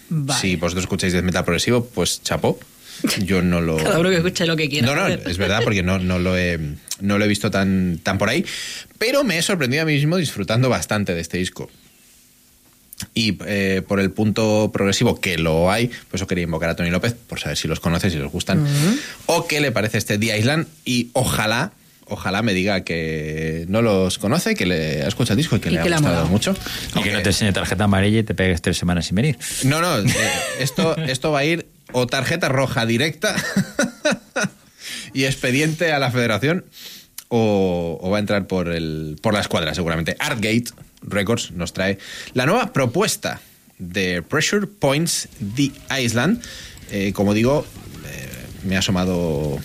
[0.09, 0.40] Vale.
[0.40, 2.59] si vosotros escucháis death metal progresivo, pues chapó.
[3.18, 3.77] Yo no lo.
[3.77, 4.86] Cada uno que escuche lo que quiera.
[4.86, 6.59] No, no, es verdad, porque no, no, lo he,
[7.01, 8.43] no lo he visto tan, tan por ahí.
[8.98, 11.70] Pero me he sorprendido a mí mismo disfrutando bastante de este disco.
[13.12, 16.90] Y eh, por el punto progresivo que lo hay, pues yo quería invocar a Tony
[16.90, 18.66] López por saber si los conoce, si les gustan,
[19.27, 20.66] o qué le parece este The Island.
[20.85, 21.73] Y ojalá,
[22.06, 25.68] ojalá me diga que no los conoce, que le ha escuchado el disco y que
[25.68, 26.56] Y le que ha gustado mucho.
[26.94, 29.39] Y que no te enseñe tarjeta amarilla y te pegues tres semanas sin venir.
[29.64, 30.12] no, no, eh,
[30.60, 33.36] esto, esto va a ir o tarjeta roja directa
[35.12, 36.64] y expediente a la federación
[37.28, 40.16] o, o va a entrar por, el, por la escuadra seguramente.
[40.18, 40.64] Artgate
[41.06, 41.98] Records nos trae
[42.34, 43.40] la nueva propuesta
[43.78, 45.72] de Pressure Points The
[46.02, 46.42] Island.
[46.90, 47.66] Eh, como digo,
[48.06, 48.28] eh,
[48.64, 49.58] me ha asomado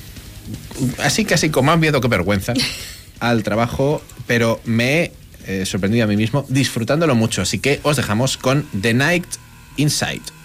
[1.00, 2.54] así casi con más miedo que vergüenza
[3.20, 5.12] al trabajo, pero me
[5.46, 7.42] he eh, sorprendido a mí mismo disfrutándolo mucho.
[7.42, 9.28] Así que os dejamos con The Night
[9.78, 10.41] Inside.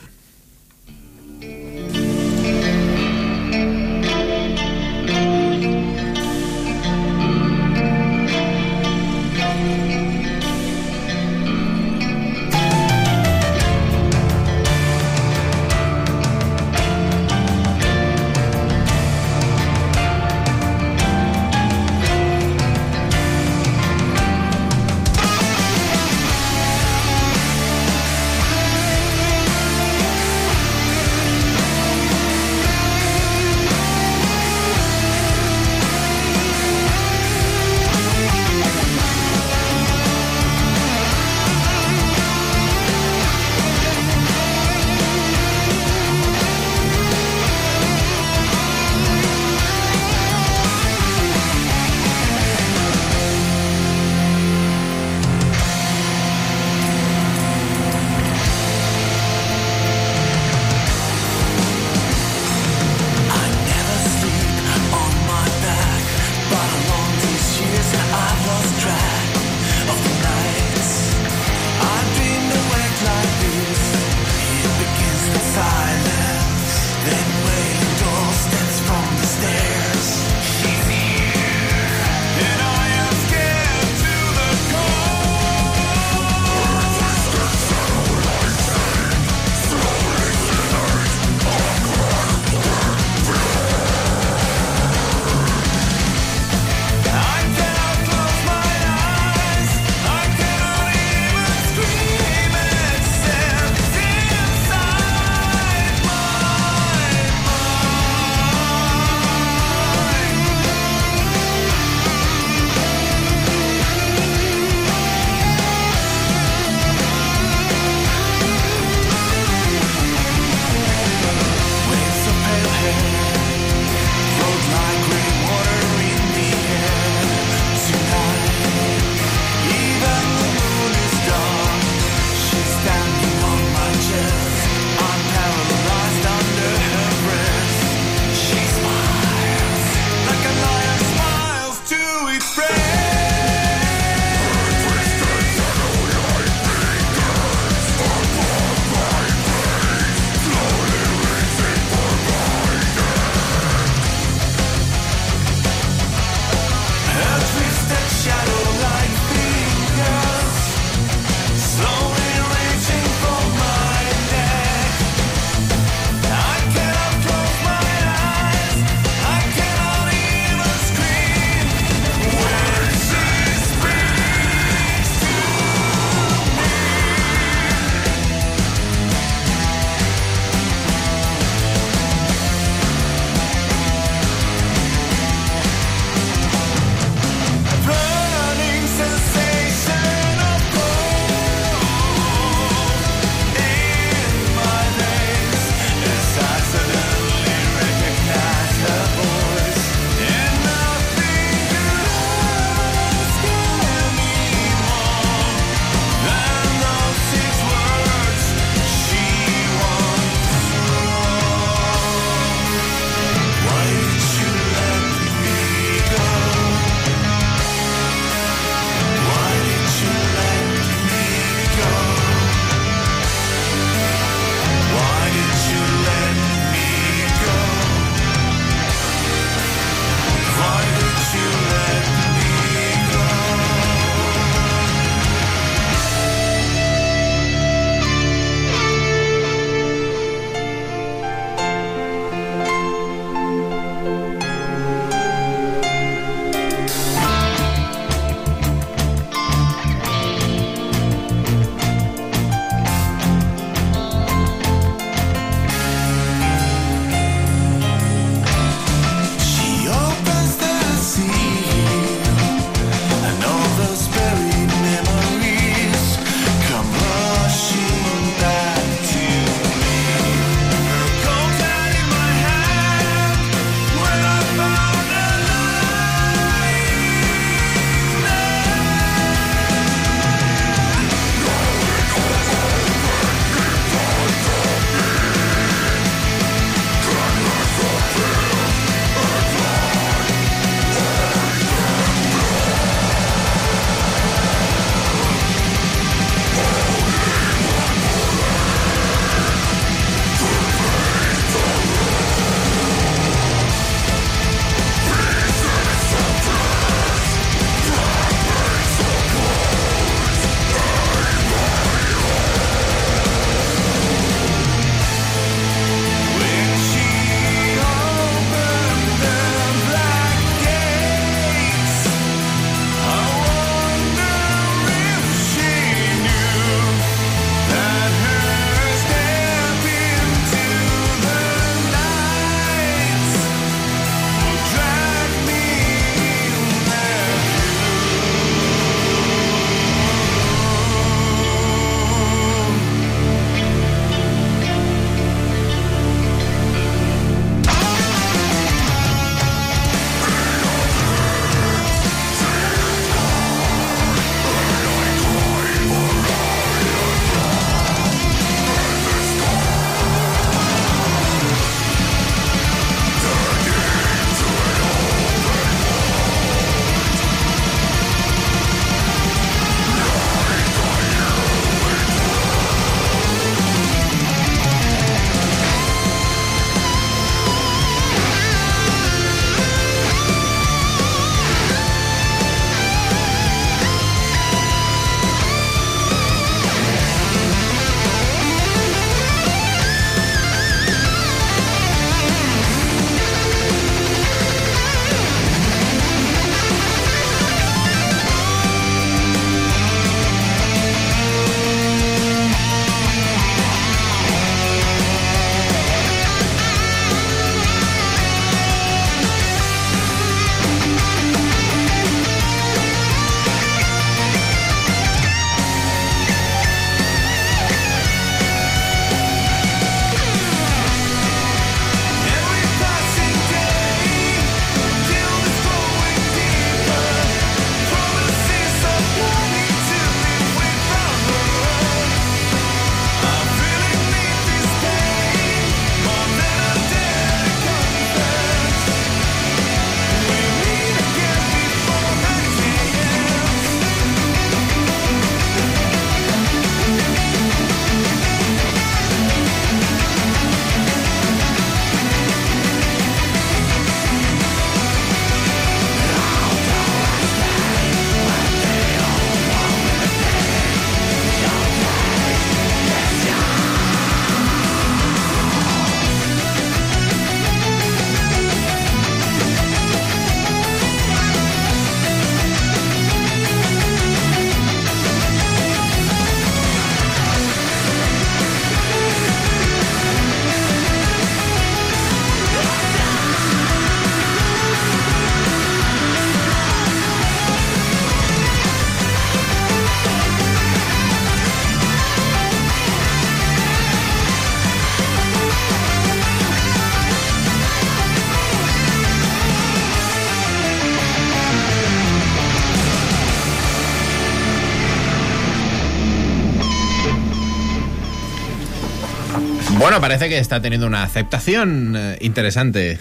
[509.96, 512.98] Bueno, parece que está teniendo una aceptación eh, interesante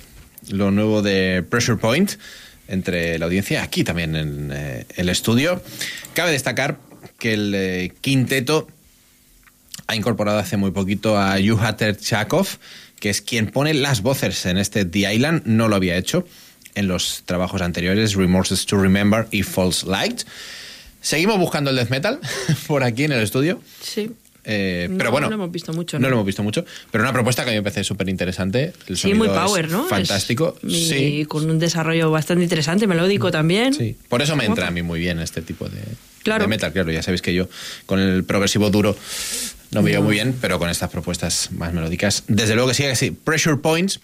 [0.47, 2.13] lo nuevo de Pressure Point
[2.69, 5.61] entre la audiencia, aquí también en eh, el estudio.
[6.13, 6.77] Cabe destacar
[7.19, 8.69] que el eh, quinteto
[9.87, 12.47] ha incorporado hace muy poquito a Yuha Terchakov,
[13.01, 16.25] que es quien pone las voces en este The Island, no lo había hecho
[16.75, 20.21] en los trabajos anteriores, Remorses to Remember y False Light.
[21.01, 22.21] Seguimos buscando el death metal
[22.67, 23.61] por aquí en el estudio.
[23.81, 24.11] Sí.
[24.45, 26.09] Eh, No, pero bueno, no hemos visto mucho, No, ¿no?
[26.09, 28.73] lo hemos visto mucho, pero una propuesta que a mí me parece súper interesante.
[28.93, 29.85] Sí, muy power, ¿no?
[29.85, 30.57] Fantástico.
[30.63, 33.73] Y sí, con un desarrollo bastante interesante, melódico también.
[33.73, 33.95] sí.
[34.09, 35.79] Por eso me entra a mí muy bien este tipo de,
[36.23, 36.43] Claro.
[36.43, 36.71] de metal.
[36.73, 37.47] Claro, ya sabéis que yo
[37.85, 38.95] con el progresivo duro
[39.71, 42.83] no me llevo muy bien, pero con estas propuestas más melódicas, desde luego que sí,
[42.83, 43.11] que sí.
[43.11, 43.99] Pressure Points,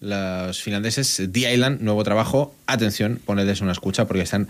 [0.00, 2.54] los finlandeses, The Island, nuevo trabajo.
[2.66, 4.48] Atención, ponedles una escucha porque están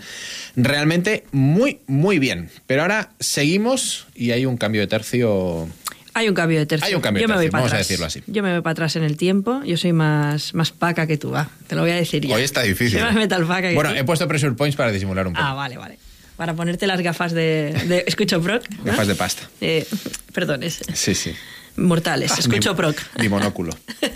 [0.55, 2.49] realmente muy, muy bien.
[2.67, 5.67] Pero ahora seguimos y hay un cambio de tercio.
[6.13, 6.87] Hay un cambio de tercio.
[6.87, 8.21] Hay un cambio de Yo me voy para vamos a decirlo así.
[8.27, 9.61] Yo me voy para atrás en el tiempo.
[9.65, 11.49] Yo soy más, más paca que tú, va.
[11.67, 12.35] Te lo voy a decir ya.
[12.35, 12.99] Hoy está difícil.
[12.99, 13.95] Soy más metal paca que Bueno, tú.
[13.97, 15.45] he puesto Pressure Points para disimular un poco.
[15.45, 15.97] Ah, vale, vale.
[16.37, 18.63] Para ponerte las gafas de, de escucho proc.
[18.69, 18.85] ¿no?
[18.85, 19.49] Gafas de pasta.
[19.61, 19.85] Eh,
[20.33, 21.33] perdón, es Sí, sí.
[21.77, 22.37] Mortales.
[22.37, 22.97] Escucho Mi- proc.
[23.19, 23.71] Mi monóculo.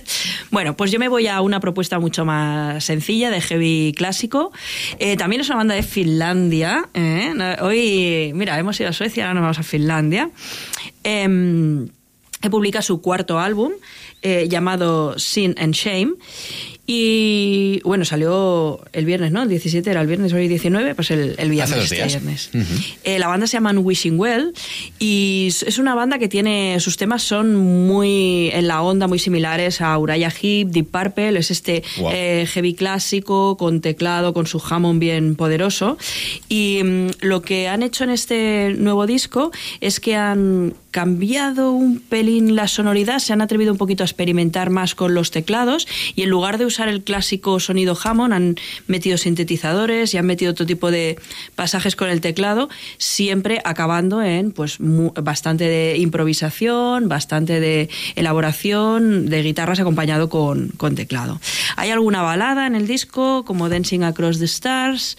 [0.52, 4.53] Bueno, pues yo me voy a una propuesta mucho más sencilla de heavy clásico.
[4.99, 6.88] Eh, también es una banda de Finlandia.
[6.94, 7.34] ¿eh?
[7.61, 10.30] Hoy, mira, hemos ido a Suecia, ahora nos vamos a Finlandia.
[11.03, 13.72] Que publica su cuarto álbum
[14.22, 16.14] eh, llamado Sin and Shame.
[16.88, 19.41] Y bueno, salió el viernes, ¿no?
[19.44, 21.72] El 17 era el viernes, hoy 19, pues el, el viernes.
[21.72, 22.07] Hace dos este días.
[22.07, 22.49] viernes.
[22.53, 22.84] Ujú.
[23.03, 24.53] Eh, la banda se llama Wishing Well
[24.99, 29.82] y es una banda que tiene sus temas son muy en la onda muy similares
[29.82, 32.12] a Uriah Heep, Deep Purple, es este Wow.
[32.14, 35.98] eh, heavy clásico con teclado, con su Hammond bien poderoso
[36.49, 39.52] y mm, lo que han hecho en este nuevo disco
[39.82, 44.70] es que han cambiado un pelín la sonoridad, se han atrevido un poquito a experimentar
[44.70, 48.56] más con los teclados y en lugar de usar el clásico sonido Hammond han
[48.88, 51.20] metido sintetizadores y han metido otro tipo de
[51.54, 59.44] pasajes con el teclado, siempre acabando en pues bastante de improvisación, bastante de elaboración de
[59.44, 61.42] guitarras acompañado con, con teclado.
[61.76, 65.18] Hay alguna balada en el disco como Dancing Across the Stars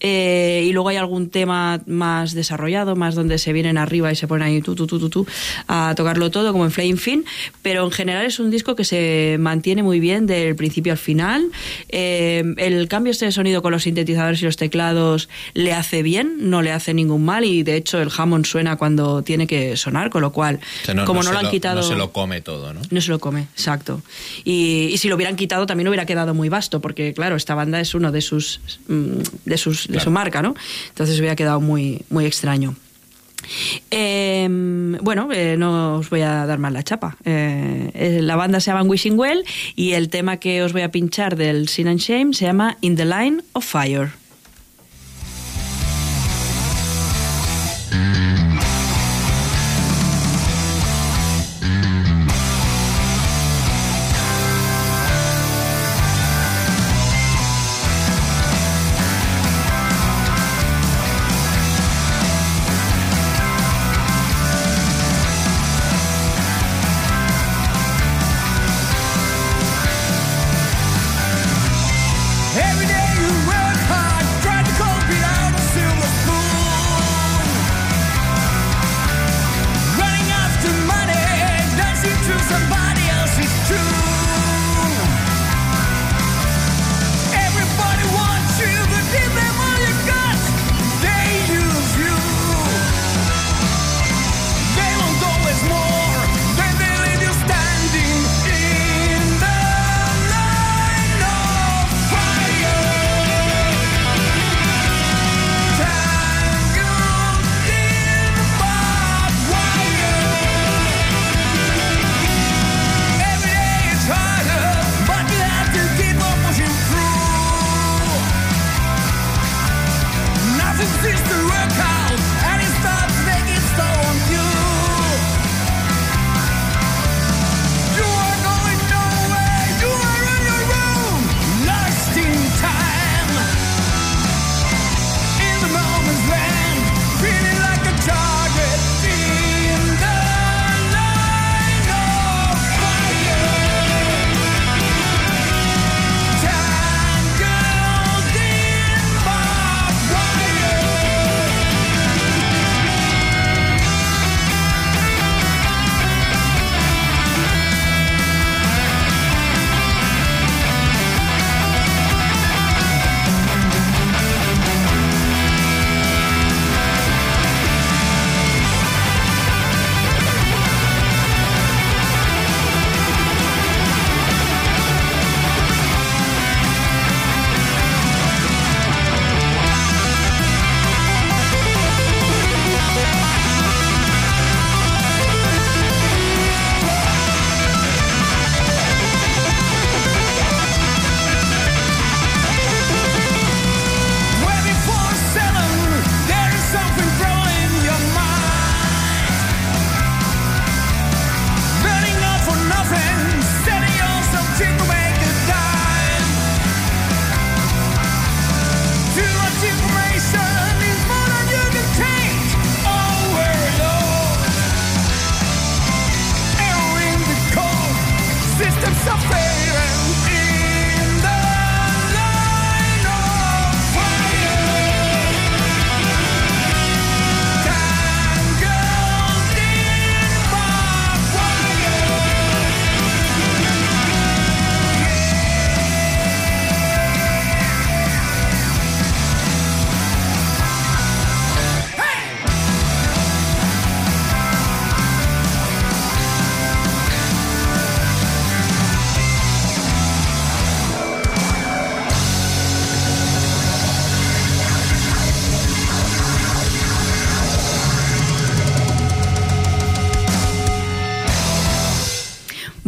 [0.00, 4.26] eh, y luego hay algún tema más desarrollado, más donde se vienen arriba y se
[4.26, 5.26] ponen ahí tú, tú, tú, tú, tú,
[5.66, 7.24] a tocarlo todo como en Flame Fin,
[7.62, 11.50] pero en general es un disco que se mantiene muy bien del principio al final.
[11.88, 16.50] Eh, el cambio este de sonido con los sintetizadores y los teclados le hace bien,
[16.50, 20.10] no le hace ningún mal y de hecho el Hammond suena cuando tiene que sonar,
[20.10, 21.80] con lo cual, O sea, no- como no lo han quitado...
[21.80, 22.80] No se lo come todo, ¿no?
[22.90, 24.02] No se lo come, exacto.
[24.44, 27.80] Y, y si lo hubieran quitado también hubiera quedado muy vasto, porque claro, esta banda
[27.80, 30.54] es uno de sus mm, de sus de su marca, ¿no?
[30.90, 32.76] Entonces hubiera quedado muy muy extraño.
[33.90, 37.16] Eh, bueno, eh, no os voy a dar más la chapa.
[37.24, 39.44] Eh, eh, la banda se llama Wishing Well
[39.76, 42.96] y el tema que os voy a pinchar del Sin and Shame se llama In
[42.96, 44.10] the Line of Fire.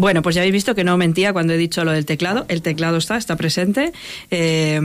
[0.01, 2.47] Bueno, pues ya habéis visto que no mentía cuando he dicho lo del teclado.
[2.49, 3.93] El teclado está, está presente.
[4.31, 4.81] eh,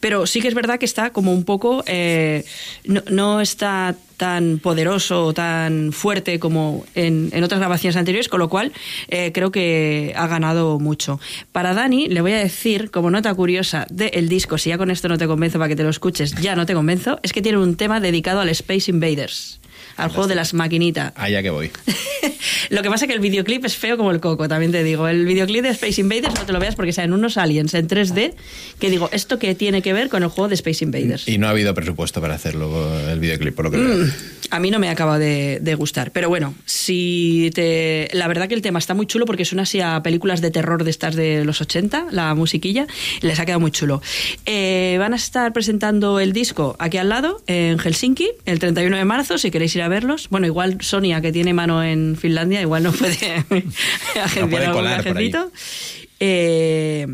[0.00, 1.84] pero sí que es verdad que está como un poco.
[1.86, 2.42] eh,
[2.86, 8.48] no, no está tan poderoso tan fuerte como en, en otras grabaciones anteriores, con lo
[8.48, 8.72] cual
[9.08, 11.20] eh, creo que ha ganado mucho.
[11.52, 15.08] Para Dani, le voy a decir, como nota curiosa del disco, si ya con esto
[15.08, 17.58] no te convenzo para que te lo escuches, ya no te convenzo, es que tiene
[17.58, 19.60] un tema dedicado al Space Invaders,
[19.96, 21.12] al juego de las maquinitas.
[21.16, 21.70] Allá que voy.
[22.70, 25.08] Lo que pasa es que el videoclip es feo como el coco, también te digo.
[25.08, 28.34] El videoclip de Space Invaders no te lo veas porque salen unos aliens en 3D
[28.78, 31.28] que digo, ¿esto qué tiene que ver con el juego de Space Invaders?
[31.28, 34.06] Y no ha habido presupuesto para hacerlo el videoclip, por lo que veo.
[34.50, 36.10] A mí no me acaba de, de gustar.
[36.10, 38.08] Pero bueno, si te.
[38.12, 40.84] La verdad que el tema está muy chulo porque suena así a películas de terror
[40.84, 42.86] de estas de los 80, la musiquilla.
[43.20, 44.02] Les ha quedado muy chulo.
[44.44, 49.04] Eh, van a estar presentando el disco aquí al lado, en Helsinki, el 31 de
[49.04, 50.28] marzo, si queréis ir a verlos.
[50.30, 53.16] Bueno, igual Sonia, que tiene mano en Finlandia, igual no puede
[54.22, 55.50] agenciar puede algún.
[56.18, 57.06] Eh,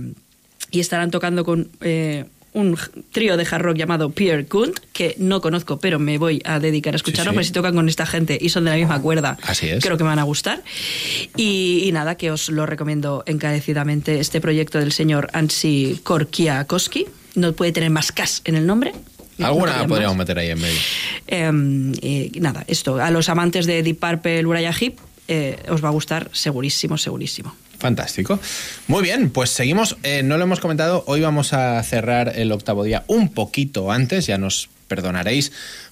[0.70, 2.78] y estarán tocando con eh, un
[3.12, 6.94] trío de hard rock llamado Pierre Kunt, que no conozco, pero me voy a dedicar
[6.94, 7.34] a escucharlo, sí.
[7.34, 9.82] porque si tocan con esta gente y son de la misma cuerda, Así es.
[9.82, 10.62] creo que me van a gustar.
[11.36, 17.06] Y, y nada, que os lo recomiendo encarecidamente este proyecto del señor Ansi Korkiakoski.
[17.34, 18.92] No puede tener más cas en el nombre.
[19.38, 20.78] No Alguna podría podríamos meter ahí en medio.
[21.26, 24.98] Eh, y nada, esto, a los amantes de Deep Purple, Uriah Heep,
[25.28, 27.54] eh, os va a gustar segurísimo, segurísimo.
[27.82, 28.38] Fantástico.
[28.86, 29.96] Muy bien, pues seguimos.
[30.04, 34.26] Eh, no lo hemos comentado, hoy vamos a cerrar el octavo día un poquito antes,
[34.26, 35.50] ya nos perdonaréis,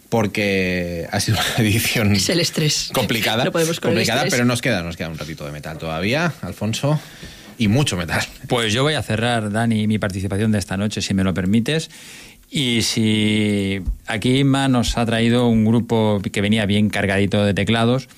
[0.08, 2.90] porque ha sido una edición Es el estrés.
[2.94, 3.44] complicada.
[3.44, 4.34] No podemos con el complicada, estrés.
[4.34, 7.00] pero nos queda, nos queda un ratito de metal todavía, Alfonso,
[7.58, 8.22] y mucho metal.
[8.46, 11.90] Pues yo voy a cerrar, Dani, mi participación de esta noche, si me lo permites.
[12.52, 18.08] Y si aquí Inma nos ha traído un grupo que venía bien cargadito de teclados,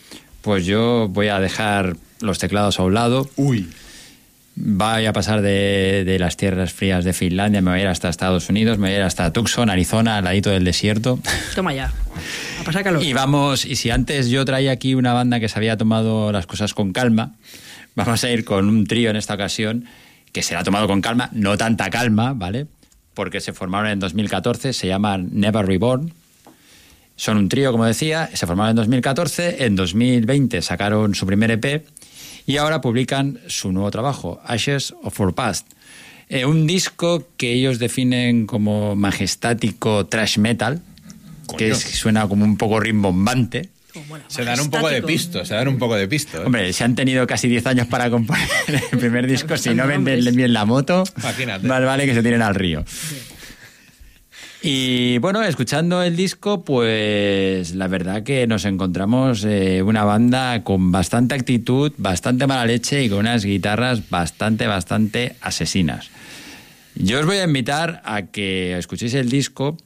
[0.42, 3.28] pues yo voy a dejar los teclados a un lado.
[3.36, 3.68] Uy.
[4.54, 8.10] Voy a pasar de, de las tierras frías de Finlandia, me voy a ir hasta
[8.10, 11.18] Estados Unidos, me voy a ir hasta Tucson, Arizona, al ladito del desierto.
[11.54, 11.90] Toma ya.
[12.60, 13.02] A pasar calor.
[13.04, 16.46] Y vamos, y si antes yo traía aquí una banda que se había tomado las
[16.46, 17.32] cosas con calma,
[17.94, 19.86] vamos a ir con un trío en esta ocasión
[20.32, 22.66] que se la ha tomado con calma, no tanta calma, ¿vale?
[23.14, 26.12] Porque se formaron en 2014, se llaman Never Reborn.
[27.16, 31.84] Son un trío, como decía, se formaron en 2014, en 2020 sacaron su primer EP
[32.46, 35.66] y ahora publican su nuevo trabajo, Ashes of Our Past.
[36.28, 40.80] Eh, un disco que ellos definen como majestático trash metal,
[41.58, 43.68] que es- suena como un poco rimbombante.
[44.08, 46.40] Mola, Se dan un poco de pisto, se dan un poco de pisto.
[46.40, 46.46] ¿eh?
[46.46, 48.48] Hombre, se han tenido casi 10 años para componer
[48.90, 49.58] el primer disco.
[49.58, 51.66] Si no venden bien la moto, Imagínate.
[51.68, 52.82] más vale que se tiren al río.
[54.64, 60.92] Y bueno, escuchando el disco, pues la verdad que nos encontramos eh, una banda con
[60.92, 66.10] bastante actitud, bastante mala leche y con unas guitarras bastante, bastante asesinas.
[66.94, 69.76] Yo os voy a invitar a que escuchéis el disco,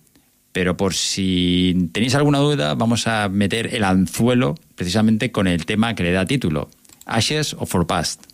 [0.53, 5.95] pero por si tenéis alguna duda, vamos a meter el anzuelo precisamente con el tema
[5.95, 6.69] que le da título,
[7.07, 8.25] Ashes of Our Past.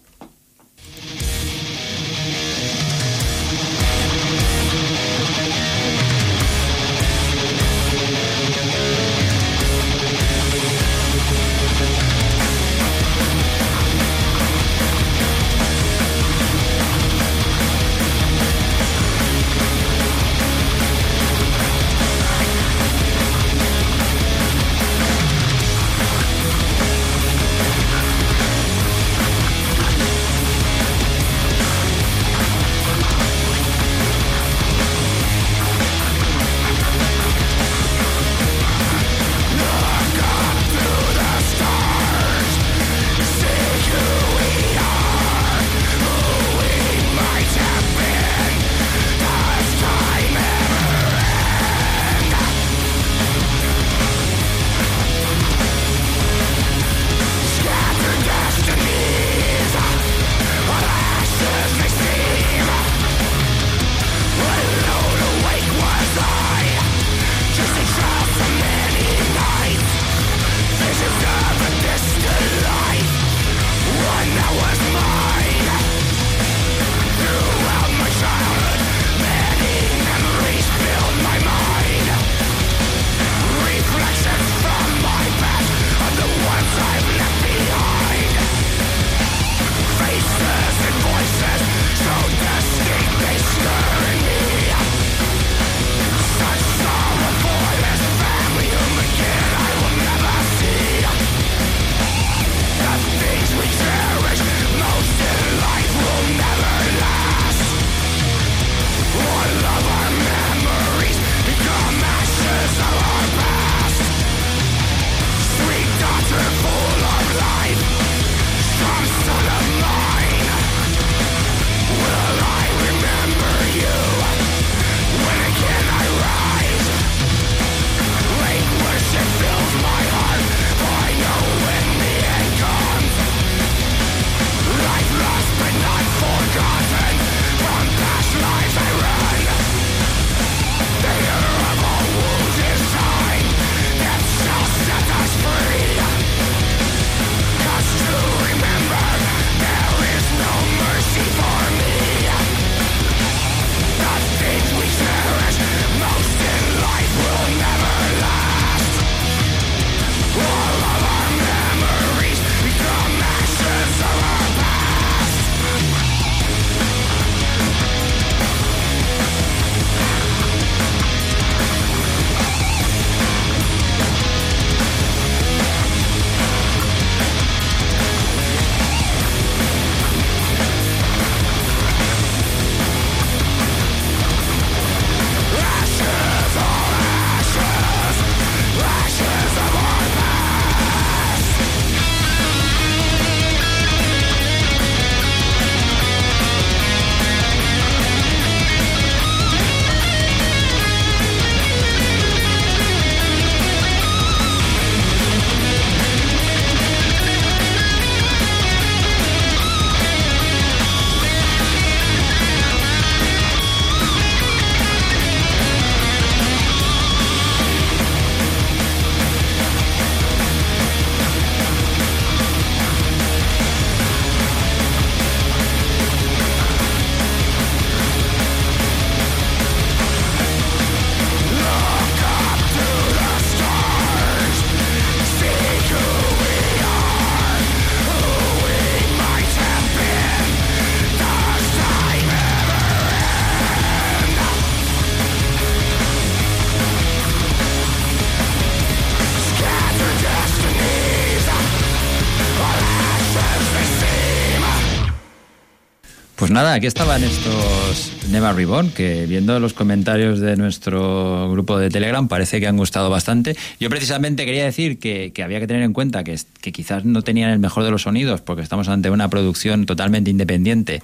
[256.62, 262.28] Nada, aquí estaban estos Never Reborn, que viendo los comentarios de nuestro grupo de Telegram
[262.28, 263.56] parece que han gustado bastante.
[263.80, 267.22] Yo precisamente quería decir que, que había que tener en cuenta que, que quizás no
[267.22, 271.02] tenían el mejor de los sonidos, porque estamos ante una producción totalmente independiente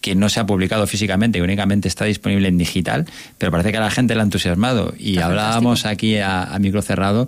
[0.00, 3.06] que no se ha publicado físicamente, que únicamente está disponible en digital,
[3.38, 4.94] pero parece que a la gente le ha entusiasmado.
[4.98, 7.26] Y hablábamos aquí a, a micro cerrado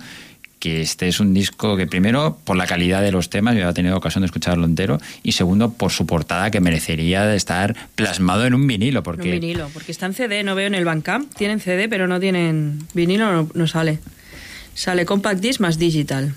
[0.65, 3.73] que este es un disco que primero por la calidad de los temas, yo he
[3.75, 8.47] tenido ocasión de escucharlo entero, y segundo por su portada que merecería de estar plasmado
[8.47, 11.35] en un vinilo, porque Un vinilo, porque está en CD, no veo en el Bandcamp.
[11.35, 13.99] Tienen CD, pero no tienen vinilo, no, no sale.
[14.73, 16.33] Sale Compact Disc más Digital.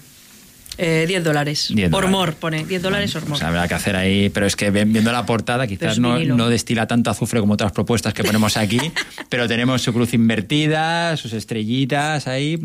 [0.77, 1.69] Eh, 10 dólares.
[1.73, 2.65] 10 Por mor, pone.
[2.65, 3.37] 10 dólares por O mor.
[3.37, 6.85] sea, habrá que hacer ahí, pero es que viendo la portada quizás no, no destila
[6.85, 8.91] tanto azufre como otras propuestas que ponemos aquí,
[9.29, 12.59] pero tenemos su cruz invertida, sus estrellitas ahí,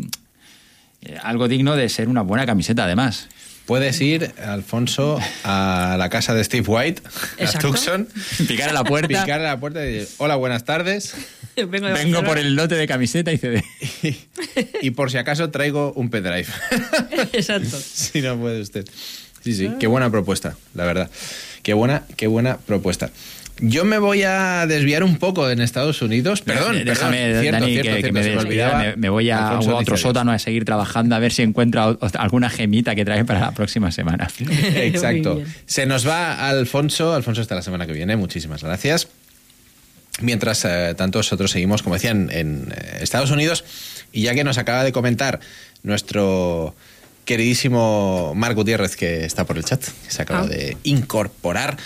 [1.21, 3.27] algo digno de ser una buena camiseta además.
[3.65, 7.01] Puedes ir, Alfonso, a la casa de Steve White,
[7.39, 7.69] a Exacto.
[7.69, 8.09] Tucson,
[8.47, 11.15] Picar a la puerta, picar a la puerta y decir, hola, buenas tardes.
[11.55, 13.63] Vengo, de vengo por el lote de camiseta y CD.
[14.81, 16.47] Y por si acaso traigo un pendrive.
[17.31, 17.77] Exacto.
[17.79, 18.87] si no puede usted.
[19.43, 21.11] Sí, sí, qué buena propuesta, la verdad.
[21.61, 23.11] Qué buena, qué buena propuesta.
[23.59, 26.41] Yo me voy a desviar un poco en Estados Unidos.
[26.41, 27.41] Perdón, déjame, perdón.
[27.41, 28.79] Cierto, Dani, cierto, que, cierto, que me, olvidaba.
[28.79, 32.49] me- me voy a, a otro sótano a seguir trabajando a ver si encuentro alguna
[32.49, 34.27] gemita que trae para la próxima semana.
[34.75, 35.41] Exacto.
[35.65, 37.13] Se nos va Alfonso.
[37.13, 38.15] Alfonso está la semana que viene.
[38.15, 39.07] Muchísimas gracias.
[40.19, 43.63] Mientras eh, tanto nosotros seguimos, como decían, en eh, Estados Unidos.
[44.11, 45.39] Y ya que nos acaba de comentar
[45.81, 46.75] nuestro
[47.25, 50.47] queridísimo Marc Gutiérrez, que está por el chat, que se acaba Ah.
[50.47, 51.77] de incorporar,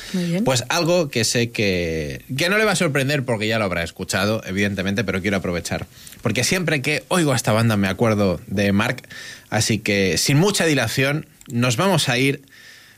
[0.44, 3.84] pues algo que sé que, que no le va a sorprender porque ya lo habrá
[3.84, 5.86] escuchado, evidentemente, pero quiero aprovechar.
[6.22, 9.08] Porque siempre que oigo a esta banda me acuerdo de Marc.
[9.50, 12.42] Así que, sin mucha dilación, nos vamos a ir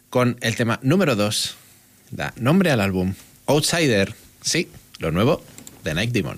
[0.09, 1.55] con el tema número 2.
[2.11, 3.13] Da nombre al álbum.
[3.45, 4.13] Outsider.
[4.41, 5.43] Sí, lo nuevo
[5.83, 6.37] de Night Demon.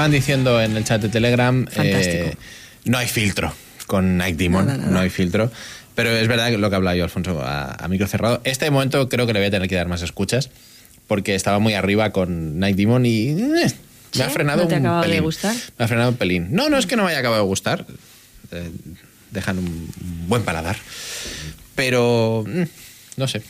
[0.00, 2.34] Estaban diciendo en el chat de Telegram, eh,
[2.86, 3.52] no hay filtro
[3.86, 4.90] con Night Demon, Nada, nada.
[4.92, 5.50] no hay filtro.
[5.94, 8.40] Pero es verdad que lo que hablaba yo, Alfonso, a, a micro cerrado.
[8.44, 10.48] Este momento creo que le voy a tener que dar más escuchas
[11.06, 14.22] porque estaba muy arriba con Night Demon y eh, me ¿Sí?
[14.22, 15.22] ha frenado ¿No te un acabado de pelín.
[15.24, 15.54] gustar?
[15.78, 16.48] Me ha frenado un pelín.
[16.52, 17.84] No, no es que no me haya acabado de gustar.
[18.52, 18.70] Eh,
[19.32, 19.90] dejan un
[20.28, 20.76] buen paladar.
[21.74, 22.62] Pero mm,
[23.18, 23.42] no sé.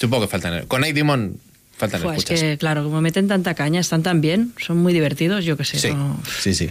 [0.00, 0.64] Supongo que faltan.
[0.66, 1.38] Con Night Demon
[1.76, 2.40] faltan Fua, es escuchas.
[2.40, 5.78] que, claro, como meten tanta caña, están tan bien, son muy divertidos, yo qué sé.
[5.78, 6.70] Sí, no- sí, sí.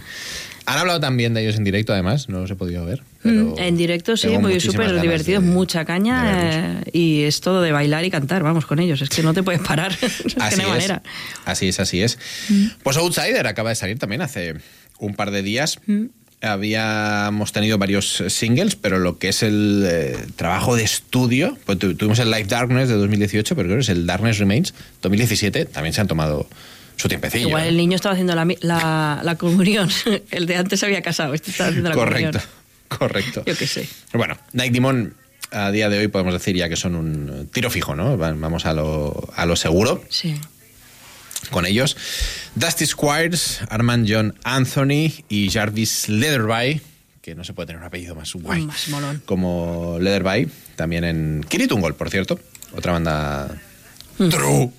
[0.68, 3.02] Han hablado también de ellos en directo, además, no los he podido ver.
[3.22, 7.70] Pero Mm, En directo sí, muy súper divertidos, mucha caña eh, y es todo de
[7.70, 10.56] bailar y cantar, vamos con ellos, es que no te puedes parar, es que Así
[10.56, 11.02] no hay es, manera.
[11.44, 12.18] así es, así es.
[12.82, 14.56] Pues Outsider acaba de salir también hace
[14.98, 15.78] un par de días.
[16.42, 21.94] Habíamos tenido varios singles, pero lo que es el eh, trabajo de estudio, pues tu-
[21.94, 25.92] tuvimos el Live Darkness de 2018, pero creo que es el Darkness Remains 2017, también
[25.92, 26.46] se han tomado
[26.96, 27.48] su tiempecillo.
[27.48, 29.88] Igual el niño estaba haciendo la, la, la comunión,
[30.30, 32.88] el de antes se había casado, este estaba haciendo la Correcto, comunión.
[32.88, 33.42] correcto.
[33.46, 33.88] Yo qué sé.
[34.12, 35.14] Bueno, Night Demon
[35.52, 38.18] a día de hoy podemos decir ya que son un tiro fijo, ¿no?
[38.18, 40.34] Va- Vamos a lo, a lo seguro Sí.
[41.50, 41.96] Con ellos.
[42.54, 46.80] Dusty Squires, Armand John Anthony y Jarvis Leatherby,
[47.22, 48.66] que no se puede tener un apellido más guay.
[48.66, 49.22] Más molón.
[49.24, 52.38] Como Leatherby, también en Kiritungol, por cierto,
[52.72, 53.60] otra banda
[54.18, 54.28] Mm.
[54.30, 54.70] true.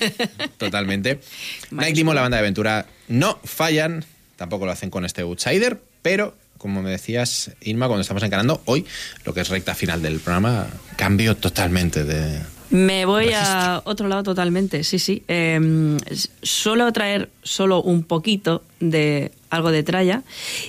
[0.58, 1.20] Totalmente.
[1.70, 4.04] Night Demon, la banda de aventura, no fallan,
[4.36, 8.86] tampoco lo hacen con este Outsider, pero como me decías, Inma, cuando estamos encarando hoy,
[9.24, 12.40] lo que es recta final del programa, cambio totalmente de,
[12.72, 15.22] Me voy a otro lado totalmente, sí, sí.
[15.28, 15.60] Eh,
[16.06, 20.22] s- suelo traer solo un poquito de algo de tralla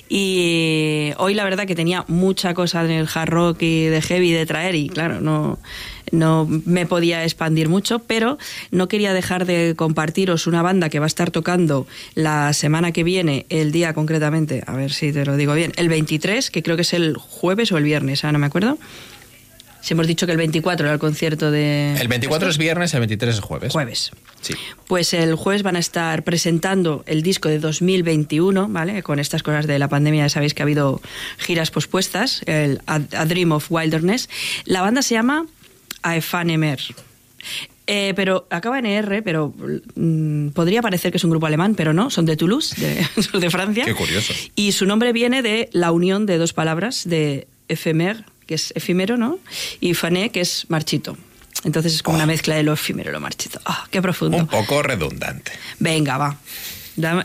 [0.10, 4.32] y hoy la verdad que tenía mucha cosa en el hard rock y de heavy
[4.34, 5.58] de traer y claro, no,
[6.12, 8.38] no me podía expandir mucho, pero
[8.72, 13.06] no quería dejar de compartiros una banda que va a estar tocando la semana que
[13.06, 16.76] viene, el día concretamente, a ver si te lo digo bien, el 23, que creo
[16.76, 18.78] que es el jueves o el viernes, ahora no me acuerdo.
[19.84, 21.94] Si hemos dicho que el 24 era el concierto de...
[22.00, 23.74] El 24 es viernes, el 23 es jueves.
[23.74, 24.12] Jueves.
[24.40, 24.54] Sí.
[24.88, 29.04] Pues el jueves van a estar presentando el disco de 2021, ¿vale?
[29.04, 31.02] Con estas cosas de la pandemia, ya sabéis que ha habido
[31.38, 34.30] giras pospuestas, el A, Dream of Wilderness.
[34.64, 35.48] La banda se llama
[36.02, 36.80] Aefanemer.
[37.86, 39.54] Eh, pero acaba en ER, pero
[39.96, 43.06] mm, podría parecer que es un grupo alemán, pero no, son de Toulouse, de,
[43.38, 43.84] de Francia.
[43.84, 44.34] Qué curioso.
[44.56, 49.18] Y su nombre viene de la unión de dos palabras, de ephemer, que es efímero,
[49.18, 49.40] ¿no?
[49.80, 51.18] Y fané, que es marchito.
[51.64, 53.60] Entonces es como una mezcla de lo efímero y lo marchito.
[53.66, 54.38] ¡Ah, qué profundo!
[54.38, 55.52] Un poco redundante.
[55.80, 56.38] Venga, va.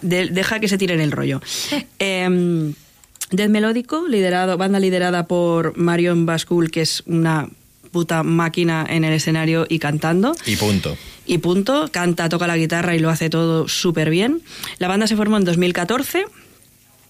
[0.02, 1.40] Deja que se tiren el rollo.
[1.98, 2.72] Eh,
[3.30, 7.48] Death Melódico, liderado, banda liderada por Marion Bascul, que es una
[7.90, 10.34] puta máquina en el escenario y cantando.
[10.46, 10.96] Y punto.
[11.26, 11.88] Y punto.
[11.90, 14.42] Canta, toca la guitarra y lo hace todo súper bien.
[14.78, 16.24] La banda se formó en 2014.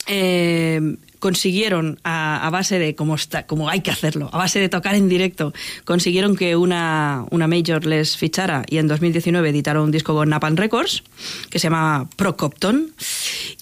[0.06, 4.68] Eh, consiguieron a, a base de como está como hay que hacerlo a base de
[4.68, 5.52] tocar en directo
[5.84, 10.56] consiguieron que una, una major les fichara y en 2019 editaron un disco con Napalm
[10.56, 11.02] Records
[11.50, 12.92] que se llama Procopton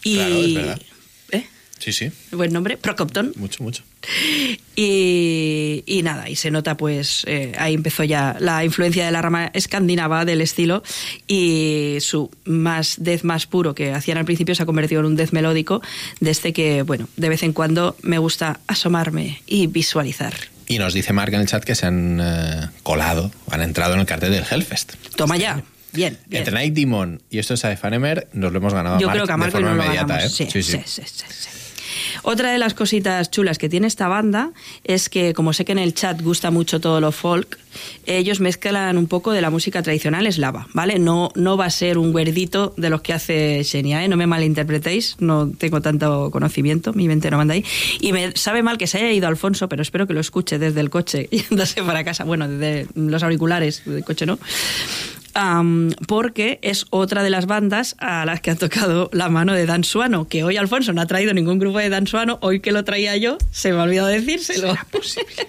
[0.04, 0.80] y Claro, es.
[1.32, 1.46] ¿Eh?
[1.78, 2.10] Sí, sí.
[2.32, 3.82] buen nombre Procopton Mucho, mucho.
[4.78, 9.22] Y, y nada, y se nota pues, eh, ahí empezó ya la influencia de la
[9.22, 10.82] rama escandinava del estilo
[11.26, 15.16] y su más death más puro que hacían al principio se ha convertido en un
[15.16, 15.80] death melódico
[16.20, 20.34] desde que, bueno, de vez en cuando me gusta asomarme y visualizar.
[20.68, 24.00] Y nos dice Mark en el chat que se han eh, colado, han entrado en
[24.00, 24.94] el cartel del Hellfest.
[25.16, 25.62] Toma ya,
[25.92, 26.42] bien, bien.
[26.42, 29.16] Entre Night Demon y esto es a Fanemer, nos lo hemos ganado Yo a Mark
[29.16, 30.24] creo que a de Marco y forma no lo ganamos.
[30.24, 30.28] ¿eh?
[30.28, 31.48] Sí, sí, sí, sí, sí.
[32.22, 34.52] Otra de las cositas chulas que tiene esta banda
[34.84, 37.58] es que, como sé que en el chat gusta mucho todo lo folk,
[38.06, 40.98] ellos mezclan un poco de la música tradicional eslava, ¿vale?
[40.98, 44.08] No, no va a ser un güerdito de los que hace Xenia, ¿eh?
[44.08, 47.64] No me malinterpretéis, no tengo tanto conocimiento, mi mente no manda ahí.
[48.00, 50.80] Y me sabe mal que se haya ido Alfonso, pero espero que lo escuche desde
[50.80, 54.38] el coche y andase para casa, bueno, desde los auriculares del coche, ¿no?
[56.08, 59.84] Porque es otra de las bandas a las que ha tocado la mano de Dan
[59.84, 62.84] Suano, que hoy Alfonso no ha traído ningún grupo de Dan Suano, hoy que lo
[62.84, 64.74] traía yo, se me ha olvidado decírselo.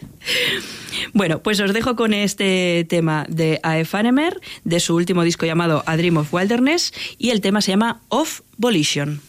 [1.14, 5.96] bueno, pues os dejo con este tema de Aefanemer, de su último disco llamado A
[5.96, 9.22] Dream of Wilderness, y el tema se llama Off Volition.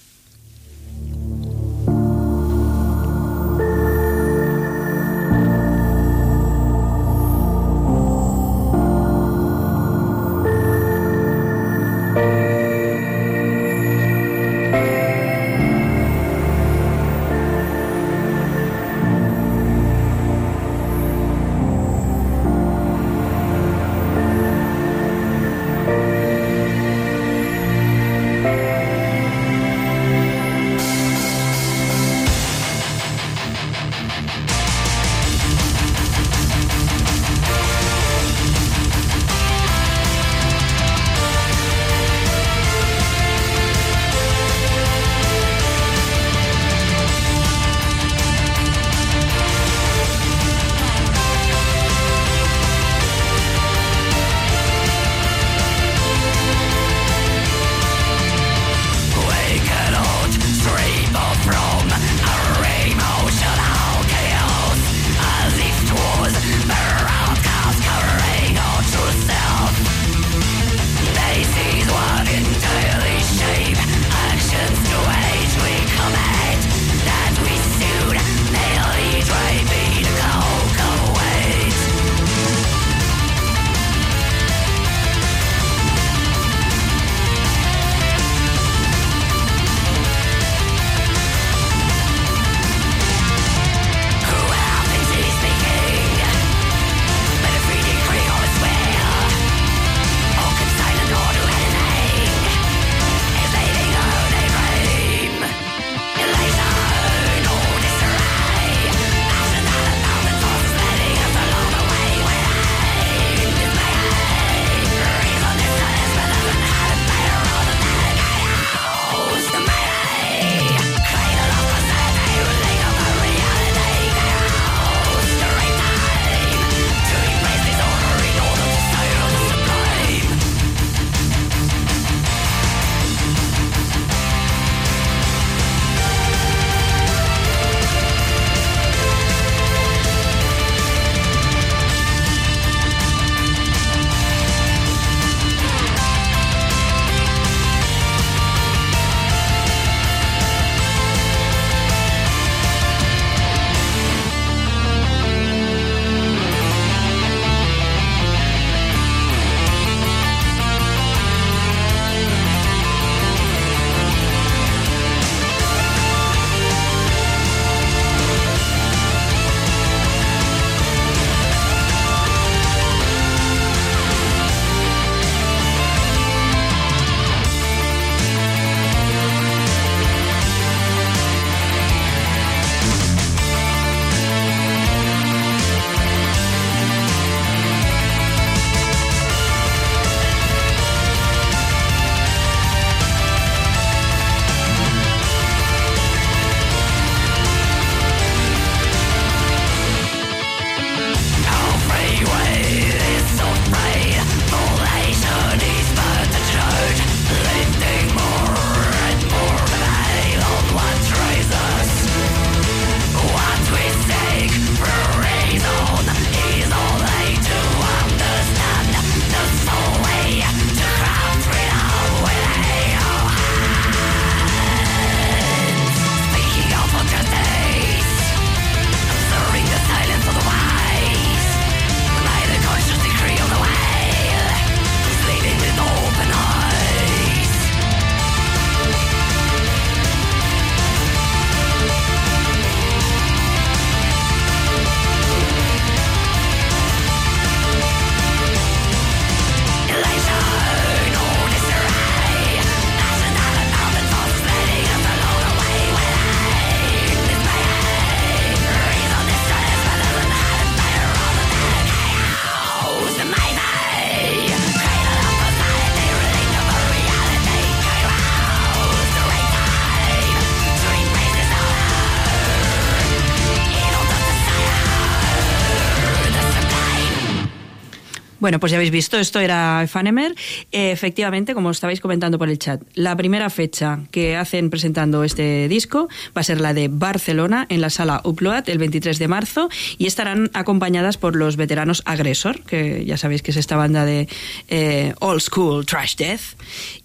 [278.49, 280.35] Bueno, pues ya habéis visto, esto era Fanemer.
[280.73, 285.69] Eh, efectivamente, como estabais comentando por el chat, la primera fecha que hacen presentando este
[285.69, 289.69] disco va a ser la de Barcelona en la sala Upload el 23 de marzo
[289.99, 294.29] y estarán acompañadas por los veteranos Agresor, que ya sabéis que es esta banda de
[294.69, 296.57] eh, Old School Trash Death.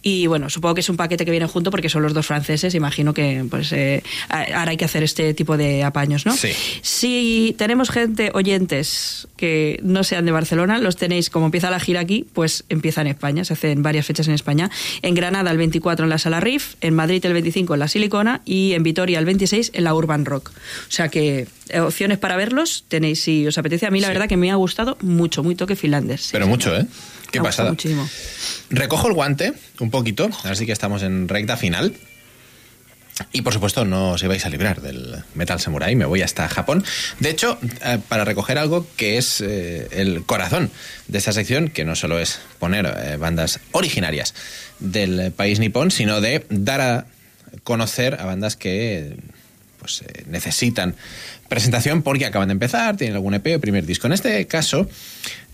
[0.05, 2.75] Y bueno, supongo que es un paquete que viene junto porque son los dos franceses.
[2.75, 6.35] Imagino que pues eh, ahora hay que hacer este tipo de apaños, ¿no?
[6.35, 6.49] Sí.
[6.81, 12.01] Si tenemos gente, oyentes, que no sean de Barcelona, los tenéis, como empieza la gira
[12.01, 14.69] aquí, pues empieza en España, se hacen varias fechas en España.
[15.01, 18.41] En Granada el 24 en la Sala Riff, en Madrid el 25 en la Silicona
[18.43, 20.51] y en Vitoria el 26 en la Urban Rock.
[20.53, 23.85] O sea que eh, opciones para verlos tenéis si os apetece.
[23.85, 24.13] A mí la Sí.
[24.13, 26.21] verdad que me ha gustado mucho, muy toque finlandés.
[26.23, 26.85] sí, Pero mucho, ¿eh?
[27.33, 27.71] Qué Me pasada.
[27.71, 28.07] muchísimo.
[28.69, 31.95] Recojo el guante un poquito, así que estamos en recta final.
[33.31, 36.83] Y por supuesto, no os ibais a librar del Metal Samurai, me voy hasta Japón.
[37.19, 40.69] De hecho, eh, para recoger algo que es eh, el corazón
[41.07, 44.35] de esta sección, que no solo es poner eh, bandas originarias
[44.79, 47.05] del país nipón, sino de dar a
[47.63, 49.15] conocer a bandas que
[49.83, 50.95] pues, eh, necesitan
[51.53, 54.07] presentación porque acaban de empezar, tienen algún EP o primer disco.
[54.07, 54.89] En este caso,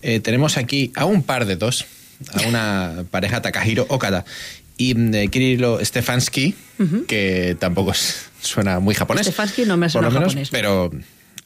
[0.00, 1.84] eh, tenemos aquí a un par de dos,
[2.32, 4.24] a una pareja Takahiro Okada
[4.78, 6.54] y mm, eh, Kirilo Stefansky,
[7.06, 7.92] que tampoco
[8.40, 9.26] suena muy japonés.
[9.26, 10.48] Stefansky no me por suena lo menos, japonés.
[10.48, 10.90] Pero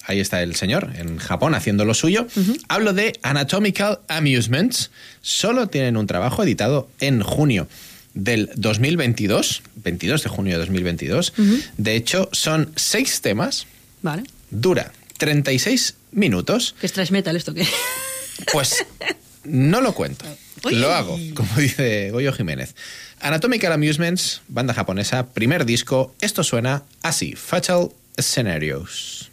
[0.05, 2.28] ahí está el señor en Japón haciendo lo suyo.
[2.68, 4.93] Hablo de Anatomical Amusements.
[5.20, 7.66] Solo tienen un trabajo editado en junio
[8.14, 11.32] del 2022, 22 de junio de 2022.
[11.76, 13.66] De hecho, son seis temas,
[14.05, 14.22] Vale.
[14.55, 16.74] Dura 36 minutos.
[16.81, 17.55] ¿Qué es trash metal esto?
[17.55, 17.66] ¿Qué?
[18.52, 18.85] Pues
[19.44, 20.24] no lo cuento.
[20.70, 22.74] Lo hago, como dice Goyo Jiménez.
[23.20, 26.15] Anatomical Amusements, banda japonesa, primer disco.
[26.23, 29.31] Esto suena así: Fatal Scenarios.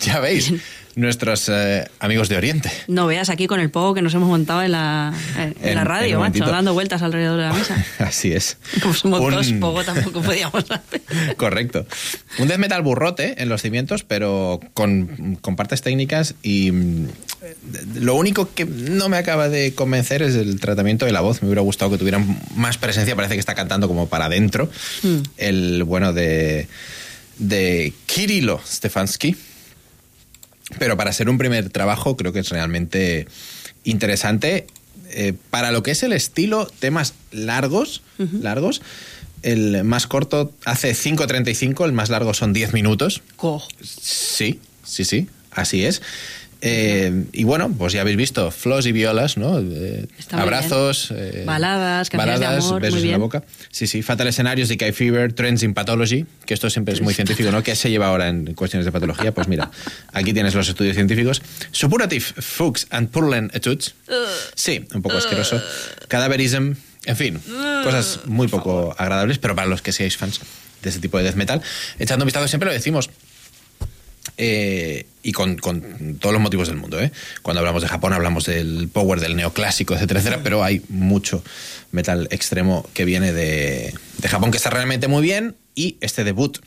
[0.06, 0.52] ya veis,
[0.96, 2.70] nuestros eh, amigos de Oriente.
[2.88, 5.84] No veas aquí con el pogo que nos hemos montado en la, en, En- la
[5.84, 7.84] radio, macho, dando vueltas alrededor de la mesa.
[7.98, 8.56] Así es.
[8.82, 11.02] Como somos Un- dos, pogo tampoco podíamos hacer.
[11.36, 11.86] Correcto.
[12.38, 17.06] Un death metal burrote en los cimientos, pero con, con partes técnicas y mm,
[17.94, 21.40] lo único que no me acaba de convencer es el tratamiento de la voz.
[21.40, 23.14] Me hubiera gustado que tuvieran más presencia.
[23.16, 24.68] Parece que está cantando como para adentro.
[25.02, 25.16] Mm.
[25.38, 26.66] El bueno de,
[27.38, 29.36] de Kirilo Stefansky.
[30.78, 33.26] Pero para ser un primer trabajo creo que es realmente
[33.84, 34.66] interesante.
[35.12, 38.80] Eh, para lo que es el estilo, temas largos, largos.
[39.42, 43.22] El más corto hace 5.35, el más largo son 10 minutos.
[43.36, 43.62] Co.
[43.82, 46.02] Sí, sí, sí, así es.
[46.62, 49.58] Eh, y bueno, pues ya habéis visto flos y violas, ¿no?
[49.60, 53.44] Eh, abrazos, eh, Baladas, canciones de baladas, amor, besos muy en la boca.
[53.70, 57.50] Sí, sí, Fatal Escenarios, Decay Fever, Trends in Pathology, que esto siempre es muy científico,
[57.50, 57.62] ¿no?
[57.62, 59.32] ¿Qué se lleva ahora en cuestiones de patología?
[59.32, 59.70] Pues mira,
[60.12, 61.40] aquí tienes los estudios científicos.
[61.70, 63.94] Suppurative Fuchs and Purlen Etudes.
[64.54, 65.62] Sí, un poco asqueroso.
[66.08, 66.72] Cadaverism,
[67.06, 67.40] en fin,
[67.84, 70.40] cosas muy poco agradables, pero para los que seáis fans
[70.82, 71.62] de ese tipo de death metal,
[71.98, 73.10] echando un vistazo siempre lo decimos.
[74.42, 76.98] Eh, y con, con todos los motivos del mundo.
[76.98, 77.12] ¿eh?
[77.42, 81.44] Cuando hablamos de Japón hablamos del power, del neoclásico, etcétera, etcétera, pero hay mucho
[81.92, 86.58] metal extremo que viene de, de Japón que está realmente muy bien y este debut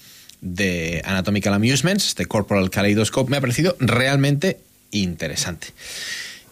[0.41, 4.59] de Anatomical Amusements, este Corporal Kaleidoscope, me ha parecido realmente
[4.91, 5.69] interesante.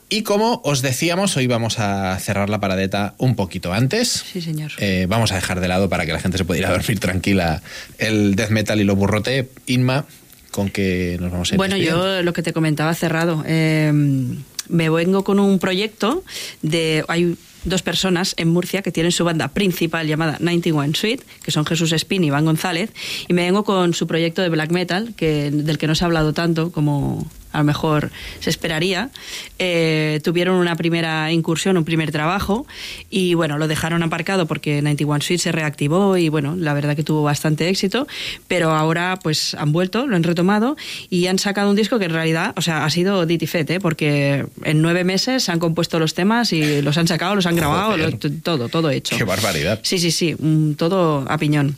[0.10, 4.26] Y como os decíamos, hoy vamos a cerrar la paradeta un poquito antes.
[4.30, 4.72] Sí, señor.
[4.80, 7.00] Eh, vamos a dejar de lado para que la gente se pueda ir a dormir
[7.00, 7.62] tranquila
[7.98, 9.48] el death metal y lo burrote.
[9.68, 10.06] Inma,
[10.52, 12.18] con que nos vamos a ir Bueno, despidiendo?
[12.18, 13.44] yo lo que te comentaba cerrado.
[13.48, 13.92] eh,
[14.70, 16.24] me vengo con un proyecto
[16.62, 17.04] de.
[17.10, 21.66] Hay dos personas en Murcia que tienen su banda principal llamada 91 Suite, que son
[21.66, 22.90] Jesús Espín y Iván González,
[23.28, 26.08] y me vengo con su proyecto de black metal, que, del que no se ha
[26.08, 29.10] hablado tanto como a lo mejor se esperaría.
[29.60, 32.66] Eh, tuvieron una primera incursión, un primer trabajo,
[33.10, 37.04] y bueno, lo dejaron aparcado porque 91 Suite se reactivó y bueno, la verdad que
[37.04, 38.08] tuvo bastante éxito,
[38.48, 40.76] pero ahora pues han vuelto, lo han retomado
[41.10, 43.80] y han sacado un disco que en realidad, o sea, ha sido ditifet, ¿eh?
[43.80, 47.98] porque en nueve meses han compuesto los temas y los han sacado, los han grabado,
[47.98, 49.16] lo- todo, todo hecho.
[49.18, 49.80] Qué barbaridad.
[49.84, 51.76] Sí, sí, sí, mm, todo a piñón.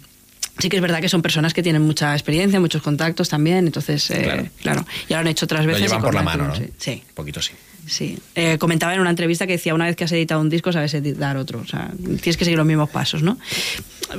[0.59, 4.09] Sí que es verdad que son personas que tienen mucha experiencia, muchos contactos también, entonces,
[4.11, 4.49] eh, Claro.
[4.61, 4.85] claro.
[5.09, 5.81] ya lo han hecho otras Lo veces.
[5.81, 6.55] y llevan por la mano, ¿no?
[6.55, 7.53] sí, Sí, Un poquito sí.
[7.87, 8.19] sí.
[8.35, 10.93] Eh, comentaba en una entrevista que decía, una vez que has editado un disco, sabes
[10.93, 11.59] editar otro.
[11.59, 13.37] O sea, tienes que seguir los mismos pasos, ¿no?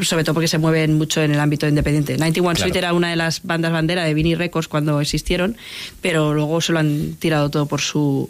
[0.02, 2.16] Sobre todo porque se mueven mucho en el ámbito independiente.
[2.18, 2.64] 91 Claro.
[2.66, 5.56] Suite era una de las bandas bandera de Vinnie Records cuando existieron,
[6.02, 8.28] pero luego se lo han tirado todo por su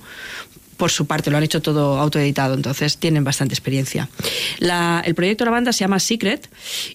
[0.76, 4.08] por su parte, lo han hecho todo autoeditado, entonces tienen bastante experiencia.
[4.58, 6.48] La- el proyecto de la banda se llama Secret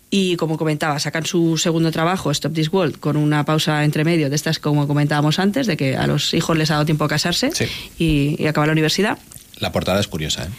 [0.10, 4.30] y como comentaba, sacan su segundo trabajo, Stop This World, con una pausa entre medio
[4.30, 7.08] de estas como comentábamos antes, de que a los hijos les ha dado tiempo a
[7.08, 7.66] casarse Sí.
[7.98, 9.18] y, y acabar la universidad.
[9.60, 10.50] La portada es curiosa, ¿eh?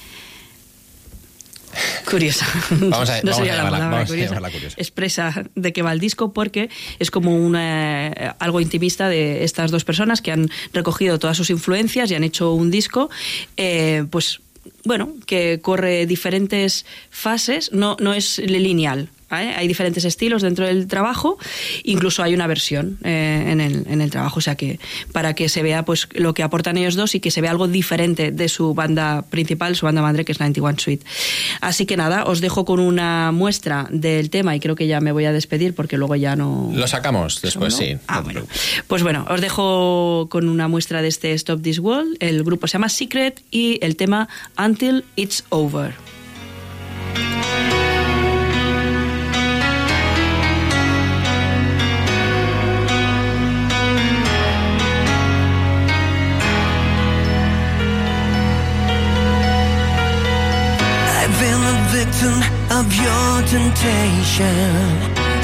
[2.09, 2.47] Curiosa.
[2.71, 4.35] Vamos a- no vamos sería a la palabra vamos curiosa.
[4.41, 4.75] curiosa.
[4.77, 6.69] Expresa de qué va el disco porque
[6.99, 11.51] es como una, eh, algo intimista de estas dos personas que han recogido todas sus
[11.51, 13.11] influencias y han hecho un disco,
[13.57, 14.41] eh, pues
[14.85, 19.09] bueno, que corre diferentes fases, no, no es lineal.
[19.31, 19.55] ¿Vale?
[19.55, 21.39] Hay diferentes estilos dentro del trabajo,
[21.85, 24.79] incluso hay una versión eh, en, el, en el trabajo, o sea que
[25.13, 27.69] para que se vea pues lo que aportan ellos dos y que se vea algo
[27.69, 31.05] diferente de su banda principal, su banda madre que es 91 Suite.
[31.61, 35.13] Así que nada, os dejo con una muestra del tema y creo que ya me
[35.13, 36.71] voy a despedir porque luego ya no...
[36.75, 37.97] Lo sacamos después, sí.
[38.07, 38.43] Ah, bueno.
[38.87, 42.17] Pues bueno, os dejo con una muestra de este Stop This World.
[42.21, 44.29] El grupo se llama Secret y el tema
[44.59, 45.95] Until It's Over.
[63.71, 64.91] Temptation.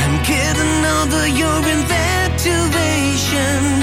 [0.03, 3.76] I'm getting over your infatuation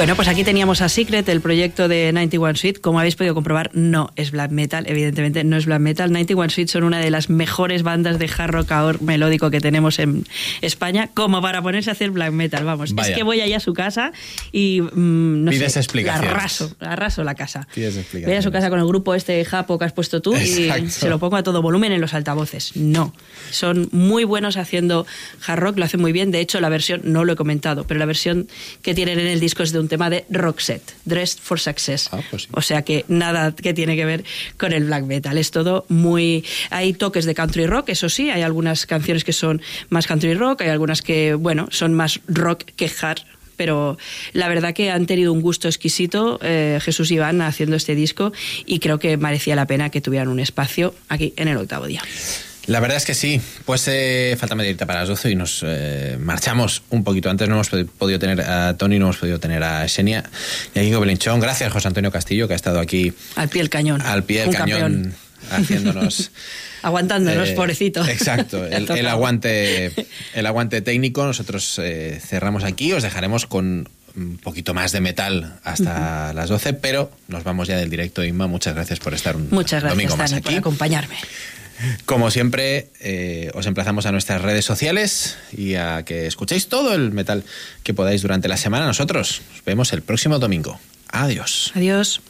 [0.00, 2.80] Bueno, pues aquí teníamos a Secret, el proyecto de 91 Suite.
[2.80, 6.10] Como habéis podido comprobar, no es black metal, evidentemente no es black metal.
[6.10, 10.24] 91 Suite son una de las mejores bandas de hard rock melódico que tenemos en
[10.62, 12.64] España, como para ponerse a hacer black metal.
[12.64, 13.10] Vamos, Vaya.
[13.10, 14.12] es que voy allá a su casa
[14.52, 16.30] y mm, no Pides sé, explicaciones.
[16.30, 17.68] arraso, arraso la casa.
[17.74, 18.44] Pides Voy a explicaciones.
[18.44, 20.88] su casa con el grupo este Japo que has puesto tú y Exacto.
[20.88, 22.74] se lo pongo a todo volumen en los altavoces.
[22.74, 23.12] No,
[23.50, 25.06] son muy buenos haciendo
[25.46, 26.30] hard rock, lo hacen muy bien.
[26.30, 28.48] De hecho, la versión, no lo he comentado, pero la versión
[28.80, 32.08] que tienen en el disco es de un tema de Roxette, Dressed for Success.
[32.12, 32.48] Ah, pues sí.
[32.52, 34.24] O sea que nada que tiene que ver
[34.56, 35.36] con el black metal.
[35.36, 36.44] Es todo muy.
[36.70, 39.60] Hay toques de country rock, eso sí, hay algunas canciones que son
[39.90, 43.20] más country rock, hay algunas que, bueno, son más rock que hard.
[43.56, 43.98] Pero
[44.32, 48.32] la verdad que han tenido un gusto exquisito eh, Jesús y Iván haciendo este disco
[48.64, 52.00] y creo que merecía la pena que tuvieran un espacio aquí en el octavo día.
[52.70, 53.40] La verdad es que sí.
[53.64, 57.48] Pues eh, falta medirte para las 12 y nos eh, marchamos un poquito antes.
[57.48, 60.22] No hemos pod- podido tener a Tony, no hemos podido tener a Xenia
[60.74, 61.40] y a Kiko Belinchón.
[61.40, 64.00] Gracias, José Antonio Castillo, que ha estado aquí Al pie del cañón.
[64.02, 65.14] al pie del cañón campeón.
[65.50, 66.30] haciéndonos.
[66.82, 68.06] Aguantándonos, eh, pobrecito.
[68.06, 69.92] Exacto, el, aguante,
[70.34, 71.26] el aguante técnico.
[71.26, 76.74] Nosotros eh, cerramos aquí, os dejaremos con un poquito más de metal hasta las 12,
[76.74, 78.46] pero nos vamos ya del directo, Inma.
[78.46, 80.58] Muchas gracias por estar un Muchas gracias, domingo más Dani, por aquí.
[80.58, 81.16] acompañarme.
[82.06, 87.12] Como siempre, eh, os emplazamos a nuestras redes sociales y a que escuchéis todo el
[87.12, 87.44] metal
[87.82, 88.86] que podáis durante la semana.
[88.86, 90.78] Nosotros nos vemos el próximo domingo.
[91.08, 91.72] Adiós.
[91.74, 92.20] Adiós.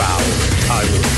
[0.00, 0.16] Bow.
[0.72, 1.09] I will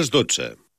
[0.00, 0.69] les 12.